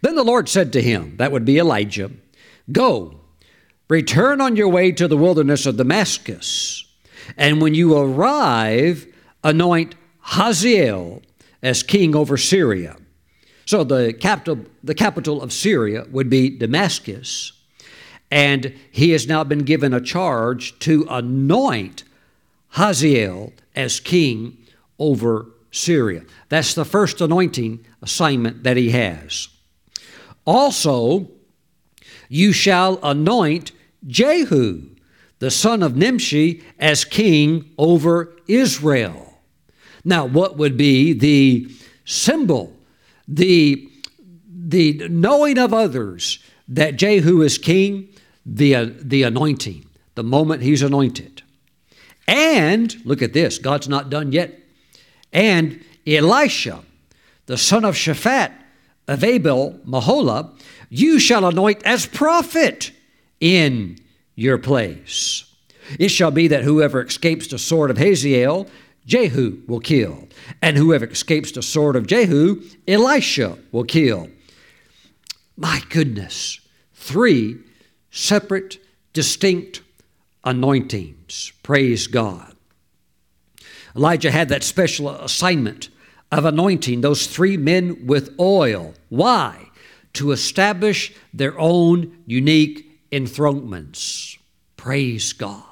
Then 0.03 0.15
the 0.15 0.23
Lord 0.23 0.49
said 0.49 0.73
to 0.73 0.81
him, 0.81 1.17
that 1.17 1.33
would 1.33 1.45
be 1.45 1.59
Elijah, 1.59 2.13
Go, 2.71 3.19
return 3.89 4.41
on 4.41 4.55
your 4.55 4.69
way 4.69 4.93
to 4.93 5.09
the 5.09 5.17
wilderness 5.17 5.67
of 5.67 5.77
Damascus, 5.77 6.85
and 7.37 7.61
when 7.61 7.75
you 7.75 7.97
arrive, 7.99 9.09
anoint 9.43 9.97
Hazael 10.21 11.23
as 11.61 11.83
king 11.83 12.15
over 12.15 12.37
Syria. 12.37 12.97
So 13.67 13.83
the 13.83 14.13
capital, 14.13 14.65
the 14.85 14.95
capital 14.95 15.43
of 15.43 15.53
Syria 15.53 16.07
would 16.13 16.31
be 16.31 16.51
Damascus. 16.51 17.53
And 18.31 18.75
he 18.93 19.11
has 19.11 19.27
now 19.27 19.43
been 19.43 19.65
given 19.65 19.93
a 19.93 20.01
charge 20.01 20.79
to 20.81 21.05
anoint 21.11 22.05
Hazael 22.71 23.53
as 23.75 23.99
king 23.99 24.57
over 25.01 25.47
Syria. 25.71 26.23
That's 26.49 26.75
the 26.75 26.85
first 26.85 27.21
anointing 27.21 27.85
assignment 28.03 28.65
that 28.65 28.77
he 28.77 28.91
has. 28.91 29.49
Also, 30.45 31.29
you 32.29 32.53
shall 32.53 32.99
anoint 33.03 33.73
Jehu, 34.07 34.83
the 35.39 35.51
son 35.51 35.83
of 35.83 35.97
Nimshi, 35.97 36.63
as 36.79 37.05
king 37.05 37.71
over 37.79 38.37
Israel. 38.47 39.39
Now, 40.05 40.25
what 40.27 40.57
would 40.57 40.77
be 40.77 41.13
the 41.13 41.71
symbol 42.05 42.77
the, 43.31 43.89
the 44.49 45.09
knowing 45.09 45.57
of 45.59 45.73
others 45.73 46.41
that 46.69 46.97
Jehu 46.97 47.43
is 47.43 47.59
king, 47.59 48.09
the, 48.45 48.97
the 49.01 49.23
anointing, 49.23 49.87
the 50.17 50.25
moment 50.25 50.63
he's 50.63 50.83
anointed. 50.83 51.43
And, 52.27 52.95
look 53.05 53.23
at 53.23 53.33
this, 53.33 53.59
God's 53.59 53.89
not 53.89 54.11
done 54.11 54.33
yet. 54.33 54.60
And 55.33 55.85
Elisha, 56.07 56.83
the 57.47 57.59
son 57.59 57.85
of 57.85 57.95
Shaphat 57.95 58.53
of 59.07 59.25
Abel 59.25 59.79
Meholah, 59.87 60.53
you 60.89 61.19
shall 61.19 61.47
anoint 61.47 61.83
as 61.85 62.07
prophet 62.07 62.93
in 63.41 63.99
your 64.35 64.59
place. 64.59 65.45
It 65.99 66.09
shall 66.09 66.31
be 66.31 66.49
that 66.49 66.65
whoever 66.65 67.03
escapes 67.03 67.49
the 67.49 67.59
sword 67.59 67.91
of 67.91 67.99
Hazael 67.99 68.69
Jehu 69.07 69.63
will 69.67 69.81
kill. 69.81 70.29
And 70.63 70.77
whoever 70.77 71.07
escapes 71.07 71.53
the 71.53 71.63
sword 71.63 71.97
of 71.97 72.07
Jehu, 72.07 72.63
Elisha 72.87 73.59
will 73.73 73.85
kill. 73.85 74.29
My 75.57 75.83
goodness, 75.91 76.61
three 76.95 77.59
separate, 78.11 78.79
distinct 79.13 79.83
anointings. 80.45 81.53
Praise 81.63 82.07
God. 82.07 82.50
Elijah 83.97 84.31
had 84.31 84.49
that 84.49 84.65
special 84.65 85.11
assignment 85.11 85.89
of 86.31 86.45
anointing 86.45 87.01
those 87.01 87.27
three 87.27 87.57
men 87.57 88.07
with 88.07 88.35
oil. 88.39 88.95
Why? 89.09 89.71
To 90.15 90.33
establish 90.33 91.13
their 91.33 91.59
own 91.59 92.19
unique 92.27 93.01
enthronements. 93.11 94.39
Praise 94.77 95.33
God. 95.33 95.63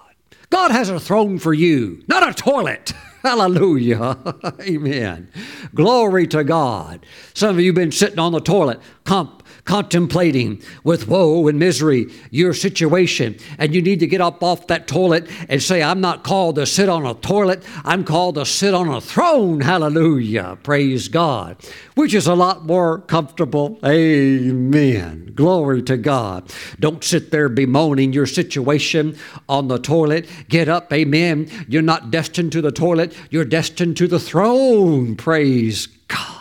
God 0.51 0.71
has 0.71 0.89
a 0.89 1.01
throne 1.01 1.39
for 1.39 1.53
you, 1.53 2.03
not 2.09 2.29
a 2.29 2.35
toilet. 2.35 2.93
Hallelujah. 3.23 4.17
Amen. 4.61 5.31
Glory 5.75 6.27
to 6.29 6.45
God. 6.45 7.05
Some 7.35 7.51
of 7.51 7.61
you 7.61 7.67
have 7.67 7.75
been 7.75 7.93
sitting 7.93 8.19
on 8.19 8.33
the 8.33 8.41
toilet, 8.41 8.81
comp- 9.05 9.38
contemplating 9.69 10.63
with 10.83 11.07
woe 11.09 11.47
and 11.47 11.59
misery 11.59 12.11
your 12.31 12.55
situation, 12.55 13.37
and 13.59 13.75
you 13.75 13.83
need 13.83 14.01
to 14.01 14.07
get 14.07 14.19
up 14.19 14.43
off 14.43 14.67
that 14.67 14.89
toilet 14.89 15.29
and 15.51 15.63
say, 15.63 15.83
I'm 15.83 16.01
not 16.01 16.25
called 16.25 16.55
to 16.57 16.65
sit 16.65 16.89
on 16.89 17.05
a 17.05 17.13
toilet, 17.13 17.63
I'm 17.85 18.03
called 18.03 18.37
to 18.37 18.47
sit 18.47 18.73
on 18.73 18.89
a 18.89 18.99
throne. 18.99 19.61
Hallelujah. 19.61 20.57
Praise 20.63 21.09
God. 21.09 21.59
Which 21.97 22.15
is 22.15 22.27
a 22.27 22.35
lot 22.35 22.65
more 22.65 23.01
comfortable. 23.01 23.79
Amen. 23.85 25.33
Glory 25.35 25.83
to 25.83 25.99
God. 25.99 26.51
Don't 26.81 27.05
sit 27.05 27.31
there 27.31 27.51
bemoaning 27.51 28.15
your 28.15 28.27
situation 28.27 29.19
on 29.51 29.69
the 29.69 29.79
toilet. 29.79 30.27
Get 30.49 30.71
up. 30.71 30.91
Amen. 30.95 31.51
You're 31.69 31.83
not 31.83 32.11
destined 32.11 32.53
to 32.53 32.63
the 32.63 32.73
toilet, 32.73 33.15
you're 33.29 33.45
destined 33.45 33.99
to 33.99 34.09
the 34.09 34.19
throne. 34.19 35.15
Praise 35.15 35.89
God. 36.09 36.38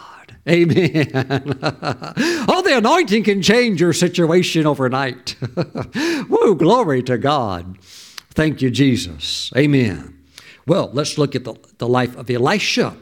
Amen. 0.47 1.09
oh, 1.13 2.61
the 2.63 2.77
anointing 2.77 3.23
can 3.23 3.41
change 3.41 3.81
your 3.81 3.93
situation 3.93 4.65
overnight. 4.65 5.35
Woo, 6.29 6.55
glory 6.55 7.03
to 7.03 7.17
God. 7.17 7.77
Thank 8.31 8.61
you, 8.61 8.69
Jesus. 8.69 9.51
Amen. 9.57 10.17
Well, 10.65 10.89
let's 10.93 11.17
look 11.17 11.35
at 11.35 11.43
the, 11.43 11.55
the 11.79 11.87
life 11.87 12.15
of 12.15 12.29
Elisha, 12.29 12.95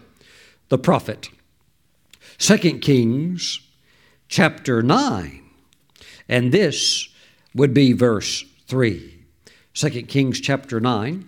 the 0.69 0.77
prophet. 0.77 1.29
Second 2.37 2.79
Kings 2.79 3.59
chapter 4.27 4.81
9. 4.81 5.41
And 6.27 6.51
this 6.51 7.09
would 7.53 7.73
be 7.73 7.93
verse 7.93 8.43
3. 8.67 9.15
2 9.73 9.89
Kings 10.03 10.39
chapter 10.39 10.79
9, 10.79 11.27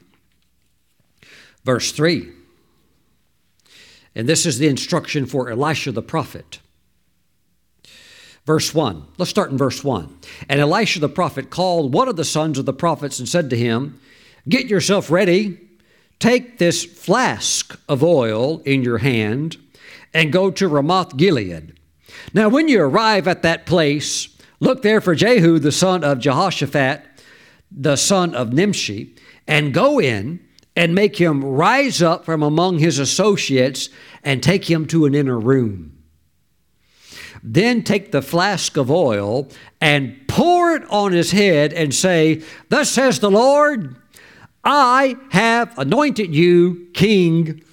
verse 1.64 1.92
3. 1.92 2.32
And 4.18 4.28
this 4.28 4.48
is 4.48 4.58
the 4.58 4.68
instruction 4.68 5.28
for 5.28 5.48
Elisha 5.48 5.92
the 5.92 6.02
prophet. 6.02 6.60
Verse 8.48 8.74
1. 8.74 9.06
Let's 9.20 9.30
start 9.30 9.52
in 9.52 9.60
verse 9.60 9.84
1. 9.84 10.18
And 10.50 10.60
Elisha 10.60 11.00
the 11.00 11.08
prophet 11.08 11.52
called 11.52 11.94
one 11.94 12.08
of 12.08 12.16
the 12.16 12.26
sons 12.26 12.58
of 12.58 12.66
the 12.66 12.74
prophets 12.74 13.20
and 13.20 13.30
said 13.30 13.52
to 13.52 13.56
him, 13.56 14.02
Get 14.50 14.66
yourself 14.66 15.12
ready, 15.12 15.60
take 16.18 16.58
this 16.58 16.84
flask 16.84 17.80
of 17.88 18.04
oil 18.04 18.60
in 18.62 18.82
your 18.82 18.98
hand, 18.98 19.58
and 20.16 20.34
go 20.34 20.50
to 20.50 20.68
Ramoth 20.68 21.16
Gilead. 21.16 21.78
Now, 22.34 22.50
when 22.50 22.68
you 22.68 22.82
arrive 22.82 23.28
at 23.28 23.44
that 23.44 23.68
place, 23.68 24.30
look 24.60 24.82
there 24.82 25.00
for 25.00 25.14
Jehu 25.14 25.60
the 25.60 25.72
son 25.72 26.04
of 26.04 26.18
Jehoshaphat, 26.18 27.04
the 27.70 27.98
son 27.98 28.34
of 28.34 28.52
Nimshi, 28.52 29.16
and 29.48 29.76
go 29.76 30.00
in 30.00 30.40
and 30.78 30.94
make 30.94 31.18
him 31.18 31.44
rise 31.44 32.04
up 32.04 32.24
from 32.24 32.44
among 32.44 32.78
his 32.78 33.00
associates 33.00 33.90
and 34.24 34.44
take 34.44 34.70
him 34.70 34.86
to 34.86 35.06
an 35.06 35.16
inner 35.16 35.40
room. 35.40 35.98
Then 37.42 37.84
take 37.84 38.12
the 38.12 38.22
flask 38.22 38.78
of 38.78 38.92
oil 38.92 39.50
and 39.82 40.16
pour 40.28 40.72
it 40.74 40.84
on 40.92 41.14
his 41.14 41.32
head 41.32 41.74
and 41.74 41.94
say, 41.94 42.44
Thus 42.70 42.92
says 42.92 43.20
the 43.20 43.32
Lord, 43.32 43.96
I 44.64 45.18
have 45.32 45.76
anointed 45.80 46.36
you 46.36 46.90
king 46.94 47.64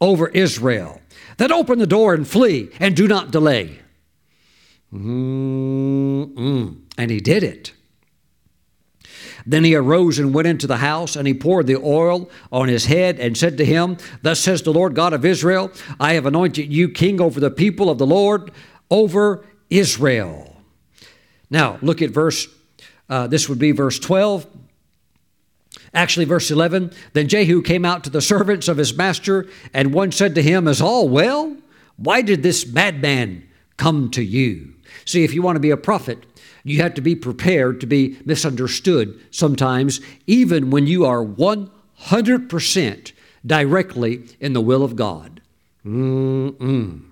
over 0.00 0.28
Israel. 0.28 1.00
Then 1.38 1.50
open 1.50 1.80
the 1.80 1.86
door 1.88 2.14
and 2.14 2.26
flee 2.26 2.70
and 2.78 2.94
do 2.94 3.08
not 3.08 3.32
delay. 3.32 3.80
Mm-mm. 4.92 6.82
And 6.96 7.10
he 7.10 7.18
did 7.18 7.42
it. 7.42 7.72
Then 9.46 9.64
he 9.64 9.74
arose 9.74 10.18
and 10.18 10.32
went 10.32 10.48
into 10.48 10.66
the 10.66 10.78
house, 10.78 11.16
and 11.16 11.26
he 11.26 11.34
poured 11.34 11.66
the 11.66 11.76
oil 11.76 12.30
on 12.50 12.68
his 12.68 12.86
head 12.86 13.18
and 13.20 13.36
said 13.36 13.58
to 13.58 13.64
him, 13.64 13.98
Thus 14.22 14.40
says 14.40 14.62
the 14.62 14.72
Lord 14.72 14.94
God 14.94 15.12
of 15.12 15.24
Israel, 15.24 15.70
I 16.00 16.14
have 16.14 16.26
anointed 16.26 16.72
you 16.72 16.88
king 16.88 17.20
over 17.20 17.40
the 17.40 17.50
people 17.50 17.90
of 17.90 17.98
the 17.98 18.06
Lord, 18.06 18.50
over 18.90 19.44
Israel. 19.68 20.56
Now, 21.50 21.78
look 21.82 22.00
at 22.00 22.10
verse, 22.10 22.48
uh, 23.08 23.26
this 23.26 23.48
would 23.48 23.58
be 23.58 23.72
verse 23.72 23.98
12. 23.98 24.46
Actually, 25.92 26.24
verse 26.24 26.50
11 26.50 26.92
Then 27.12 27.28
Jehu 27.28 27.62
came 27.62 27.84
out 27.84 28.02
to 28.04 28.10
the 28.10 28.22
servants 28.22 28.68
of 28.68 28.78
his 28.78 28.96
master, 28.96 29.46
and 29.72 29.92
one 29.92 30.10
said 30.10 30.34
to 30.34 30.42
him, 30.42 30.66
Is 30.66 30.80
all 30.80 31.08
well? 31.08 31.56
Why 31.96 32.22
did 32.22 32.42
this 32.42 32.66
madman 32.66 33.46
come 33.76 34.10
to 34.12 34.24
you? 34.24 34.74
See, 35.04 35.22
if 35.22 35.34
you 35.34 35.42
want 35.42 35.56
to 35.56 35.60
be 35.60 35.70
a 35.70 35.76
prophet, 35.76 36.24
you 36.64 36.82
have 36.82 36.94
to 36.94 37.02
be 37.02 37.14
prepared 37.14 37.80
to 37.80 37.86
be 37.86 38.18
misunderstood 38.24 39.20
sometimes, 39.30 40.00
even 40.26 40.70
when 40.70 40.86
you 40.86 41.04
are 41.04 41.22
100% 41.24 43.12
directly 43.46 44.24
in 44.40 44.54
the 44.54 44.60
will 44.60 44.82
of 44.82 44.96
God. 44.96 45.42
Mm-mm. 45.84 47.02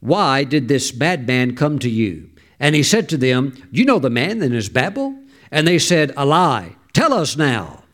Why 0.00 0.44
did 0.44 0.68
this 0.68 0.92
bad 0.92 1.26
man 1.26 1.56
come 1.56 1.78
to 1.78 1.88
you? 1.88 2.28
And 2.60 2.74
he 2.74 2.82
said 2.82 3.08
to 3.08 3.16
them, 3.16 3.54
You 3.70 3.84
know 3.84 3.98
the 3.98 4.10
man 4.10 4.42
and 4.42 4.52
his 4.52 4.68
babble? 4.68 5.16
And 5.50 5.66
they 5.66 5.78
said, 5.78 6.12
A 6.16 6.26
lie. 6.26 6.76
Tell 6.92 7.12
us 7.12 7.36
now. 7.36 7.84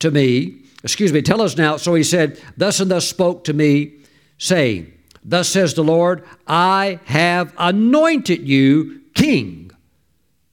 To 0.00 0.10
me, 0.10 0.64
excuse 0.82 1.12
me, 1.12 1.22
tell 1.22 1.40
us 1.40 1.56
now. 1.56 1.76
So 1.76 1.94
he 1.94 2.02
said, 2.02 2.40
Thus 2.56 2.80
and 2.80 2.90
thus 2.90 3.08
spoke 3.08 3.44
to 3.44 3.54
me, 3.54 4.00
saying, 4.38 4.92
Thus 5.24 5.48
says 5.48 5.74
the 5.74 5.84
Lord, 5.84 6.24
I 6.46 7.00
have 7.06 7.54
anointed 7.56 8.46
you 8.46 9.00
king 9.14 9.70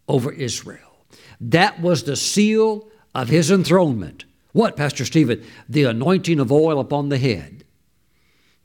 over 0.07 0.31
Israel. 0.31 0.77
That 1.41 1.81
was 1.81 2.03
the 2.03 2.15
seal 2.15 2.87
of 3.13 3.29
his 3.29 3.51
enthronement. 3.51 4.25
What, 4.53 4.77
Pastor 4.77 5.05
Steven? 5.05 5.43
The 5.67 5.83
anointing 5.85 6.39
of 6.39 6.51
oil 6.51 6.79
upon 6.79 7.09
the 7.09 7.17
head. 7.17 7.65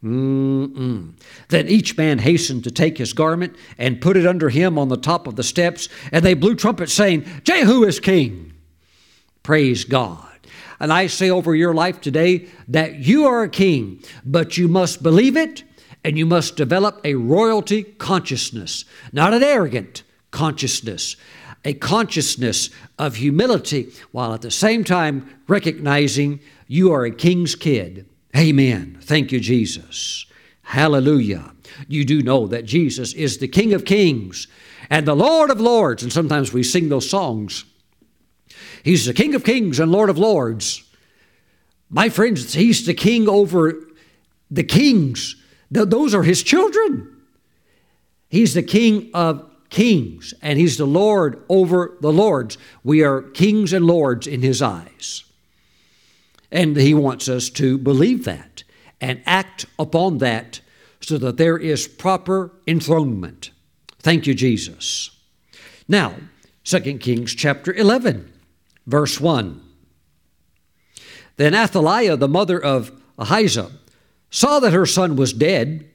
Mm-mm. 0.04 1.14
Then 1.48 1.68
each 1.68 1.96
man 1.96 2.18
hastened 2.18 2.64
to 2.64 2.70
take 2.70 2.98
his 2.98 3.12
garment 3.12 3.56
and 3.78 4.00
put 4.00 4.16
it 4.16 4.26
under 4.26 4.50
him 4.50 4.78
on 4.78 4.88
the 4.88 4.96
top 4.96 5.26
of 5.26 5.36
the 5.36 5.42
steps, 5.42 5.88
and 6.12 6.24
they 6.24 6.34
blew 6.34 6.54
trumpets, 6.54 6.92
saying, 6.92 7.24
Jehu 7.42 7.82
is 7.82 7.98
king. 7.98 8.52
Praise 9.42 9.84
God. 9.84 10.22
And 10.78 10.92
I 10.92 11.06
say 11.06 11.30
over 11.30 11.54
your 11.54 11.74
life 11.74 12.00
today 12.00 12.48
that 12.68 12.96
you 12.96 13.26
are 13.26 13.42
a 13.42 13.48
king, 13.48 14.02
but 14.24 14.58
you 14.58 14.68
must 14.68 15.02
believe 15.02 15.36
it 15.36 15.64
and 16.06 16.16
you 16.16 16.24
must 16.24 16.54
develop 16.54 17.00
a 17.02 17.16
royalty 17.16 17.82
consciousness, 17.82 18.84
not 19.12 19.34
an 19.34 19.42
arrogant 19.42 20.04
consciousness, 20.30 21.16
a 21.64 21.74
consciousness 21.74 22.70
of 22.96 23.16
humility, 23.16 23.92
while 24.12 24.32
at 24.32 24.40
the 24.40 24.50
same 24.52 24.84
time 24.84 25.28
recognizing 25.48 26.38
you 26.68 26.92
are 26.92 27.04
a 27.04 27.10
king's 27.10 27.56
kid. 27.56 28.08
Amen. 28.36 28.98
Thank 29.00 29.32
you, 29.32 29.40
Jesus. 29.40 30.26
Hallelujah. 30.62 31.52
You 31.88 32.04
do 32.04 32.22
know 32.22 32.46
that 32.46 32.66
Jesus 32.66 33.12
is 33.12 33.38
the 33.38 33.48
King 33.48 33.74
of 33.74 33.84
kings 33.84 34.46
and 34.88 35.08
the 35.08 35.16
Lord 35.16 35.50
of 35.50 35.60
lords. 35.60 36.04
And 36.04 36.12
sometimes 36.12 36.52
we 36.52 36.62
sing 36.62 36.88
those 36.88 37.10
songs. 37.10 37.64
He's 38.84 39.06
the 39.06 39.12
King 39.12 39.34
of 39.34 39.42
kings 39.42 39.80
and 39.80 39.90
Lord 39.90 40.08
of 40.08 40.18
lords. 40.18 40.84
My 41.90 42.10
friends, 42.10 42.54
He's 42.54 42.86
the 42.86 42.94
King 42.94 43.28
over 43.28 43.88
the 44.52 44.62
kings 44.62 45.42
Th- 45.72 45.88
those 45.88 46.14
are 46.14 46.22
his 46.22 46.42
children. 46.42 47.12
He's 48.28 48.54
the 48.54 48.62
King 48.62 49.10
of 49.14 49.48
kings, 49.70 50.34
and 50.42 50.58
he's 50.58 50.76
the 50.76 50.86
Lord 50.86 51.42
over 51.48 51.96
the 52.00 52.12
lords. 52.12 52.58
We 52.84 53.02
are 53.02 53.22
kings 53.22 53.72
and 53.72 53.84
lords 53.84 54.26
in 54.26 54.42
his 54.42 54.62
eyes. 54.62 55.24
And 56.50 56.76
he 56.76 56.94
wants 56.94 57.28
us 57.28 57.50
to 57.50 57.76
believe 57.76 58.24
that 58.24 58.62
and 59.00 59.22
act 59.26 59.66
upon 59.78 60.18
that 60.18 60.60
so 61.00 61.18
that 61.18 61.36
there 61.36 61.58
is 61.58 61.86
proper 61.86 62.52
enthronement. 62.66 63.50
Thank 63.98 64.26
you, 64.26 64.34
Jesus. 64.34 65.10
Now, 65.88 66.14
2 66.64 66.98
Kings 66.98 67.34
chapter 67.34 67.72
11, 67.72 68.32
verse 68.86 69.20
1. 69.20 69.62
Then 71.36 71.54
Athaliah, 71.54 72.16
the 72.16 72.28
mother 72.28 72.58
of 72.58 72.90
Ahaziah, 73.18 73.70
saw 74.30 74.60
that 74.60 74.72
her 74.72 74.86
son 74.86 75.16
was 75.16 75.32
dead, 75.32 75.88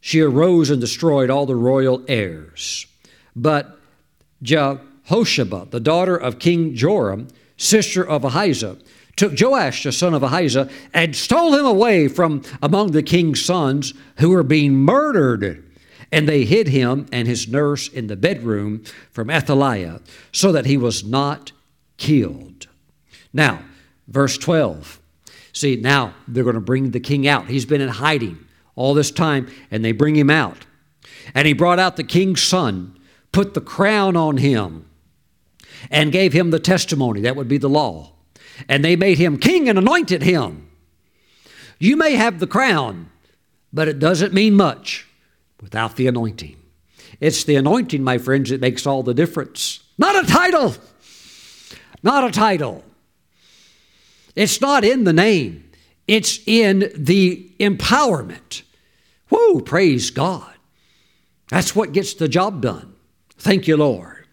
she 0.00 0.20
arose 0.20 0.70
and 0.70 0.80
destroyed 0.80 1.30
all 1.30 1.46
the 1.46 1.56
royal 1.56 2.02
heirs. 2.08 2.86
But 3.36 3.78
Jehosheba, 4.42 5.68
the 5.70 5.80
daughter 5.80 6.16
of 6.16 6.38
King 6.38 6.74
Joram, 6.74 7.28
sister 7.56 8.06
of 8.06 8.24
Ahaziah, 8.24 8.76
took 9.16 9.38
Joash, 9.38 9.82
the 9.82 9.92
son 9.92 10.14
of 10.14 10.22
Ahaziah, 10.22 10.70
and 10.94 11.14
stole 11.14 11.54
him 11.54 11.66
away 11.66 12.08
from 12.08 12.42
among 12.62 12.92
the 12.92 13.02
king's 13.02 13.44
sons 13.44 13.92
who 14.16 14.30
were 14.30 14.42
being 14.42 14.74
murdered. 14.74 15.66
And 16.12 16.28
they 16.28 16.44
hid 16.44 16.68
him 16.68 17.06
and 17.12 17.28
his 17.28 17.46
nurse 17.46 17.86
in 17.86 18.06
the 18.08 18.16
bedroom 18.16 18.82
from 19.12 19.30
Athaliah 19.30 20.00
so 20.32 20.50
that 20.52 20.66
he 20.66 20.76
was 20.76 21.04
not 21.04 21.52
killed. 21.98 22.66
Now, 23.32 23.62
verse 24.08 24.36
12. 24.38 24.99
See, 25.52 25.76
now 25.76 26.14
they're 26.28 26.44
going 26.44 26.54
to 26.54 26.60
bring 26.60 26.90
the 26.90 27.00
king 27.00 27.26
out. 27.26 27.48
He's 27.48 27.66
been 27.66 27.80
in 27.80 27.88
hiding 27.88 28.38
all 28.76 28.94
this 28.94 29.10
time, 29.10 29.48
and 29.70 29.84
they 29.84 29.92
bring 29.92 30.16
him 30.16 30.30
out. 30.30 30.66
And 31.34 31.46
he 31.46 31.52
brought 31.52 31.78
out 31.78 31.96
the 31.96 32.04
king's 32.04 32.42
son, 32.42 32.98
put 33.32 33.54
the 33.54 33.60
crown 33.60 34.16
on 34.16 34.36
him, 34.38 34.88
and 35.90 36.12
gave 36.12 36.32
him 36.32 36.50
the 36.50 36.60
testimony. 36.60 37.20
That 37.20 37.36
would 37.36 37.48
be 37.48 37.58
the 37.58 37.68
law. 37.68 38.12
And 38.68 38.84
they 38.84 38.96
made 38.96 39.18
him 39.18 39.38
king 39.38 39.68
and 39.68 39.78
anointed 39.78 40.22
him. 40.22 40.68
You 41.78 41.96
may 41.96 42.14
have 42.14 42.38
the 42.38 42.46
crown, 42.46 43.10
but 43.72 43.88
it 43.88 43.98
doesn't 43.98 44.34
mean 44.34 44.54
much 44.54 45.06
without 45.60 45.96
the 45.96 46.06
anointing. 46.06 46.56
It's 47.20 47.44
the 47.44 47.56
anointing, 47.56 48.02
my 48.04 48.18
friends, 48.18 48.50
that 48.50 48.60
makes 48.60 48.86
all 48.86 49.02
the 49.02 49.14
difference. 49.14 49.80
Not 49.98 50.24
a 50.24 50.26
title. 50.26 50.74
Not 52.02 52.24
a 52.24 52.30
title. 52.30 52.84
It's 54.34 54.60
not 54.60 54.84
in 54.84 55.04
the 55.04 55.12
name, 55.12 55.70
it's 56.06 56.40
in 56.46 56.92
the 56.96 57.50
empowerment. 57.58 58.62
Whoa, 59.28 59.60
praise 59.60 60.10
God. 60.10 60.52
That's 61.48 61.74
what 61.74 61.92
gets 61.92 62.14
the 62.14 62.28
job 62.28 62.62
done. 62.62 62.94
Thank 63.36 63.68
you, 63.68 63.76
Lord. 63.76 64.26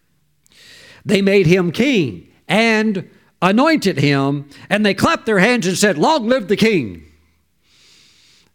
They 1.05 1.21
made 1.21 1.45
him 1.45 1.71
king 1.71 2.31
and 2.47 3.09
anointed 3.41 3.97
him, 3.97 4.49
and 4.69 4.85
they 4.85 4.93
clapped 4.93 5.25
their 5.25 5.39
hands 5.39 5.67
and 5.67 5.77
said, 5.77 5.97
Long 5.97 6.27
live 6.27 6.47
the 6.47 6.55
king. 6.55 7.03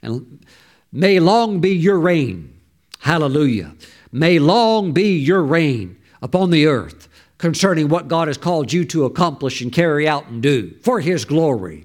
And 0.03 0.45
may 0.93 1.21
long 1.21 1.61
be 1.61 1.71
your 1.71 1.99
reign. 1.99 2.61
Hallelujah. 3.01 3.75
May 4.11 4.39
long 4.39 4.93
be 4.93 5.17
your 5.17 5.43
reign 5.43 5.99
upon 6.21 6.51
the 6.51 6.67
earth 6.67 7.02
concerning 7.43 7.89
what 7.89 8.07
God 8.07 8.29
has 8.29 8.39
called 8.39 8.73
you 8.73 8.85
to 8.85 9.05
accomplish 9.05 9.61
and 9.61 9.73
carry 9.73 10.07
out 10.07 10.29
and 10.29 10.41
do 10.41 10.77
for 10.81 11.01
His 11.01 11.25
glory. 11.25 11.85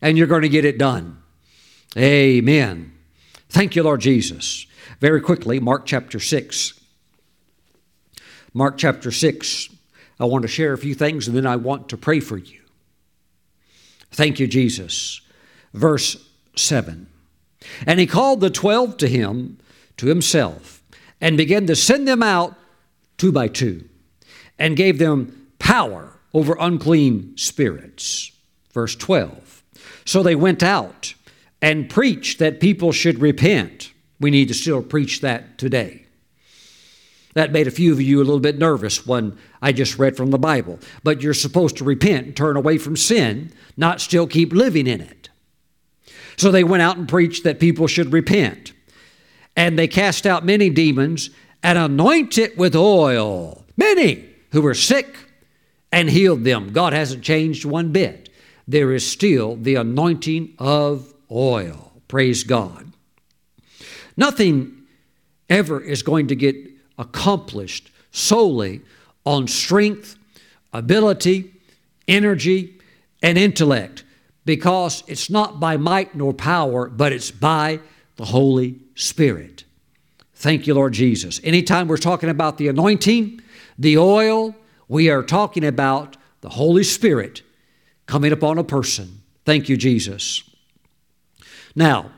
And 0.00 0.16
you're 0.16 0.26
going 0.26 0.40
to 0.40 0.48
get 0.48 0.64
it 0.64 0.78
done. 0.78 1.18
Amen. 1.98 2.94
Thank 3.50 3.76
you, 3.76 3.82
Lord 3.82 4.00
Jesus. 4.00 4.66
Very 4.98 5.20
quickly, 5.20 5.60
Mark 5.60 5.84
chapter 5.84 6.18
6. 6.18 6.80
Mark 8.54 8.78
chapter 8.78 9.10
6. 9.12 9.68
I 10.18 10.24
want 10.24 10.42
to 10.42 10.48
share 10.48 10.72
a 10.72 10.78
few 10.78 10.94
things 10.94 11.28
and 11.28 11.36
then 11.36 11.44
I 11.44 11.56
want 11.56 11.90
to 11.90 11.98
pray 11.98 12.18
for 12.18 12.38
you. 12.38 12.62
Thank 14.12 14.40
you, 14.40 14.46
Jesus. 14.46 15.20
Verse 15.74 16.26
7. 16.56 17.06
And 17.86 18.00
he 18.00 18.06
called 18.06 18.40
the 18.40 18.48
twelve 18.48 18.96
to 18.96 19.08
him, 19.08 19.58
to 19.98 20.06
himself, 20.06 20.82
and 21.20 21.36
began 21.36 21.66
to 21.66 21.76
send 21.76 22.08
them 22.08 22.22
out 22.22 22.54
two 23.18 23.30
by 23.30 23.48
two, 23.48 23.90
and 24.58 24.76
gave 24.76 24.98
them 24.98 25.48
power 25.58 26.12
over 26.32 26.56
unclean 26.58 27.36
spirits. 27.36 28.32
Verse 28.72 28.94
12. 28.96 29.62
So 30.04 30.22
they 30.22 30.34
went 30.34 30.62
out 30.62 31.14
and 31.62 31.90
preached 31.90 32.38
that 32.38 32.60
people 32.60 32.92
should 32.92 33.20
repent. 33.20 33.92
We 34.20 34.30
need 34.30 34.48
to 34.48 34.54
still 34.54 34.82
preach 34.82 35.20
that 35.22 35.58
today. 35.58 36.04
That 37.34 37.52
made 37.52 37.66
a 37.66 37.70
few 37.70 37.92
of 37.92 38.00
you 38.00 38.18
a 38.18 38.24
little 38.24 38.40
bit 38.40 38.58
nervous 38.58 39.06
when 39.06 39.36
I 39.60 39.72
just 39.72 39.98
read 39.98 40.16
from 40.16 40.30
the 40.30 40.38
Bible. 40.38 40.78
But 41.02 41.20
you're 41.20 41.34
supposed 41.34 41.76
to 41.78 41.84
repent 41.84 42.26
and 42.26 42.36
turn 42.36 42.56
away 42.56 42.78
from 42.78 42.96
sin, 42.96 43.52
not 43.76 44.00
still 44.00 44.26
keep 44.26 44.52
living 44.52 44.86
in 44.86 45.00
it. 45.00 45.28
So 46.36 46.50
they 46.50 46.64
went 46.64 46.82
out 46.82 46.96
and 46.96 47.08
preached 47.08 47.44
that 47.44 47.60
people 47.60 47.86
should 47.88 48.12
repent. 48.12 48.72
And 49.54 49.78
they 49.78 49.88
cast 49.88 50.26
out 50.26 50.44
many 50.44 50.70
demons 50.70 51.30
and 51.62 51.78
anointed 51.78 52.56
with 52.56 52.76
oil 52.76 53.64
many 53.76 54.24
who 54.52 54.62
were 54.62 54.74
sick 54.74 55.16
and 55.92 56.10
healed 56.10 56.44
them. 56.44 56.72
God 56.72 56.92
hasn't 56.92 57.22
changed 57.22 57.64
one 57.64 57.92
bit. 57.92 58.28
There 58.68 58.92
is 58.92 59.08
still 59.08 59.56
the 59.56 59.76
anointing 59.76 60.54
of 60.58 61.14
oil. 61.30 61.92
Praise 62.08 62.44
God. 62.44 62.92
Nothing 64.16 64.82
ever 65.48 65.80
is 65.80 66.02
going 66.02 66.28
to 66.28 66.36
get 66.36 66.56
accomplished 66.98 67.90
solely 68.10 68.80
on 69.24 69.46
strength, 69.46 70.16
ability, 70.72 71.52
energy, 72.08 72.78
and 73.22 73.36
intellect 73.36 74.04
because 74.44 75.02
it's 75.06 75.28
not 75.28 75.60
by 75.60 75.76
might 75.76 76.14
nor 76.14 76.32
power, 76.32 76.88
but 76.88 77.12
it's 77.12 77.30
by 77.30 77.80
the 78.16 78.24
Holy 78.24 78.78
Spirit. 78.94 79.64
Thank 80.34 80.66
you, 80.66 80.74
Lord 80.74 80.92
Jesus. 80.92 81.40
Anytime 81.42 81.88
we're 81.88 81.96
talking 81.96 82.28
about 82.28 82.56
the 82.58 82.68
anointing, 82.68 83.40
the 83.78 83.98
oil, 83.98 84.54
we 84.88 85.10
are 85.10 85.22
talking 85.22 85.64
about 85.64 86.16
the 86.40 86.50
Holy 86.50 86.84
Spirit 86.84 87.42
coming 88.06 88.32
upon 88.32 88.58
a 88.58 88.64
person. 88.64 89.22
Thank 89.44 89.68
you, 89.68 89.76
Jesus. 89.76 90.42
Now, 91.74 92.10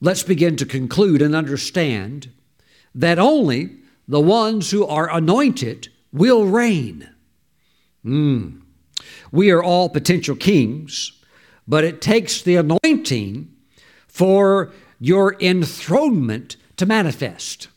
let's 0.00 0.22
begin 0.22 0.56
to 0.56 0.66
conclude 0.66 1.22
and 1.22 1.34
understand 1.34 2.30
that 2.94 3.18
only 3.18 3.76
the 4.06 4.20
ones 4.20 4.70
who 4.70 4.86
are 4.86 5.12
anointed 5.14 5.88
will 6.12 6.46
reign. 6.46 7.08
Mm. 8.04 8.62
We 9.32 9.50
are 9.50 9.62
all 9.62 9.88
potential 9.88 10.36
kings, 10.36 11.12
but 11.66 11.84
it 11.84 12.00
takes 12.00 12.42
the 12.42 12.56
anointing 12.56 13.54
for 14.08 14.72
your 14.98 15.36
enthronement 15.40 16.56
to 16.76 16.86
manifest. 16.86 17.68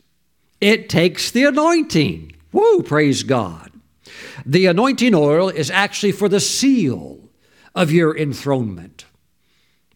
It 0.59 0.89
takes 0.89 1.31
the 1.31 1.43
anointing. 1.45 2.32
Woo, 2.53 2.83
praise 2.83 3.23
God. 3.23 3.71
The 4.45 4.67
anointing 4.67 5.13
oil 5.13 5.49
is 5.49 5.69
actually 5.69 6.11
for 6.11 6.29
the 6.29 6.39
seal 6.39 7.19
of 7.75 7.91
your 7.91 8.15
enthronement. 8.17 9.05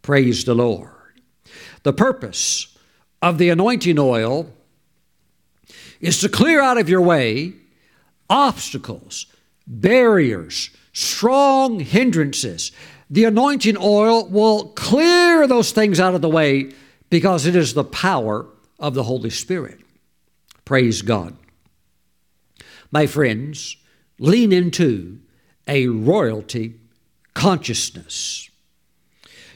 Praise 0.01 0.43
the 0.43 0.55
Lord. 0.55 0.91
The 1.83 1.93
purpose 1.93 2.77
of 3.21 3.37
the 3.37 3.49
anointing 3.49 3.99
oil 3.99 4.51
is 5.99 6.19
to 6.21 6.29
clear 6.29 6.61
out 6.61 6.77
of 6.77 6.89
your 6.89 7.01
way 7.01 7.53
obstacles, 8.29 9.27
barriers, 9.65 10.69
strong 10.93 11.79
hindrances. 11.79 12.71
The 13.09 13.25
anointing 13.25 13.77
oil 13.79 14.27
will 14.27 14.69
clear 14.69 15.47
those 15.47 15.71
things 15.71 15.99
out 15.99 16.15
of 16.15 16.21
the 16.21 16.29
way 16.29 16.71
because 17.09 17.45
it 17.45 17.55
is 17.55 17.73
the 17.73 17.83
power 17.83 18.45
of 18.79 18.93
the 18.93 19.03
Holy 19.03 19.29
Spirit. 19.29 19.79
Praise 20.65 21.01
God. 21.01 21.35
My 22.91 23.05
friends, 23.05 23.77
lean 24.19 24.51
into 24.51 25.19
a 25.67 25.87
royalty 25.87 26.75
consciousness. 27.33 28.49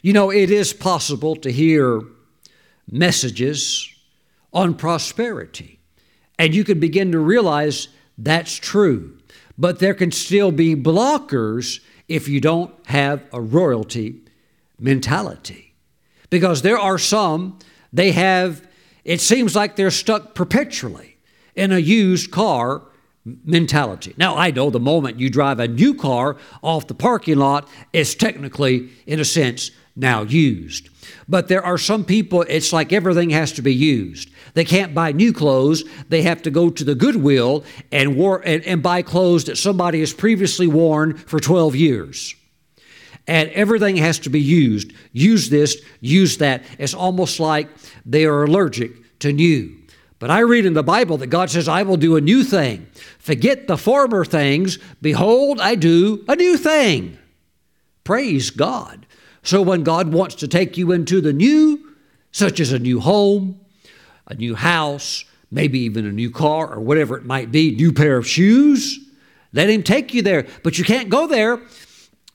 You 0.02 0.14
know, 0.14 0.32
it 0.32 0.52
is 0.52 0.74
possible 0.74 1.36
to 1.38 1.52
hear 1.52 2.02
messages 2.90 3.88
on 4.54 4.76
prosperity, 4.76 5.80
and 6.38 6.54
you 6.54 6.64
can 6.64 6.80
begin 6.80 7.12
to 7.12 7.20
realize 7.20 7.88
that's 8.18 8.56
true. 8.56 9.18
But 9.58 9.80
there 9.80 9.94
can 9.94 10.12
still 10.12 10.52
be 10.52 10.76
blockers 10.76 11.80
if 12.08 12.28
you 12.28 12.42
don't 12.42 12.74
have 12.88 13.24
a 13.32 13.40
royalty 13.40 14.22
mentality. 14.80 15.74
Because 16.30 16.62
there 16.62 16.80
are 16.80 16.98
some, 16.98 17.60
they 17.94 18.12
have, 18.12 18.68
it 19.04 19.22
seems 19.22 19.56
like 19.56 19.76
they're 19.76 19.92
stuck 19.92 20.34
perpetually 20.34 21.18
in 21.56 21.72
a 21.72 21.78
used 21.78 22.32
car 22.32 22.82
mentality. 23.26 24.13
Now, 24.17 24.36
I 24.36 24.51
know 24.51 24.69
the 24.69 24.80
moment 24.80 25.19
you 25.19 25.30
drive 25.30 25.59
a 25.59 25.67
new 25.67 25.93
car 25.93 26.38
off 26.61 26.88
the 26.88 26.93
parking 26.93 27.38
lot, 27.38 27.69
it's 27.93 28.15
technically, 28.15 28.89
in 29.05 29.19
a 29.19 29.26
sense, 29.26 29.72
now 29.95 30.24
used. 30.24 30.89
But 31.28 31.47
there 31.47 31.63
are 31.63 31.78
some 31.78 32.03
people, 32.03 32.43
it's 32.43 32.74
like 32.74 32.93
everything 32.93 33.30
has 33.32 33.51
to 33.53 33.61
be 33.61 33.74
used. 33.74 34.30
They 34.53 34.65
can't 34.65 34.93
buy 34.93 35.11
new 35.11 35.34
clothes. 35.34 35.84
They 36.09 36.24
have 36.24 36.41
to 36.43 36.51
go 36.51 36.69
to 36.69 36.84
the 36.84 36.95
Goodwill 36.95 37.63
and, 37.91 38.15
war, 38.15 38.41
and, 38.45 38.63
and 38.63 38.82
buy 38.82 39.01
clothes 39.01 39.45
that 39.45 39.57
somebody 39.57 39.99
has 39.99 40.13
previously 40.13 40.67
worn 40.67 41.15
for 41.17 41.39
12 41.39 41.76
years. 41.76 42.36
And 43.28 43.49
everything 43.51 43.97
has 43.97 44.19
to 44.19 44.30
be 44.30 44.41
used. 44.41 44.93
Use 45.13 45.49
this, 45.49 45.82
use 45.99 46.38
that. 46.38 46.63
It's 46.80 46.93
almost 46.93 47.39
like 47.39 47.69
they 48.05 48.26
are 48.26 48.43
allergic 48.43 49.19
to 49.19 49.32
new. 49.32 49.81
But 50.22 50.30
I 50.30 50.41
read 50.41 50.67
in 50.67 50.76
the 50.76 50.84
Bible 50.84 51.17
that 51.17 51.28
God 51.28 51.49
says, 51.49 51.67
I 51.67 51.82
will 51.82 51.97
do 51.97 52.15
a 52.15 52.22
new 52.22 52.43
thing. 52.43 52.86
Forget 53.17 53.65
the 53.65 53.76
former 53.76 54.24
things. 54.24 54.78
Behold, 55.01 55.59
I 55.59 55.74
do 55.74 56.24
a 56.28 56.36
new 56.36 56.57
thing. 56.57 57.17
Praise 58.03 58.51
God. 58.51 59.07
So 59.41 59.63
when 59.63 59.82
God 59.84 60.13
wants 60.13 60.36
to 60.36 60.47
take 60.47 60.78
you 60.78 60.91
into 60.91 61.22
the 61.22 61.34
new, 61.34 61.95
such 62.32 62.59
as 62.59 62.72
a 62.72 62.78
new 62.78 62.99
home, 62.99 63.59
a 64.28 64.36
new 64.36 64.53
house, 64.53 65.26
maybe 65.49 65.80
even 65.80 66.05
a 66.05 66.11
new 66.11 66.30
car 66.30 66.72
or 66.72 66.80
whatever 66.80 67.17
it 67.17 67.26
might 67.26 67.51
be, 67.51 67.72
new 67.72 67.91
pair 67.91 68.17
of 68.17 68.28
shoes. 68.28 68.99
Let 69.53 69.72
him 69.72 69.82
take 69.82 70.13
you 70.13 70.22
there, 70.22 70.45
but 70.61 70.78
you 70.78 70.84
can't 70.84 71.09
go 71.09 71.26
there 71.26 71.59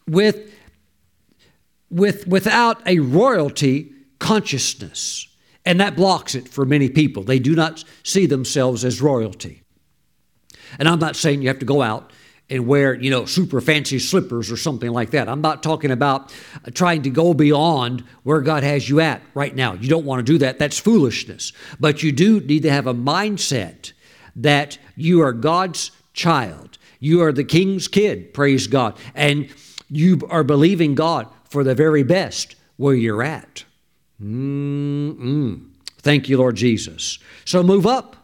with, 0.08 0.52
with 1.88 2.26
without 2.26 2.84
a 2.84 2.98
royalty 2.98 3.92
consciousness. 4.18 5.28
And 5.66 5.80
that 5.80 5.96
blocks 5.96 6.34
it 6.34 6.48
for 6.48 6.64
many 6.64 6.88
people. 6.88 7.24
They 7.24 7.40
do 7.40 7.54
not 7.54 7.84
see 8.04 8.24
themselves 8.24 8.84
as 8.84 9.02
royalty. 9.02 9.62
And 10.78 10.88
I'm 10.88 11.00
not 11.00 11.16
saying 11.16 11.42
you 11.42 11.48
have 11.48 11.58
to 11.58 11.66
go 11.66 11.82
out 11.82 12.12
and 12.48 12.66
wear, 12.66 12.94
you 12.94 13.10
know, 13.10 13.24
super 13.24 13.60
fancy 13.60 13.98
slippers 13.98 14.52
or 14.52 14.56
something 14.56 14.90
like 14.90 15.10
that. 15.10 15.28
I'm 15.28 15.40
not 15.40 15.64
talking 15.64 15.90
about 15.90 16.32
trying 16.74 17.02
to 17.02 17.10
go 17.10 17.34
beyond 17.34 18.04
where 18.22 18.40
God 18.40 18.62
has 18.62 18.88
you 18.88 19.00
at 19.00 19.20
right 19.34 19.54
now. 19.54 19.74
You 19.74 19.88
don't 19.88 20.04
want 20.04 20.24
to 20.24 20.32
do 20.32 20.38
that. 20.38 20.60
That's 20.60 20.78
foolishness. 20.78 21.52
But 21.80 22.04
you 22.04 22.12
do 22.12 22.40
need 22.40 22.62
to 22.62 22.70
have 22.70 22.86
a 22.86 22.94
mindset 22.94 23.92
that 24.36 24.78
you 24.94 25.22
are 25.22 25.32
God's 25.32 25.90
child. 26.12 26.78
You 27.00 27.22
are 27.22 27.32
the 27.32 27.44
king's 27.44 27.88
kid, 27.88 28.32
praise 28.32 28.68
God. 28.68 28.96
And 29.14 29.48
you 29.90 30.20
are 30.30 30.44
believing 30.44 30.94
God 30.94 31.26
for 31.50 31.64
the 31.64 31.74
very 31.74 32.04
best 32.04 32.54
where 32.76 32.94
you're 32.94 33.22
at. 33.22 33.64
Mm-mm. 34.22 35.68
Thank 35.98 36.28
you, 36.28 36.38
Lord 36.38 36.56
Jesus. 36.56 37.18
So 37.44 37.62
move 37.62 37.86
up 37.86 38.16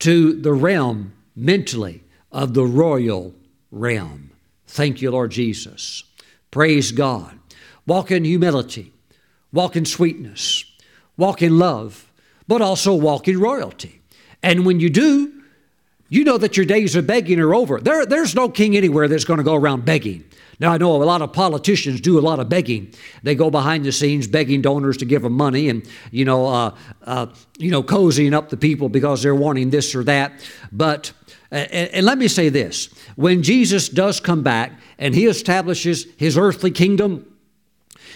to 0.00 0.40
the 0.40 0.52
realm 0.52 1.12
mentally 1.36 2.02
of 2.30 2.54
the 2.54 2.64
royal 2.64 3.34
realm. 3.70 4.30
Thank 4.66 5.02
you, 5.02 5.10
Lord 5.10 5.30
Jesus. 5.30 6.04
Praise 6.50 6.92
God. 6.92 7.38
Walk 7.86 8.10
in 8.10 8.24
humility, 8.24 8.92
walk 9.52 9.76
in 9.76 9.84
sweetness, 9.84 10.64
walk 11.16 11.42
in 11.42 11.58
love, 11.58 12.10
but 12.48 12.62
also 12.62 12.94
walk 12.94 13.28
in 13.28 13.38
royalty. 13.38 14.00
And 14.42 14.64
when 14.64 14.80
you 14.80 14.88
do, 14.88 15.33
you 16.08 16.24
know 16.24 16.38
that 16.38 16.56
your 16.56 16.66
days 16.66 16.96
of 16.96 17.06
begging 17.06 17.40
are 17.40 17.54
over. 17.54 17.80
There, 17.80 18.06
there's 18.06 18.34
no 18.34 18.48
king 18.48 18.76
anywhere 18.76 19.08
that's 19.08 19.24
going 19.24 19.38
to 19.38 19.44
go 19.44 19.54
around 19.54 19.84
begging. 19.84 20.24
Now, 20.60 20.72
I 20.72 20.78
know 20.78 20.94
a 20.94 21.02
lot 21.02 21.22
of 21.22 21.32
politicians 21.32 22.00
do 22.00 22.18
a 22.18 22.20
lot 22.20 22.38
of 22.38 22.48
begging. 22.48 22.92
They 23.22 23.34
go 23.34 23.50
behind 23.50 23.84
the 23.84 23.90
scenes 23.90 24.28
begging 24.28 24.62
donors 24.62 24.96
to 24.98 25.04
give 25.04 25.22
them 25.22 25.32
money 25.32 25.68
and, 25.68 25.86
you 26.12 26.24
know, 26.24 26.46
uh, 26.46 26.76
uh, 27.02 27.26
you 27.58 27.70
know, 27.70 27.82
cozying 27.82 28.34
up 28.34 28.50
the 28.50 28.56
people 28.56 28.88
because 28.88 29.22
they're 29.22 29.34
wanting 29.34 29.70
this 29.70 29.94
or 29.94 30.04
that. 30.04 30.32
But 30.70 31.12
and, 31.50 31.90
and 31.90 32.06
let 32.06 32.18
me 32.18 32.28
say 32.28 32.48
this 32.48 32.88
when 33.16 33.42
Jesus 33.42 33.88
does 33.88 34.20
come 34.20 34.42
back 34.42 34.72
and 34.98 35.14
he 35.14 35.26
establishes 35.26 36.06
his 36.16 36.36
earthly 36.36 36.70
kingdom 36.70 37.26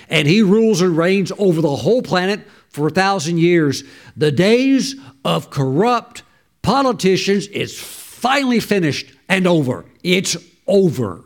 and 0.09 0.27
he 0.27 0.43
rules 0.43 0.81
and 0.81 0.97
reigns 0.97 1.33
over 1.39 1.61
the 1.61 1.77
whole 1.77 2.03
planet 2.03 2.41
for 2.71 2.89
a 2.89 2.91
thousand 2.91 3.39
years, 3.39 3.85
the 4.17 4.33
days 4.33 4.97
of 5.25 5.51
corrupt 5.51 6.23
politicians 6.63 7.47
is 7.49 7.79
finally 7.79 8.61
finished 8.61 9.13
and 9.29 9.47
over. 9.47 9.85
It's 10.03 10.37
over. 10.67 11.25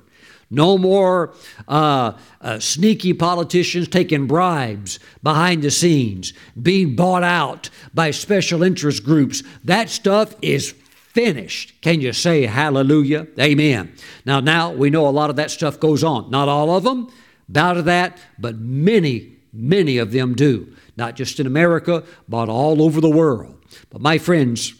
No 0.51 0.77
more 0.77 1.33
uh, 1.67 2.13
uh, 2.43 2.59
sneaky 2.59 3.15
politicians 3.15 3.89
taking 3.89 4.27
bribes 4.27 4.99
behind 5.23 5.63
the 5.63 5.71
scenes, 5.71 6.35
being 6.61 6.95
bought 6.95 7.23
out 7.23 7.71
by 7.95 8.11
special 8.11 8.63
interest 8.63 9.03
groups. 9.03 9.43
That 9.65 9.89
stuff 9.89 10.35
is 10.43 10.75
finished. 11.13 11.81
Can 11.81 12.03
you 12.03 12.13
say 12.13 12.45
hallelujah? 12.45 13.29
Amen. 13.41 13.95
Now, 14.27 14.41
now 14.41 14.73
we 14.73 14.91
know 14.91 15.09
a 15.09 15.11
lot 15.11 15.31
of 15.31 15.37
that 15.37 15.51
stuff 15.51 15.81
goes 15.81 16.05
on. 16.05 16.31
Not 16.31 16.49
all 16.49 16.77
of 16.77 16.85
them 16.85 17.11
bow 17.49 17.73
to 17.73 17.83
that, 17.83 18.19
but 18.39 18.57
many, 18.57 19.37
many 19.55 19.97
of 19.97 20.13
them 20.13 20.35
do. 20.35 20.75
Not 20.99 21.17
just 21.17 21.41
in 21.41 21.47
America, 21.47 22.05
but 22.29 22.51
all 22.51 22.83
over 22.83 23.01
the 23.01 23.11
world. 23.11 23.59
But 23.89 24.03
my 24.03 24.19
friends, 24.19 24.75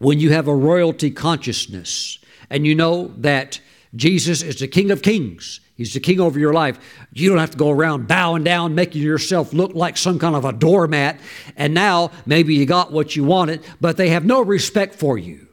when 0.00 0.18
you 0.18 0.32
have 0.32 0.48
a 0.48 0.54
royalty 0.54 1.10
consciousness 1.10 2.18
and 2.50 2.66
you 2.66 2.74
know 2.74 3.14
that 3.18 3.60
Jesus 3.94 4.42
is 4.42 4.58
the 4.58 4.68
King 4.68 4.90
of 4.90 5.02
Kings, 5.02 5.60
He's 5.80 5.94
the 5.94 6.00
king 6.00 6.20
over 6.20 6.38
your 6.38 6.52
life. 6.52 6.78
You 7.10 7.30
don't 7.30 7.38
have 7.38 7.52
to 7.52 7.56
go 7.56 7.70
around 7.70 8.06
bowing 8.06 8.44
down, 8.44 8.74
making 8.74 9.00
yourself 9.00 9.54
look 9.54 9.74
like 9.74 9.96
some 9.96 10.18
kind 10.18 10.36
of 10.36 10.44
a 10.44 10.52
doormat. 10.52 11.18
And 11.56 11.72
now 11.72 12.10
maybe 12.26 12.54
you 12.54 12.66
got 12.66 12.92
what 12.92 13.16
you 13.16 13.24
wanted, 13.24 13.64
but 13.80 13.96
they 13.96 14.10
have 14.10 14.26
no 14.26 14.42
respect 14.42 14.94
for 14.94 15.16
you. 15.16 15.48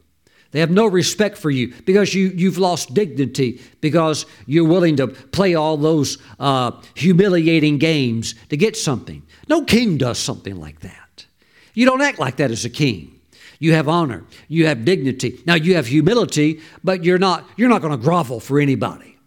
They 0.52 0.60
have 0.60 0.70
no 0.70 0.86
respect 0.86 1.38
for 1.38 1.50
you 1.50 1.74
because 1.86 2.14
you, 2.14 2.28
you've 2.36 2.58
lost 2.58 2.93
dignity 2.93 3.62
because 3.80 4.26
you're 4.45 4.68
willing 4.68 4.98
to 4.98 5.08
play 5.08 5.56
all 5.56 5.78
those 5.78 6.18
uh, 6.41 6.72
humiliating 6.93 7.78
games 7.78 8.36
to 8.50 8.58
get 8.58 8.76
something. 8.76 9.24
No 9.48 9.64
king 9.64 9.98
does 9.98 10.20
something 10.20 10.58
like 10.58 10.82
that. 10.82 11.26
You 11.74 11.86
don't 11.86 12.02
act 12.02 12.20
like 12.20 12.36
that 12.36 12.52
as 12.52 12.66
a 12.66 12.70
king. 12.70 13.16
You 13.60 13.74
have 13.74 13.88
honor, 13.88 14.24
you 14.47 14.68
have 14.68 14.86
dignity. 14.86 15.41
Now 15.45 15.55
you 15.55 15.76
have 15.76 15.88
humility, 15.88 16.62
but 16.84 17.03
you're 17.03 17.18
not 17.18 17.45
you're 17.55 17.70
not 17.70 17.82
going 17.82 17.97
to 17.97 18.03
grovel 18.03 18.39
for 18.39 18.60
anybody. 18.60 19.18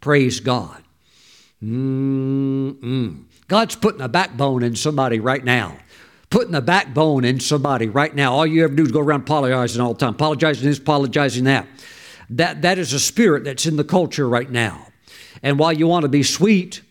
Praise 0.00 0.40
God. 0.40 0.82
Mm-mm. 1.62 3.24
God's 3.48 3.76
putting 3.76 4.00
a 4.00 4.08
backbone 4.08 4.62
in 4.62 4.76
somebody 4.76 5.20
right 5.20 5.44
now. 5.44 5.78
Putting 6.30 6.54
a 6.54 6.60
backbone 6.60 7.24
in 7.24 7.40
somebody 7.40 7.88
right 7.88 8.14
now. 8.14 8.34
All 8.34 8.46
you 8.46 8.64
ever 8.64 8.74
do 8.74 8.82
is 8.82 8.92
go 8.92 9.00
around 9.00 9.22
apologizing 9.22 9.80
all 9.80 9.94
the 9.94 10.00
time, 10.00 10.14
apologizing 10.14 10.68
this, 10.68 10.78
apologizing 10.78 11.44
that. 11.44 11.66
That, 12.30 12.62
that 12.62 12.78
is 12.78 12.92
a 12.92 13.00
spirit 13.00 13.44
that's 13.44 13.66
in 13.66 13.76
the 13.76 13.84
culture 13.84 14.28
right 14.28 14.50
now. 14.50 14.88
And 15.42 15.58
while 15.58 15.72
you 15.72 15.86
want 15.86 16.02
to 16.02 16.08
be 16.08 16.22
sweet, 16.22 16.82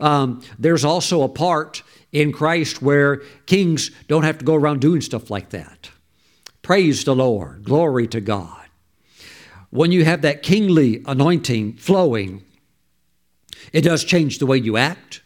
um, 0.00 0.42
there's 0.58 0.84
also 0.84 1.22
a 1.22 1.28
part 1.28 1.82
in 2.12 2.32
Christ 2.32 2.80
where 2.80 3.16
kings 3.46 3.90
don't 4.08 4.22
have 4.22 4.38
to 4.38 4.44
go 4.44 4.54
around 4.54 4.80
doing 4.80 5.00
stuff 5.00 5.30
like 5.30 5.50
that. 5.50 5.90
Praise 6.66 7.04
the 7.04 7.14
Lord. 7.14 7.62
Glory 7.62 8.08
to 8.08 8.20
God. 8.20 8.66
When 9.70 9.92
you 9.92 10.04
have 10.04 10.22
that 10.22 10.42
kingly 10.42 11.00
anointing 11.06 11.74
flowing, 11.74 12.42
it 13.72 13.82
does 13.82 14.02
change 14.02 14.40
the 14.40 14.46
way 14.46 14.56
you 14.56 14.76
act. 14.76 15.22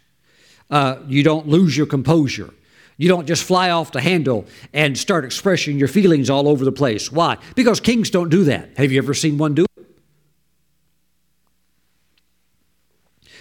Uh, 0.68 0.96
you 1.08 1.22
don't 1.22 1.48
lose 1.48 1.78
your 1.78 1.86
composure. 1.86 2.52
You 2.98 3.08
don't 3.08 3.26
just 3.26 3.42
fly 3.42 3.70
off 3.70 3.90
the 3.90 4.02
handle 4.02 4.44
and 4.74 4.98
start 4.98 5.24
expressing 5.24 5.78
your 5.78 5.88
feelings 5.88 6.28
all 6.28 6.46
over 6.46 6.62
the 6.62 6.72
place. 6.72 7.10
Why? 7.10 7.38
Because 7.54 7.80
kings 7.80 8.10
don't 8.10 8.28
do 8.28 8.44
that. 8.44 8.76
Have 8.76 8.92
you 8.92 8.98
ever 8.98 9.14
seen 9.14 9.38
one 9.38 9.54
do 9.54 9.64
it? 9.78 9.86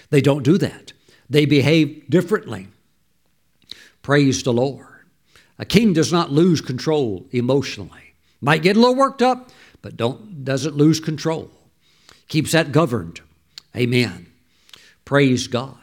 They 0.10 0.22
don't 0.22 0.44
do 0.44 0.58
that. 0.58 0.94
They 1.30 1.46
behave 1.46 2.10
differently. 2.10 2.70
Praise 4.02 4.42
the 4.42 4.54
Lord. 4.54 4.89
A 5.60 5.66
king 5.66 5.94
does 5.94 6.12
not 6.12 6.32
lose 6.32 6.62
control 6.62 7.28
emotionally. 7.32 8.14
Might 8.42 8.64
get 8.64 8.78
a 8.78 8.80
little 8.80 8.96
worked 8.96 9.22
up, 9.22 9.52
but 9.82 9.98
don't 9.98 10.44
doesn't 10.46 10.76
lose 10.76 11.00
control. 11.02 11.52
Keeps 12.30 12.54
that 12.54 12.72
governed. 12.72 13.20
Amen. 13.76 14.28
Praise 15.04 15.48
God. 15.48 15.78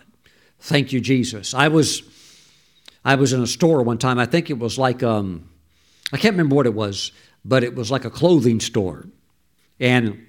Thank 0.61 0.93
you, 0.93 1.01
Jesus. 1.01 1.53
I 1.53 1.68
was 1.68 2.03
I 3.05 3.16
was 3.16 3.33
in 3.33 3.43
a 3.43 3.47
store 3.47 3.83
one 3.83 3.99
time. 3.99 4.18
I 4.18 4.27
think 4.27 4.51
it 4.51 4.59
was 4.59 4.79
like 4.79 5.03
um, 5.03 5.49
I 6.12 6.16
can't 6.16 6.33
remember 6.33 6.57
what 6.57 6.66
it 6.66 6.74
was, 6.74 7.12
but 7.45 7.62
it 7.62 7.74
was 7.74 7.91
like 7.91 8.05
a 8.05 8.11
clothing 8.11 8.61
store. 8.61 9.07
And 9.79 10.27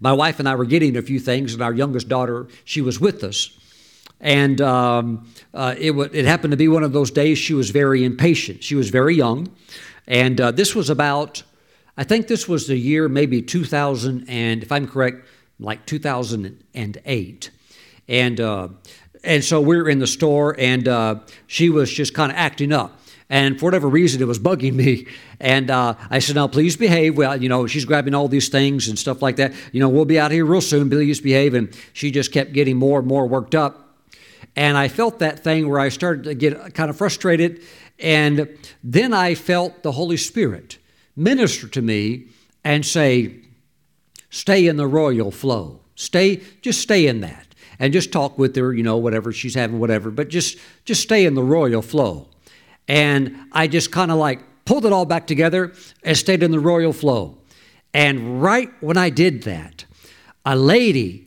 my 0.00 0.12
wife 0.12 0.38
and 0.38 0.48
I 0.48 0.54
were 0.54 0.66
getting 0.66 0.96
a 0.96 1.02
few 1.02 1.18
things, 1.18 1.54
and 1.54 1.62
our 1.62 1.72
youngest 1.72 2.08
daughter, 2.08 2.48
she 2.64 2.82
was 2.82 3.00
with 3.00 3.24
us. 3.24 3.58
And 4.20 4.60
um, 4.60 5.28
uh, 5.54 5.74
it, 5.78 5.90
w- 5.90 6.10
it 6.12 6.24
happened 6.24 6.50
to 6.50 6.56
be 6.56 6.68
one 6.68 6.82
of 6.82 6.92
those 6.92 7.10
days 7.10 7.38
she 7.38 7.54
was 7.54 7.70
very 7.70 8.04
impatient. 8.04 8.62
She 8.64 8.74
was 8.74 8.90
very 8.90 9.14
young. 9.14 9.54
And 10.06 10.40
uh, 10.40 10.50
this 10.50 10.74
was 10.74 10.90
about, 10.90 11.42
I 11.96 12.04
think 12.04 12.26
this 12.26 12.48
was 12.48 12.66
the 12.66 12.76
year 12.76 13.08
maybe 13.08 13.40
2000, 13.40 14.26
and 14.28 14.62
if 14.62 14.72
I'm 14.72 14.88
correct, 14.88 15.26
like 15.58 15.86
2008. 15.86 17.50
And, 18.08 18.40
uh, 18.40 18.68
and 19.22 19.44
so 19.44 19.60
we 19.60 19.76
were 19.76 19.88
in 19.88 20.00
the 20.00 20.06
store, 20.06 20.56
and 20.58 20.86
uh, 20.88 21.20
she 21.46 21.70
was 21.70 21.90
just 21.90 22.14
kind 22.14 22.32
of 22.32 22.36
acting 22.36 22.72
up. 22.72 23.00
And 23.30 23.58
for 23.58 23.66
whatever 23.66 23.88
reason, 23.88 24.20
it 24.20 24.26
was 24.26 24.38
bugging 24.38 24.74
me. 24.84 25.06
And 25.40 25.70
uh, 25.70 25.94
I 26.10 26.18
said, 26.18 26.36
"Now, 26.36 26.46
please 26.46 26.76
behave." 26.76 27.16
Well, 27.16 27.40
you 27.40 27.48
know, 27.48 27.66
she's 27.66 27.84
grabbing 27.86 28.14
all 28.14 28.28
these 28.28 28.48
things 28.48 28.88
and 28.88 28.98
stuff 28.98 29.22
like 29.22 29.36
that. 29.36 29.54
You 29.72 29.80
know, 29.80 29.88
we'll 29.88 30.04
be 30.04 30.18
out 30.18 30.30
here 30.30 30.44
real 30.44 30.60
soon. 30.60 30.90
Please 30.90 31.20
behave. 31.20 31.54
And 31.54 31.74
she 31.94 32.10
just 32.10 32.32
kept 32.32 32.52
getting 32.52 32.76
more 32.76 32.98
and 32.98 33.08
more 33.08 33.26
worked 33.26 33.54
up. 33.54 33.83
And 34.56 34.76
I 34.76 34.88
felt 34.88 35.18
that 35.18 35.42
thing 35.42 35.68
where 35.68 35.80
I 35.80 35.88
started 35.88 36.24
to 36.24 36.34
get 36.34 36.74
kind 36.74 36.90
of 36.90 36.96
frustrated. 36.96 37.62
And 37.98 38.56
then 38.82 39.12
I 39.12 39.34
felt 39.34 39.82
the 39.82 39.92
Holy 39.92 40.16
Spirit 40.16 40.78
minister 41.16 41.68
to 41.68 41.82
me 41.82 42.26
and 42.64 42.84
say, 42.84 43.36
"Stay 44.30 44.66
in 44.66 44.76
the 44.76 44.86
royal 44.86 45.30
flow. 45.30 45.80
Stay, 45.94 46.42
just 46.62 46.80
stay 46.80 47.06
in 47.06 47.20
that." 47.20 47.46
and 47.78 47.92
just 47.92 48.12
talk 48.12 48.38
with 48.38 48.54
her, 48.56 48.72
you 48.72 48.82
know, 48.82 48.96
whatever 48.96 49.32
she's 49.32 49.54
having, 49.54 49.78
whatever, 49.78 50.10
but 50.10 50.28
just 50.28 50.58
just 50.84 51.02
stay 51.02 51.24
in 51.26 51.34
the 51.34 51.42
royal 51.42 51.82
flow. 51.82 52.28
And 52.88 53.36
I 53.52 53.66
just 53.66 53.90
kind 53.90 54.10
of 54.10 54.18
like 54.18 54.40
pulled 54.64 54.86
it 54.86 54.92
all 54.92 55.04
back 55.04 55.26
together 55.26 55.72
and 56.02 56.16
stayed 56.16 56.42
in 56.42 56.50
the 56.50 56.60
royal 56.60 56.92
flow. 56.92 57.38
And 57.92 58.42
right 58.42 58.70
when 58.80 58.96
I 58.96 59.10
did 59.10 59.42
that, 59.44 59.84
a 60.44 60.56
lady 60.56 61.23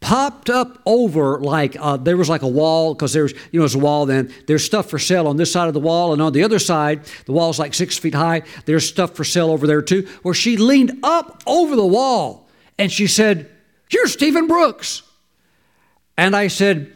popped 0.00 0.48
up 0.48 0.80
over 0.86 1.38
like 1.40 1.76
uh, 1.78 1.96
there 1.96 2.16
was 2.16 2.28
like 2.28 2.42
a 2.42 2.48
wall 2.48 2.94
because 2.94 3.12
there's 3.12 3.32
you 3.52 3.60
know 3.60 3.60
there's 3.60 3.74
a 3.74 3.78
wall 3.78 4.06
then 4.06 4.32
there's 4.46 4.64
stuff 4.64 4.88
for 4.88 4.98
sale 4.98 5.28
on 5.28 5.36
this 5.36 5.52
side 5.52 5.68
of 5.68 5.74
the 5.74 5.80
wall 5.80 6.12
and 6.14 6.22
on 6.22 6.32
the 6.32 6.42
other 6.42 6.58
side 6.58 7.04
the 7.26 7.32
wall's 7.32 7.58
like 7.58 7.74
six 7.74 7.98
feet 7.98 8.14
high 8.14 8.42
there's 8.64 8.88
stuff 8.88 9.14
for 9.14 9.24
sale 9.24 9.50
over 9.50 9.66
there 9.66 9.82
too 9.82 10.08
where 10.22 10.34
she 10.34 10.56
leaned 10.56 10.98
up 11.02 11.42
over 11.46 11.76
the 11.76 11.86
wall 11.86 12.48
and 12.78 12.90
she 12.90 13.06
said 13.06 13.50
you're 13.90 14.06
steven 14.06 14.46
brooks 14.46 15.02
and 16.20 16.36
I 16.36 16.48
said, 16.48 16.92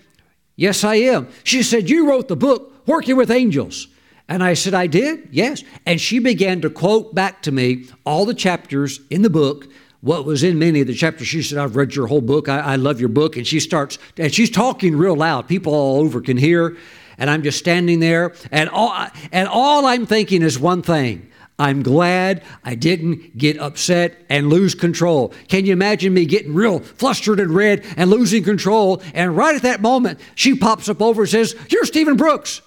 Yes, 0.54 0.84
I 0.84 0.96
am. 0.96 1.28
She 1.44 1.62
said, 1.62 1.88
You 1.88 2.06
wrote 2.06 2.28
the 2.28 2.36
book, 2.36 2.86
working 2.86 3.16
with 3.16 3.30
angels. 3.30 3.88
And 4.28 4.44
I 4.44 4.52
said, 4.52 4.74
I 4.74 4.86
did, 4.86 5.30
yes. 5.32 5.64
And 5.86 5.98
she 5.98 6.18
began 6.18 6.60
to 6.60 6.68
quote 6.68 7.14
back 7.14 7.40
to 7.42 7.52
me 7.52 7.86
all 8.04 8.26
the 8.26 8.34
chapters 8.34 9.00
in 9.08 9.22
the 9.22 9.30
book, 9.30 9.66
what 10.04 10.26
was 10.26 10.42
in 10.42 10.58
many 10.58 10.82
of 10.82 10.86
the 10.86 10.92
chapters. 10.92 11.26
She 11.26 11.42
said, 11.42 11.56
I've 11.56 11.76
read 11.76 11.94
your 11.94 12.06
whole 12.06 12.20
book. 12.20 12.46
I, 12.46 12.60
I 12.60 12.76
love 12.76 13.00
your 13.00 13.08
book. 13.08 13.38
And 13.38 13.46
she 13.46 13.58
starts, 13.58 13.98
and 14.18 14.32
she's 14.32 14.50
talking 14.50 14.96
real 14.96 15.16
loud. 15.16 15.48
People 15.48 15.74
all 15.74 16.00
over 16.00 16.20
can 16.20 16.36
hear. 16.36 16.76
And 17.16 17.30
I'm 17.30 17.42
just 17.42 17.58
standing 17.58 18.00
there, 18.00 18.34
and 18.50 18.68
all, 18.68 18.92
and 19.30 19.48
all 19.48 19.86
I'm 19.86 20.04
thinking 20.04 20.42
is 20.42 20.58
one 20.58 20.82
thing 20.82 21.30
I'm 21.58 21.84
glad 21.84 22.42
I 22.64 22.74
didn't 22.74 23.38
get 23.38 23.58
upset 23.60 24.16
and 24.28 24.48
lose 24.50 24.74
control. 24.74 25.32
Can 25.46 25.64
you 25.64 25.72
imagine 25.72 26.12
me 26.12 26.26
getting 26.26 26.52
real 26.52 26.80
flustered 26.80 27.38
and 27.38 27.54
red 27.54 27.84
and 27.96 28.10
losing 28.10 28.42
control? 28.42 29.00
And 29.14 29.36
right 29.36 29.54
at 29.54 29.62
that 29.62 29.80
moment, 29.80 30.18
she 30.34 30.56
pops 30.56 30.88
up 30.88 31.00
over 31.00 31.22
and 31.22 31.30
says, 31.30 31.54
You're 31.68 31.84
Steven 31.84 32.16
Brooks. 32.16 32.60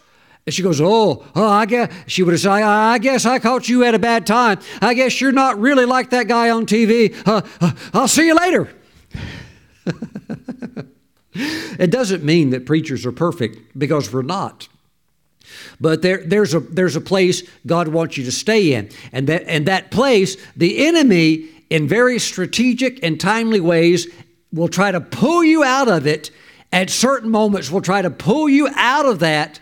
And 0.47 0.53
she 0.53 0.63
goes, 0.63 0.79
Oh, 0.79 1.25
oh 1.35 1.47
I 1.47 1.65
guess, 1.65 1.93
she 2.07 2.23
would 2.23 2.31
have 2.31 2.39
said, 2.39 2.51
I 2.51 2.97
guess 2.99 3.25
I 3.25 3.37
caught 3.37 3.67
you 3.67 3.83
at 3.83 3.93
a 3.93 3.99
bad 3.99 4.25
time. 4.25 4.59
I 4.81 4.93
guess 4.93 5.19
you're 5.19 5.33
not 5.33 5.59
really 5.59 5.85
like 5.85 6.11
that 6.11 6.29
guy 6.29 6.49
on 6.49 6.65
TV. 6.65 7.13
Uh, 7.27 7.41
uh, 7.59 7.73
I'll 7.93 8.07
see 8.07 8.27
you 8.27 8.35
later. 8.35 8.69
it 11.33 11.91
doesn't 11.91 12.23
mean 12.23 12.51
that 12.51 12.65
preachers 12.65 13.05
are 13.05 13.11
perfect 13.11 13.77
because 13.77 14.11
we're 14.11 14.21
not. 14.21 14.69
But 15.81 16.01
there, 16.01 16.23
there's, 16.25 16.53
a, 16.53 16.61
there's 16.61 16.95
a 16.95 17.01
place 17.01 17.43
God 17.65 17.89
wants 17.89 18.17
you 18.17 18.23
to 18.23 18.31
stay 18.31 18.73
in. 18.73 18.89
And 19.11 19.27
that, 19.27 19.43
and 19.47 19.65
that 19.65 19.91
place, 19.91 20.37
the 20.55 20.87
enemy, 20.87 21.49
in 21.69 21.89
very 21.89 22.19
strategic 22.19 23.03
and 23.03 23.19
timely 23.19 23.59
ways, 23.59 24.07
will 24.53 24.69
try 24.69 24.91
to 24.91 25.01
pull 25.01 25.43
you 25.43 25.65
out 25.65 25.89
of 25.89 26.07
it. 26.07 26.31
At 26.71 26.89
certain 26.89 27.29
moments, 27.29 27.69
will 27.69 27.81
try 27.81 28.01
to 28.01 28.09
pull 28.09 28.47
you 28.47 28.69
out 28.75 29.05
of 29.05 29.19
that. 29.19 29.59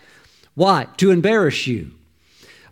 Why? 0.55 0.87
To 0.97 1.11
embarrass 1.11 1.67
you. 1.67 1.91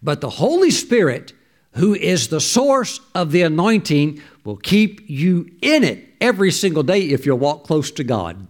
But 0.01 0.21
the 0.21 0.29
Holy 0.29 0.71
Spirit, 0.71 1.33
who 1.73 1.93
is 1.93 2.27
the 2.27 2.41
source 2.41 2.99
of 3.13 3.31
the 3.31 3.43
anointing, 3.43 4.21
will 4.43 4.57
keep 4.57 5.01
you 5.09 5.49
in 5.61 5.83
it 5.83 6.07
every 6.19 6.51
single 6.51 6.83
day 6.83 7.01
if 7.01 7.25
you'll 7.25 7.37
walk 7.37 7.63
close 7.63 7.91
to 7.91 8.03
God. 8.03 8.47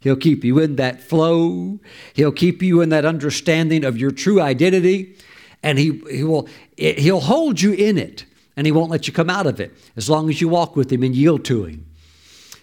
He'll 0.00 0.16
keep 0.16 0.44
you 0.44 0.58
in 0.58 0.76
that 0.76 1.00
flow. 1.00 1.80
He'll 2.14 2.32
keep 2.32 2.62
you 2.62 2.80
in 2.80 2.90
that 2.90 3.04
understanding 3.04 3.84
of 3.84 3.98
your 3.98 4.10
true 4.10 4.40
identity. 4.40 5.16
And 5.62 5.78
he, 5.78 6.00
he 6.10 6.22
will, 6.22 6.48
he'll 6.76 7.20
hold 7.20 7.60
you 7.60 7.72
in 7.72 7.98
it 7.98 8.24
and 8.56 8.66
he 8.66 8.72
won't 8.72 8.90
let 8.90 9.06
you 9.06 9.12
come 9.12 9.28
out 9.28 9.46
of 9.46 9.60
it 9.60 9.74
as 9.96 10.08
long 10.08 10.30
as 10.30 10.40
you 10.40 10.48
walk 10.48 10.76
with 10.76 10.92
him 10.92 11.02
and 11.02 11.14
yield 11.14 11.44
to 11.46 11.64
him. 11.64 11.86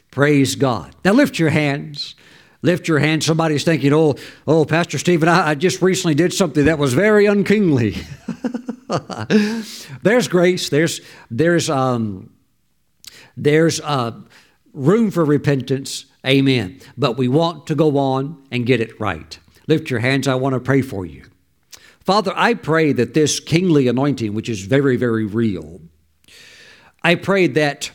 Praise 0.10 0.56
God. 0.56 0.96
Now 1.04 1.14
lift 1.14 1.38
your 1.38 1.50
hands. 1.50 2.16
Lift 2.64 2.88
your 2.88 3.00
hands. 3.00 3.26
Somebody's 3.26 3.66
thinking, 3.66 3.94
oh, 3.94 4.16
oh, 4.48 4.64
Pastor 4.64 4.98
Steven, 4.98 5.28
I, 5.28 5.50
I 5.50 5.56
just 5.56 5.82
recently 5.82 6.16
did 6.16 6.34
something 6.34 6.66
that 6.66 6.80
was 6.80 6.94
very 6.94 7.26
unkingly. 7.26 7.98
there's 10.02 10.28
grace. 10.30 10.70
There's 10.70 11.02
there's 11.30 11.70
um, 11.70 12.34
there's 13.36 13.82
uh, 13.82 14.14
room 14.74 15.12
for 15.12 15.26
repentance. 15.26 16.06
Amen. 16.26 16.80
But 16.98 17.18
we 17.18 17.28
want 17.28 17.68
to 17.68 17.76
go 17.76 17.98
on 17.98 18.42
and 18.50 18.66
get 18.66 18.80
it 18.80 18.98
right. 19.00 19.38
Lift 19.68 19.90
your 19.90 20.00
hands. 20.00 20.28
I 20.28 20.36
want 20.36 20.54
to 20.54 20.60
pray 20.62 20.82
for 20.82 21.06
you. 21.06 21.26
Father, 22.00 22.32
I 22.36 22.54
pray 22.54 22.94
that 22.94 23.14
this 23.14 23.42
kingly 23.42 23.90
anointing, 23.90 24.34
which 24.34 24.48
is 24.48 24.62
very, 24.62 24.96
very 24.96 25.26
real, 25.26 25.82
I 27.02 27.16
pray 27.16 27.48
that 27.48 27.92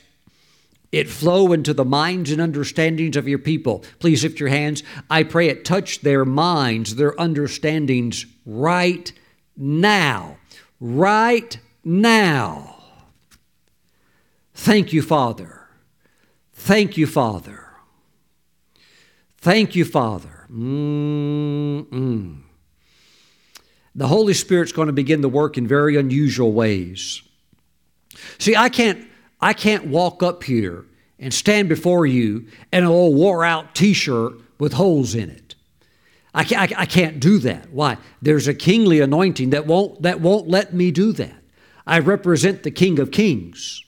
it 0.91 1.09
flow 1.09 1.53
into 1.53 1.75
the 1.75 1.85
minds 1.85 2.31
and 2.31 2.41
understandings 2.41 3.17
of 3.17 3.29
your 3.29 3.39
people. 3.39 3.85
Please 3.99 4.23
lift 4.23 4.41
your 4.41 4.49
hands. 4.49 4.83
I 5.11 5.23
pray 5.23 5.49
it 5.49 5.65
touch 5.65 6.01
their 6.01 6.25
minds, 6.25 6.97
their 6.97 7.19
understandings 7.21 8.27
right 8.47 9.13
now. 9.57 10.39
Right 10.81 11.59
now. 11.85 12.77
Thank 14.55 14.93
you, 14.93 15.03
Father. 15.03 15.67
Thank 16.53 16.97
you, 16.97 17.07
Father. 17.07 17.65
Thank 19.39 19.77
you, 19.77 19.85
Father. 19.85 20.47
Mm-mm. 20.51 22.43
The 23.95 24.07
Holy 24.07 24.35
Spirit's 24.35 24.73
going 24.73 24.87
to 24.87 24.93
begin 24.93 25.23
to 25.23 25.29
work 25.29 25.59
in 25.59 25.67
very 25.67 25.97
unusual 25.97 26.53
ways. 26.53 27.23
See, 28.39 28.55
I 28.57 28.69
can't, 28.69 29.08
I 29.41 29.53
can't 29.53 29.87
walk 29.87 30.23
up 30.23 30.45
here 30.45 30.85
and 31.19 31.33
stand 31.33 31.69
before 31.69 32.07
you 32.07 32.47
in 32.73 32.85
an 32.85 32.87
old 32.87 33.17
wore 33.17 33.45
out 33.45 33.75
t 33.75 33.93
shirt 33.93 34.35
with 34.59 34.75
holes 34.75 35.15
in 35.15 35.31
it. 35.31 35.55
I 36.35 36.45
can't, 36.45 36.73
I, 36.73 36.83
I 36.83 36.87
can't 36.87 37.21
do 37.21 37.39
that. 37.39 37.71
Why? 37.71 37.97
There's 38.23 38.49
a 38.49 38.55
kingly 38.55 39.01
anointing 39.01 39.51
that 39.51 39.67
won't, 39.67 40.03
that 40.03 40.21
won't 40.21 40.49
let 40.49 40.75
me 40.75 40.91
do 40.91 41.13
that. 41.13 41.35
I 41.87 41.99
represent 42.01 42.63
the 42.63 42.71
King 42.71 42.99
of 42.99 43.11
Kings. 43.11 43.83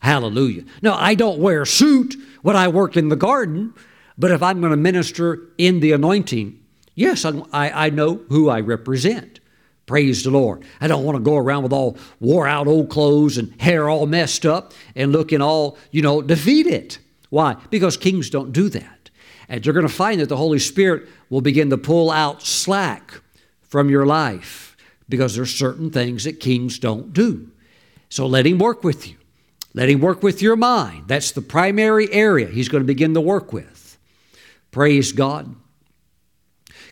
Hallelujah. 0.00 0.64
No, 0.82 0.94
I 0.94 1.14
don't 1.14 1.40
wear 1.40 1.62
a 1.62 1.66
suit 1.66 2.14
when 2.42 2.54
I 2.54 2.68
work 2.68 2.96
in 2.96 3.08
the 3.08 3.16
garden. 3.16 3.74
But 4.18 4.30
if 4.30 4.42
I'm 4.42 4.60
going 4.60 4.70
to 4.70 4.76
minister 4.76 5.48
in 5.58 5.80
the 5.80 5.92
anointing, 5.92 6.58
yes, 6.94 7.24
I, 7.24 7.42
I 7.52 7.90
know 7.90 8.22
who 8.28 8.48
I 8.48 8.60
represent. 8.60 9.40
Praise 9.86 10.24
the 10.24 10.30
Lord. 10.30 10.64
I 10.80 10.88
don't 10.88 11.04
want 11.04 11.16
to 11.16 11.22
go 11.22 11.36
around 11.36 11.62
with 11.62 11.72
all 11.72 11.96
wore 12.18 12.48
out 12.48 12.66
old 12.66 12.90
clothes 12.90 13.38
and 13.38 13.58
hair 13.60 13.88
all 13.88 14.06
messed 14.06 14.44
up 14.44 14.72
and 14.96 15.12
looking 15.12 15.40
all, 15.40 15.78
you 15.92 16.02
know, 16.02 16.20
defeated. 16.20 16.98
Why? 17.30 17.56
Because 17.70 17.96
kings 17.96 18.28
don't 18.28 18.52
do 18.52 18.68
that. 18.70 19.10
And 19.48 19.64
you're 19.64 19.74
going 19.74 19.86
to 19.86 19.92
find 19.92 20.20
that 20.20 20.28
the 20.28 20.36
Holy 20.36 20.58
Spirit 20.58 21.08
will 21.30 21.40
begin 21.40 21.70
to 21.70 21.78
pull 21.78 22.10
out 22.10 22.42
slack 22.42 23.20
from 23.62 23.88
your 23.88 24.06
life 24.06 24.76
because 25.08 25.36
there's 25.36 25.54
certain 25.54 25.90
things 25.90 26.24
that 26.24 26.40
kings 26.40 26.80
don't 26.80 27.12
do. 27.12 27.48
So 28.08 28.26
let 28.26 28.46
Him 28.46 28.58
work 28.58 28.82
with 28.82 29.08
you. 29.08 29.16
Let 29.72 29.88
Him 29.88 30.00
work 30.00 30.22
with 30.22 30.42
your 30.42 30.56
mind. 30.56 31.04
That's 31.06 31.30
the 31.30 31.42
primary 31.42 32.12
area 32.12 32.48
He's 32.48 32.68
going 32.68 32.82
to 32.82 32.86
begin 32.86 33.14
to 33.14 33.20
work 33.20 33.52
with. 33.52 33.98
Praise 34.72 35.12
God. 35.12 35.54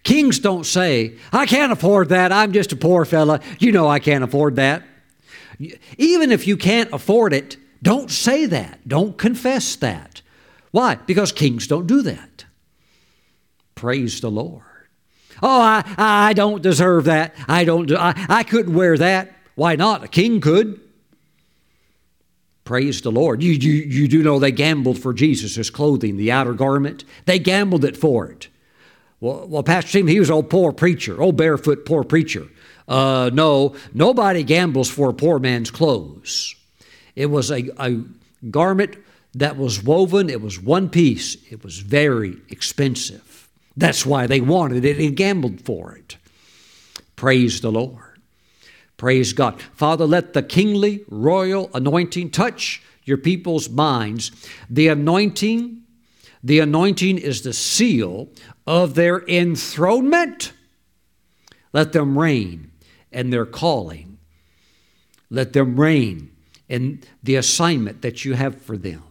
Kings 0.05 0.39
don't 0.39 0.65
say, 0.65 1.15
I 1.33 1.47
can't 1.47 1.73
afford 1.73 2.11
that. 2.11 2.31
I'm 2.31 2.53
just 2.53 2.73
a 2.73 2.77
poor 2.77 3.05
fella. 3.05 3.41
You 3.59 3.73
know 3.73 3.89
I 3.89 3.99
can't 3.99 4.23
afford 4.23 4.57
that. 4.57 4.83
Even 5.99 6.31
if 6.31 6.47
you 6.47 6.57
can't 6.57 6.93
afford 6.93 7.33
it, 7.33 7.57
don't 7.83 8.11
say 8.11 8.47
that. 8.47 8.87
Don't 8.87 9.17
confess 9.17 9.77
that. 9.77 10.21
Why? 10.71 10.97
Because 10.97 11.33
kings 11.33 11.67
don't 11.67 11.87
do 11.87 12.03
that. 12.03 12.45
Praise 13.75 14.21
the 14.21 14.31
Lord. 14.31 14.63
Oh, 15.43 15.61
I, 15.61 15.83
I 15.99 16.33
don't 16.33 16.63
deserve 16.63 17.05
that. 17.05 17.35
I 17.49 17.65
don't 17.65 17.91
I, 17.93 18.27
I 18.29 18.43
couldn't 18.45 18.75
wear 18.75 18.97
that. 18.99 19.35
Why 19.55 19.77
not? 19.77 20.05
A 20.05 20.09
king 20.09 20.41
could. 20.41 20.81
Praise 22.65 23.03
the 23.03 23.13
Lord. 23.13 23.43
You, 23.43 23.53
you, 23.53 23.73
you 23.73 24.09
do 24.09 24.23
know 24.23 24.39
they 24.39 24.53
gambled 24.53 24.99
for 24.99 25.13
Jesus' 25.13 25.71
clothing, 25.71 26.17
the 26.17 26.33
outer 26.33 26.55
garment. 26.55 27.05
They 27.27 27.39
gambled 27.39 27.85
it 27.85 27.97
for 27.97 28.27
it. 28.27 28.49
Well, 29.21 29.47
well 29.49 29.63
Pastor 29.63 29.93
Tim, 29.93 30.07
he 30.07 30.21
was 30.21 30.31
old 30.31 30.51
poor 30.51 30.73
preacher, 30.73 31.21
old 31.21 31.37
barefoot 31.37 31.85
poor 31.87 32.05
preacher. 32.05 32.47
Uh, 32.87 33.31
no, 33.33 33.75
nobody 33.95 34.43
gambles 34.43 34.91
for 34.91 35.11
a 35.11 35.15
poor 35.15 35.39
man's 35.39 35.71
clothes. 35.71 36.55
It 37.17 37.27
was 37.27 37.51
a, 37.51 37.71
a 37.79 38.03
garment 38.51 38.97
that 39.35 39.57
was 39.57 39.83
woven, 39.83 40.31
it 40.31 40.41
was 40.41 40.61
one 40.61 40.89
piece, 40.89 41.37
it 41.51 41.65
was 41.65 41.79
very 41.79 42.37
expensive. 42.51 43.49
That's 43.77 44.07
why 44.07 44.27
they 44.27 44.41
wanted 44.41 44.85
it 44.85 44.99
and 44.99 45.17
gambled 45.17 45.61
for 45.61 45.97
it. 45.97 46.17
Praise 47.17 47.61
the 47.61 47.73
Lord. 47.73 48.21
Praise 48.97 49.33
God. 49.33 49.61
Father, 49.73 50.07
let 50.07 50.35
the 50.35 50.43
kingly, 50.43 51.05
royal 51.09 51.71
anointing 51.75 52.31
touch 52.31 52.83
your 53.05 53.17
people's 53.17 53.69
minds. 53.69 54.31
The 54.71 54.89
anointing, 54.89 55.83
the 56.43 56.61
anointing 56.61 57.19
is 57.19 57.43
the 57.43 57.53
seal 57.53 58.29
of 58.67 58.95
their 58.95 59.19
enthronement. 59.29 60.53
Let 61.73 61.93
them 61.93 62.19
reign 62.19 62.71
and 63.13 63.33
their 63.33 63.47
calling. 63.47 64.19
Let 65.31 65.53
them 65.53 65.79
reign 65.79 66.31
in 66.69 67.03
the 67.23 67.37
assignment 67.37 68.03
that 68.03 68.25
you 68.25 68.35
have 68.35 68.61
for 68.61 68.77
them. 68.77 69.03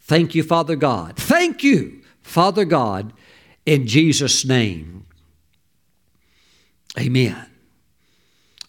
Thank 0.00 0.34
you, 0.34 0.42
Father 0.42 0.76
God. 0.76 1.16
Thank 1.16 1.64
you, 1.64 2.02
Father 2.22 2.64
God, 2.64 3.12
in 3.64 3.86
Jesus' 3.86 4.44
name. 4.44 5.06
Amen. 6.98 7.46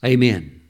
Amen. 0.03 0.61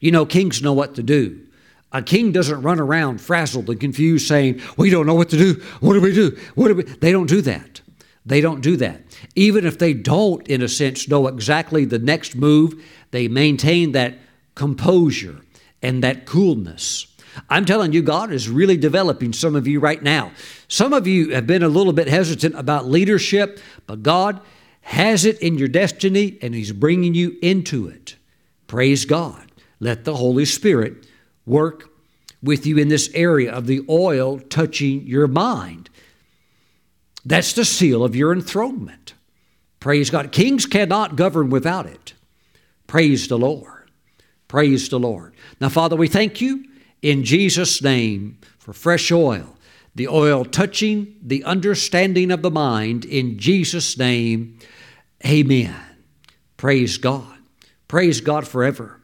You 0.00 0.10
know, 0.10 0.26
kings 0.26 0.62
know 0.62 0.72
what 0.72 0.94
to 0.96 1.02
do. 1.02 1.46
A 1.92 2.02
king 2.02 2.32
doesn't 2.32 2.62
run 2.62 2.80
around 2.80 3.20
frazzled 3.20 3.70
and 3.70 3.80
confused 3.80 4.26
saying, 4.26 4.60
We 4.76 4.90
don't 4.90 5.06
know 5.06 5.14
what 5.14 5.30
to 5.30 5.36
do. 5.36 5.62
What 5.80 5.94
do 5.94 6.00
we 6.00 6.12
do? 6.12 6.36
What 6.54 6.68
do 6.68 6.74
we? 6.74 6.82
They 6.82 7.12
don't 7.12 7.28
do 7.28 7.40
that. 7.42 7.80
They 8.26 8.40
don't 8.40 8.60
do 8.60 8.76
that. 8.78 9.02
Even 9.36 9.64
if 9.64 9.78
they 9.78 9.94
don't, 9.94 10.46
in 10.48 10.60
a 10.60 10.68
sense, 10.68 11.08
know 11.08 11.28
exactly 11.28 11.84
the 11.84 12.00
next 12.00 12.34
move, 12.34 12.84
they 13.12 13.28
maintain 13.28 13.92
that 13.92 14.18
composure 14.56 15.40
and 15.80 16.02
that 16.02 16.26
coolness. 16.26 17.06
I'm 17.48 17.64
telling 17.64 17.92
you, 17.92 18.02
God 18.02 18.32
is 18.32 18.48
really 18.48 18.76
developing 18.76 19.32
some 19.32 19.54
of 19.54 19.68
you 19.68 19.78
right 19.78 20.02
now. 20.02 20.32
Some 20.68 20.92
of 20.92 21.06
you 21.06 21.30
have 21.34 21.46
been 21.46 21.62
a 21.62 21.68
little 21.68 21.92
bit 21.92 22.08
hesitant 22.08 22.58
about 22.58 22.88
leadership, 22.88 23.60
but 23.86 24.02
God 24.02 24.40
has 24.80 25.24
it 25.24 25.38
in 25.40 25.58
your 25.58 25.68
destiny 25.68 26.38
and 26.42 26.54
He's 26.54 26.72
bringing 26.72 27.14
you 27.14 27.36
into 27.42 27.86
it. 27.86 28.16
Praise 28.66 29.04
God. 29.04 29.52
Let 29.78 30.04
the 30.04 30.16
Holy 30.16 30.46
Spirit 30.46 31.06
work 31.44 31.90
with 32.42 32.66
you 32.66 32.78
in 32.78 32.88
this 32.88 33.10
area 33.14 33.52
of 33.52 33.66
the 33.66 33.84
oil 33.88 34.38
touching 34.38 35.06
your 35.06 35.28
mind. 35.28 35.90
That's 37.26 37.52
the 37.54 37.64
seal 37.64 38.04
of 38.04 38.14
your 38.14 38.32
enthronement. 38.32 39.14
Praise 39.80 40.10
God. 40.10 40.30
Kings 40.30 40.64
cannot 40.64 41.16
govern 41.16 41.50
without 41.50 41.84
it. 41.84 42.14
Praise 42.86 43.26
the 43.26 43.36
Lord. 43.36 43.90
Praise 44.46 44.88
the 44.88 45.00
Lord. 45.00 45.34
Now, 45.60 45.68
Father, 45.68 45.96
we 45.96 46.06
thank 46.06 46.40
you 46.40 46.64
in 47.02 47.24
Jesus' 47.24 47.82
name 47.82 48.38
for 48.58 48.72
fresh 48.72 49.10
oil, 49.10 49.56
the 49.96 50.06
oil 50.06 50.44
touching 50.44 51.16
the 51.20 51.42
understanding 51.42 52.30
of 52.30 52.42
the 52.42 52.50
mind. 52.50 53.04
In 53.04 53.40
Jesus' 53.40 53.98
name, 53.98 54.60
amen. 55.26 55.74
Praise 56.56 56.96
God. 56.96 57.38
Praise 57.88 58.20
God 58.20 58.46
forever. 58.46 59.00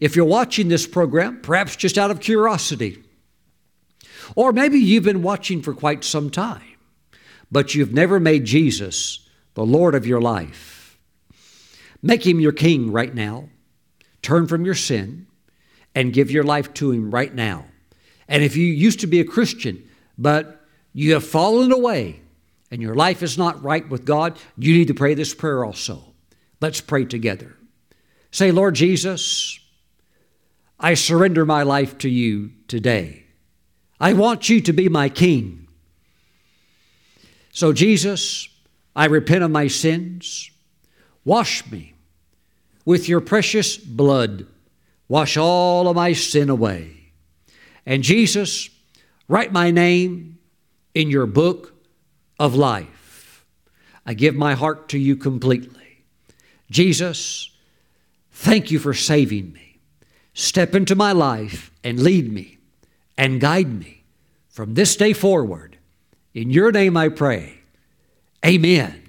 If 0.00 0.16
you're 0.16 0.24
watching 0.24 0.68
this 0.68 0.86
program, 0.86 1.42
perhaps 1.42 1.76
just 1.76 1.98
out 1.98 2.10
of 2.10 2.20
curiosity, 2.20 3.02
or 4.36 4.52
maybe 4.52 4.78
you've 4.78 5.04
been 5.04 5.22
watching 5.22 5.60
for 5.60 5.74
quite 5.74 6.02
some 6.02 6.30
time, 6.30 6.71
but 7.52 7.74
you've 7.74 7.92
never 7.92 8.18
made 8.18 8.46
Jesus 8.46 9.28
the 9.54 9.64
Lord 9.64 9.94
of 9.94 10.06
your 10.06 10.20
life, 10.20 10.98
make 12.02 12.26
him 12.26 12.40
your 12.40 12.52
king 12.52 12.90
right 12.90 13.14
now. 13.14 13.50
Turn 14.22 14.46
from 14.46 14.64
your 14.64 14.74
sin 14.74 15.26
and 15.94 16.12
give 16.12 16.30
your 16.30 16.44
life 16.44 16.72
to 16.74 16.90
him 16.90 17.10
right 17.10 17.34
now. 17.34 17.66
And 18.26 18.42
if 18.42 18.56
you 18.56 18.66
used 18.66 19.00
to 19.00 19.06
be 19.06 19.20
a 19.20 19.24
Christian, 19.24 19.86
but 20.16 20.64
you 20.94 21.12
have 21.12 21.26
fallen 21.26 21.72
away 21.72 22.22
and 22.70 22.80
your 22.80 22.94
life 22.94 23.22
is 23.22 23.36
not 23.36 23.62
right 23.62 23.86
with 23.88 24.06
God, 24.06 24.38
you 24.56 24.74
need 24.74 24.88
to 24.88 24.94
pray 24.94 25.14
this 25.14 25.34
prayer 25.34 25.64
also. 25.64 26.02
Let's 26.60 26.80
pray 26.80 27.04
together. 27.04 27.54
Say, 28.30 28.50
Lord 28.52 28.74
Jesus, 28.74 29.58
I 30.80 30.94
surrender 30.94 31.44
my 31.44 31.64
life 31.64 31.98
to 31.98 32.08
you 32.08 32.52
today. 32.68 33.24
I 34.00 34.14
want 34.14 34.48
you 34.48 34.60
to 34.62 34.72
be 34.72 34.88
my 34.88 35.10
king. 35.10 35.61
So, 37.52 37.72
Jesus, 37.74 38.48
I 38.96 39.04
repent 39.04 39.44
of 39.44 39.50
my 39.50 39.68
sins. 39.68 40.50
Wash 41.24 41.70
me 41.70 41.94
with 42.84 43.08
your 43.08 43.20
precious 43.20 43.76
blood. 43.76 44.46
Wash 45.06 45.36
all 45.36 45.86
of 45.86 45.94
my 45.96 46.14
sin 46.14 46.48
away. 46.48 47.12
And 47.84 48.02
Jesus, 48.02 48.70
write 49.28 49.52
my 49.52 49.70
name 49.70 50.38
in 50.94 51.10
your 51.10 51.26
book 51.26 51.74
of 52.38 52.54
life. 52.54 53.44
I 54.06 54.14
give 54.14 54.34
my 54.34 54.54
heart 54.54 54.88
to 54.88 54.98
you 54.98 55.14
completely. 55.14 56.04
Jesus, 56.70 57.50
thank 58.30 58.70
you 58.70 58.78
for 58.78 58.94
saving 58.94 59.52
me. 59.52 59.78
Step 60.32 60.74
into 60.74 60.94
my 60.94 61.12
life 61.12 61.70
and 61.84 62.02
lead 62.02 62.32
me 62.32 62.56
and 63.18 63.40
guide 63.40 63.78
me 63.78 64.04
from 64.48 64.72
this 64.72 64.96
day 64.96 65.12
forward. 65.12 65.71
In 66.34 66.50
your 66.50 66.72
name 66.72 66.96
I 66.96 67.08
pray. 67.08 67.58
Amen. 68.44 69.02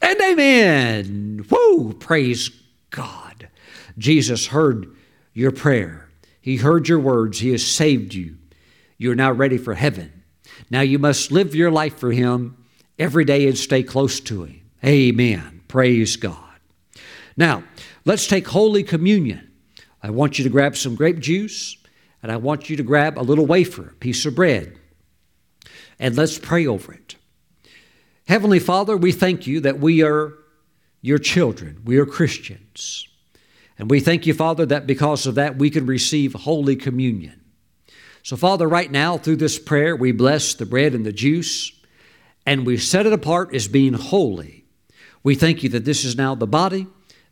And 0.00 0.20
amen. 0.20 1.46
Woo! 1.50 1.94
Praise 1.94 2.50
God. 2.90 3.48
Jesus 3.98 4.46
heard 4.48 4.94
your 5.32 5.50
prayer. 5.50 6.08
He 6.40 6.56
heard 6.56 6.88
your 6.88 7.00
words. 7.00 7.40
He 7.40 7.50
has 7.50 7.66
saved 7.66 8.14
you. 8.14 8.36
You're 8.98 9.14
now 9.14 9.32
ready 9.32 9.58
for 9.58 9.74
heaven. 9.74 10.22
Now 10.70 10.82
you 10.82 10.98
must 10.98 11.32
live 11.32 11.54
your 11.54 11.70
life 11.70 11.98
for 11.98 12.12
Him 12.12 12.56
every 12.98 13.24
day 13.24 13.46
and 13.48 13.58
stay 13.58 13.82
close 13.82 14.20
to 14.20 14.44
Him. 14.44 14.60
Amen. 14.84 15.62
Praise 15.68 16.16
God. 16.16 16.38
Now, 17.36 17.64
let's 18.04 18.26
take 18.26 18.46
Holy 18.46 18.82
Communion. 18.82 19.50
I 20.02 20.10
want 20.10 20.38
you 20.38 20.44
to 20.44 20.50
grab 20.50 20.76
some 20.76 20.94
grape 20.94 21.18
juice 21.18 21.76
and 22.22 22.30
I 22.30 22.36
want 22.36 22.70
you 22.70 22.76
to 22.76 22.82
grab 22.82 23.18
a 23.18 23.22
little 23.22 23.46
wafer, 23.46 23.88
a 23.88 23.94
piece 23.94 24.24
of 24.26 24.34
bread, 24.34 24.78
and 25.98 26.16
let's 26.16 26.38
pray 26.38 26.66
over 26.66 26.92
it. 26.92 27.16
Heavenly 28.26 28.58
Father, 28.58 28.96
we 28.96 29.12
thank 29.12 29.46
you 29.46 29.60
that 29.60 29.78
we 29.78 30.02
are 30.02 30.34
your 31.02 31.18
children. 31.18 31.82
We 31.84 31.98
are 31.98 32.06
Christians. 32.06 33.06
And 33.78 33.90
we 33.90 34.00
thank 34.00 34.26
you, 34.26 34.32
Father, 34.32 34.64
that 34.66 34.86
because 34.86 35.26
of 35.26 35.34
that 35.34 35.56
we 35.56 35.68
can 35.68 35.84
receive 35.84 36.32
Holy 36.32 36.76
Communion. 36.76 37.40
So, 38.22 38.36
Father, 38.36 38.66
right 38.66 38.90
now, 38.90 39.18
through 39.18 39.36
this 39.36 39.58
prayer, 39.58 39.94
we 39.94 40.12
bless 40.12 40.54
the 40.54 40.64
bread 40.64 40.94
and 40.94 41.04
the 41.04 41.12
juice, 41.12 41.72
and 42.46 42.64
we 42.64 42.78
set 42.78 43.04
it 43.04 43.12
apart 43.12 43.54
as 43.54 43.68
being 43.68 43.92
holy. 43.92 44.64
We 45.22 45.34
thank 45.34 45.62
you 45.62 45.68
that 45.70 45.84
this 45.84 46.04
is 46.04 46.16
now 46.16 46.34
the 46.34 46.46
body 46.46 46.86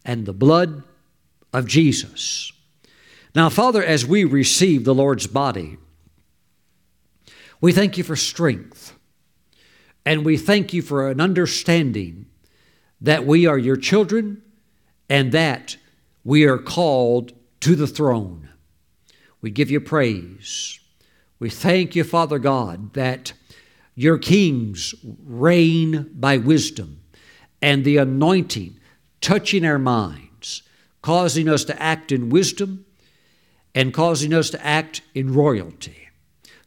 and 0.04 0.26
the 0.26 0.34
blood 0.34 0.82
of 1.52 1.66
Jesus. 1.66 2.52
Now, 3.34 3.48
Father, 3.48 3.82
as 3.82 4.04
we 4.04 4.24
receive 4.24 4.84
the 4.84 4.94
Lord's 4.94 5.26
body, 5.26 5.78
we 7.62 7.72
thank 7.72 7.96
you 7.96 8.04
for 8.04 8.16
strength. 8.16 8.94
And 10.04 10.24
we 10.24 10.36
thank 10.36 10.74
you 10.74 10.82
for 10.82 11.08
an 11.08 11.20
understanding 11.20 12.26
that 13.00 13.24
we 13.24 13.46
are 13.46 13.56
your 13.56 13.76
children 13.76 14.42
and 15.08 15.30
that 15.32 15.76
we 16.24 16.44
are 16.44 16.58
called 16.58 17.32
to 17.60 17.76
the 17.76 17.86
throne. 17.86 18.48
We 19.40 19.50
give 19.50 19.70
you 19.70 19.80
praise. 19.80 20.80
We 21.38 21.50
thank 21.50 21.94
you, 21.94 22.02
Father 22.02 22.40
God, 22.40 22.94
that 22.94 23.32
your 23.94 24.18
kings 24.18 24.94
reign 25.24 26.10
by 26.14 26.38
wisdom 26.38 27.00
and 27.60 27.84
the 27.84 27.96
anointing 27.98 28.80
touching 29.20 29.64
our 29.64 29.78
minds, 29.78 30.62
causing 31.00 31.48
us 31.48 31.64
to 31.64 31.80
act 31.80 32.10
in 32.10 32.28
wisdom 32.28 32.86
and 33.72 33.94
causing 33.94 34.34
us 34.34 34.50
to 34.50 34.66
act 34.66 35.02
in 35.14 35.32
royalty. 35.32 36.01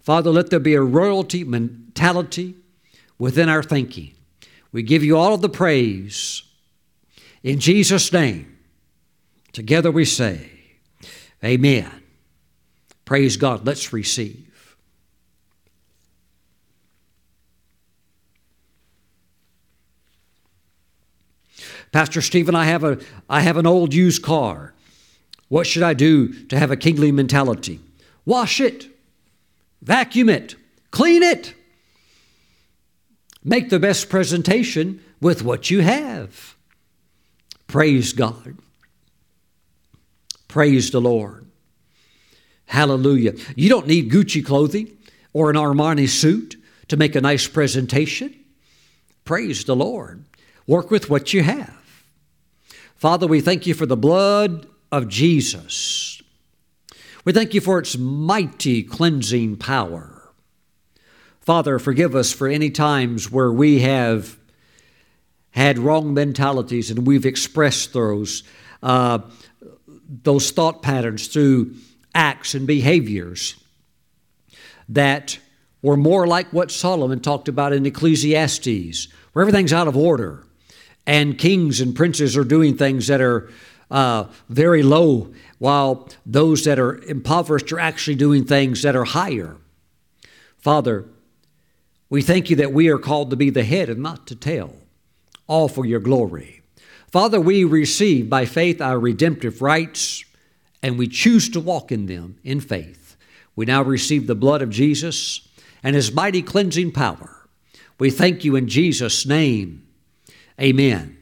Father, 0.06 0.30
let 0.30 0.52
there 0.52 0.60
be 0.60 0.76
a 0.76 0.84
royalty 0.84 1.44
mentality 1.44 2.54
within 3.18 3.50
our 3.50 3.64
thinking. 3.64 4.14
We 4.72 4.84
give 4.84 5.04
you 5.04 5.18
all 5.18 5.34
of 5.34 5.42
the 5.42 5.50
praise. 5.50 6.44
In 7.42 7.60
Jesus' 7.60 8.14
name, 8.14 8.56
together 9.52 9.90
we 9.90 10.06
say, 10.06 10.52
Amen. 11.44 11.90
Praise 13.04 13.36
God. 13.36 13.66
Let's 13.66 13.92
receive. 13.92 14.78
Pastor 21.92 22.22
Steven, 22.22 22.54
I 22.54 22.66
have 22.66 22.84
a 22.84 23.00
I 23.28 23.42
have 23.42 23.58
an 23.58 23.66
old 23.66 23.92
used 23.92 24.22
car. 24.22 24.76
What 25.48 25.66
should 25.66 25.82
I 25.82 25.96
do 25.96 26.32
to 26.46 26.60
have 26.60 26.70
a 26.70 26.78
kingly 26.78 27.12
mentality? 27.12 27.80
Wash 28.24 28.62
it, 28.62 28.95
vacuum 29.82 30.30
it, 30.30 30.56
clean 30.92 31.24
it. 31.24 31.54
Make 33.44 33.70
the 33.70 33.80
best 33.80 34.10
presentation 34.10 35.04
with 35.22 35.44
what 35.44 35.70
you 35.70 35.82
have. 35.82 36.56
Praise 37.68 38.14
God. 38.14 38.58
Praise 40.48 40.90
the 40.92 41.02
Lord. 41.02 41.46
Hallelujah. 42.66 43.34
You 43.56 43.70
don't 43.70 43.88
need 43.88 44.12
Gucci 44.12 44.44
clothing 44.44 44.98
or 45.34 45.50
an 45.50 45.56
Armani 45.56 46.10
suit 46.10 46.56
to 46.88 46.98
make 46.98 47.16
a 47.16 47.22
nice 47.22 47.48
presentation. 47.48 48.34
Praise 49.26 49.64
the 49.64 49.76
Lord. 49.76 50.24
Work 50.68 50.90
with 50.90 51.10
what 51.10 51.34
you 51.34 51.44
have. 51.44 51.78
Father, 52.96 53.28
we 53.28 53.42
thank 53.42 53.68
you 53.68 53.74
for 53.74 53.86
the 53.86 53.98
blood 53.98 54.68
of 54.92 55.08
Jesus. 55.08 56.15
We 57.26 57.34
thank 57.34 57.56
you 57.56 57.62
for 57.62 57.80
its 57.80 57.98
mighty 57.98 58.84
cleansing 58.84 59.58
power. 59.58 60.32
Father, 61.42 61.80
forgive 61.80 62.16
us 62.16 62.32
for 62.32 62.48
any 62.48 62.70
times 62.70 63.32
where 63.32 63.52
we 63.52 63.80
have 63.80 64.38
had 65.50 65.80
wrong 65.80 66.14
mentalities 66.14 66.92
and 66.92 67.08
we've 67.08 67.26
expressed 67.26 67.94
those, 67.94 68.44
uh, 68.84 69.20
those 70.08 70.52
thought 70.52 70.84
patterns 70.84 71.28
through 71.28 71.74
acts 72.14 72.54
and 72.54 72.68
behaviors 72.68 73.56
that 74.88 75.40
were 75.82 75.98
more 75.98 76.28
like 76.28 76.54
what 76.54 76.70
Solomon 76.70 77.22
talked 77.22 77.48
about 77.48 77.74
in 77.74 77.88
Ecclesiastes, 77.88 79.08
where 79.34 79.42
everything's 79.42 79.74
out 79.74 79.88
of 79.88 79.98
order 79.98 80.44
and 81.08 81.40
kings 81.40 81.82
and 81.82 81.96
princes 81.96 82.38
are 82.38 82.44
doing 82.44 82.78
things 82.78 83.08
that 83.08 83.22
are 83.22 83.50
uh, 83.90 84.26
very 84.50 84.84
low, 84.84 85.34
while 85.66 86.08
those 86.28 86.64
that 86.64 86.78
are 86.78 87.02
impoverished 87.06 87.72
are 87.72 87.80
actually 87.80 88.14
doing 88.14 88.46
things 88.46 88.84
that 88.84 88.96
are 88.96 89.04
higher. 89.04 89.58
Father, 90.60 91.06
we 92.08 92.22
thank 92.22 92.52
you 92.52 92.56
that 92.58 92.72
we 92.72 92.88
are 92.88 93.00
called 93.00 93.32
to 93.32 93.36
be 93.36 93.50
the 93.50 93.64
head 93.64 93.90
and 93.90 94.00
not 94.00 94.28
to 94.28 94.36
tail, 94.36 94.76
all 95.48 95.68
for 95.68 95.84
your 95.84 96.00
glory. 96.00 96.62
Father, 97.08 97.42
we 97.42 97.64
receive 97.64 98.30
by 98.30 98.46
faith 98.46 98.80
our 98.80 99.00
redemptive 99.00 99.60
rights, 99.60 100.24
and 100.84 101.00
we 101.00 101.08
choose 101.08 101.50
to 101.50 101.60
walk 101.60 101.92
in 101.92 102.06
them 102.06 102.38
in 102.44 102.60
faith. 102.60 103.18
We 103.56 103.66
now 103.66 103.82
receive 103.82 104.28
the 104.28 104.36
blood 104.36 104.62
of 104.62 104.70
Jesus 104.70 105.48
and 105.82 105.96
his 105.96 106.14
mighty 106.14 106.44
cleansing 106.44 106.92
power. 106.92 107.48
We 107.98 108.12
thank 108.12 108.44
you 108.44 108.56
in 108.56 108.68
Jesus' 108.68 109.26
name. 109.26 109.88
Amen. 110.62 111.18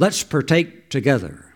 Let's 0.00 0.24
partake 0.24 0.90
together. 0.90 1.47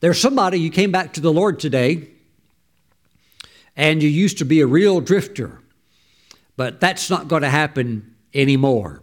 There's 0.00 0.20
somebody 0.20 0.60
you 0.60 0.70
came 0.70 0.92
back 0.92 1.14
to 1.14 1.20
the 1.20 1.32
Lord 1.32 1.58
today 1.58 2.08
and 3.76 4.02
you 4.02 4.08
used 4.08 4.38
to 4.38 4.44
be 4.44 4.60
a 4.60 4.66
real 4.66 5.00
drifter, 5.00 5.60
but 6.56 6.80
that's 6.80 7.10
not 7.10 7.28
going 7.28 7.42
to 7.42 7.50
happen 7.50 8.14
anymore. 8.34 9.02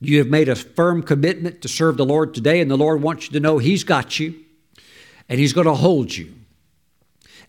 You 0.00 0.18
have 0.18 0.28
made 0.28 0.48
a 0.48 0.56
firm 0.56 1.02
commitment 1.02 1.62
to 1.62 1.68
serve 1.68 1.96
the 1.96 2.04
Lord 2.04 2.34
today, 2.34 2.60
and 2.60 2.70
the 2.70 2.76
Lord 2.76 3.00
wants 3.00 3.26
you 3.26 3.32
to 3.32 3.40
know 3.40 3.58
He's 3.58 3.82
got 3.82 4.18
you 4.18 4.34
and 5.28 5.40
He's 5.40 5.52
going 5.52 5.66
to 5.66 5.74
hold 5.74 6.14
you. 6.14 6.34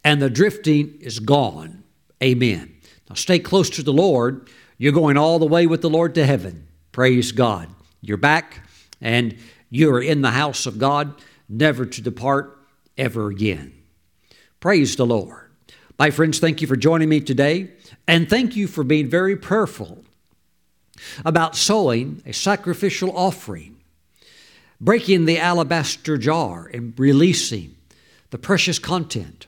And 0.03 0.21
the 0.21 0.29
drifting 0.29 0.97
is 1.01 1.19
gone. 1.19 1.83
Amen. 2.23 2.73
Now 3.09 3.15
stay 3.15 3.39
close 3.39 3.69
to 3.71 3.83
the 3.83 3.93
Lord. 3.93 4.49
You're 4.77 4.93
going 4.93 5.17
all 5.17 5.39
the 5.39 5.45
way 5.45 5.67
with 5.67 5.81
the 5.81 5.89
Lord 5.89 6.15
to 6.15 6.25
heaven. 6.25 6.67
Praise 6.91 7.31
God. 7.31 7.69
You're 8.01 8.17
back 8.17 8.61
and 9.01 9.37
you're 9.69 10.01
in 10.01 10.21
the 10.21 10.31
house 10.31 10.65
of 10.65 10.79
God, 10.79 11.13
never 11.49 11.85
to 11.85 12.01
depart 12.01 12.56
ever 12.97 13.29
again. 13.29 13.73
Praise 14.59 14.95
the 14.95 15.05
Lord. 15.05 15.51
My 15.99 16.11
friends, 16.11 16.39
thank 16.39 16.61
you 16.61 16.67
for 16.67 16.75
joining 16.75 17.09
me 17.09 17.21
today, 17.21 17.71
and 18.07 18.29
thank 18.29 18.55
you 18.55 18.67
for 18.67 18.83
being 18.83 19.09
very 19.09 19.35
prayerful 19.35 20.03
about 21.25 21.55
sowing 21.55 22.21
a 22.25 22.33
sacrificial 22.33 23.15
offering, 23.17 23.77
breaking 24.79 25.25
the 25.25 25.39
alabaster 25.39 26.17
jar, 26.17 26.69
and 26.73 26.93
releasing 26.99 27.75
the 28.29 28.37
precious 28.37 28.79
content 28.79 29.47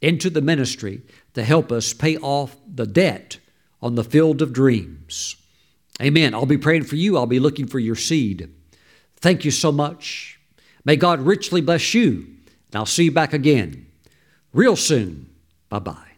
into 0.00 0.30
the 0.30 0.40
ministry 0.40 1.02
to 1.34 1.44
help 1.44 1.70
us 1.72 1.92
pay 1.92 2.16
off 2.18 2.56
the 2.72 2.86
debt 2.86 3.38
on 3.82 3.94
the 3.94 4.04
field 4.04 4.42
of 4.42 4.52
dreams. 4.52 5.36
Amen. 6.00 6.34
I'll 6.34 6.46
be 6.46 6.58
praying 6.58 6.84
for 6.84 6.96
you. 6.96 7.16
I'll 7.16 7.26
be 7.26 7.40
looking 7.40 7.66
for 7.66 7.78
your 7.78 7.96
seed. 7.96 8.48
Thank 9.16 9.44
you 9.44 9.50
so 9.50 9.70
much. 9.70 10.38
May 10.84 10.96
God 10.96 11.20
richly 11.20 11.60
bless 11.60 11.94
you. 11.94 12.26
And 12.70 12.76
I'll 12.76 12.86
see 12.86 13.04
you 13.04 13.12
back 13.12 13.32
again 13.32 13.86
real 14.52 14.76
soon. 14.76 15.28
Bye 15.68 15.80
bye. 15.80 16.09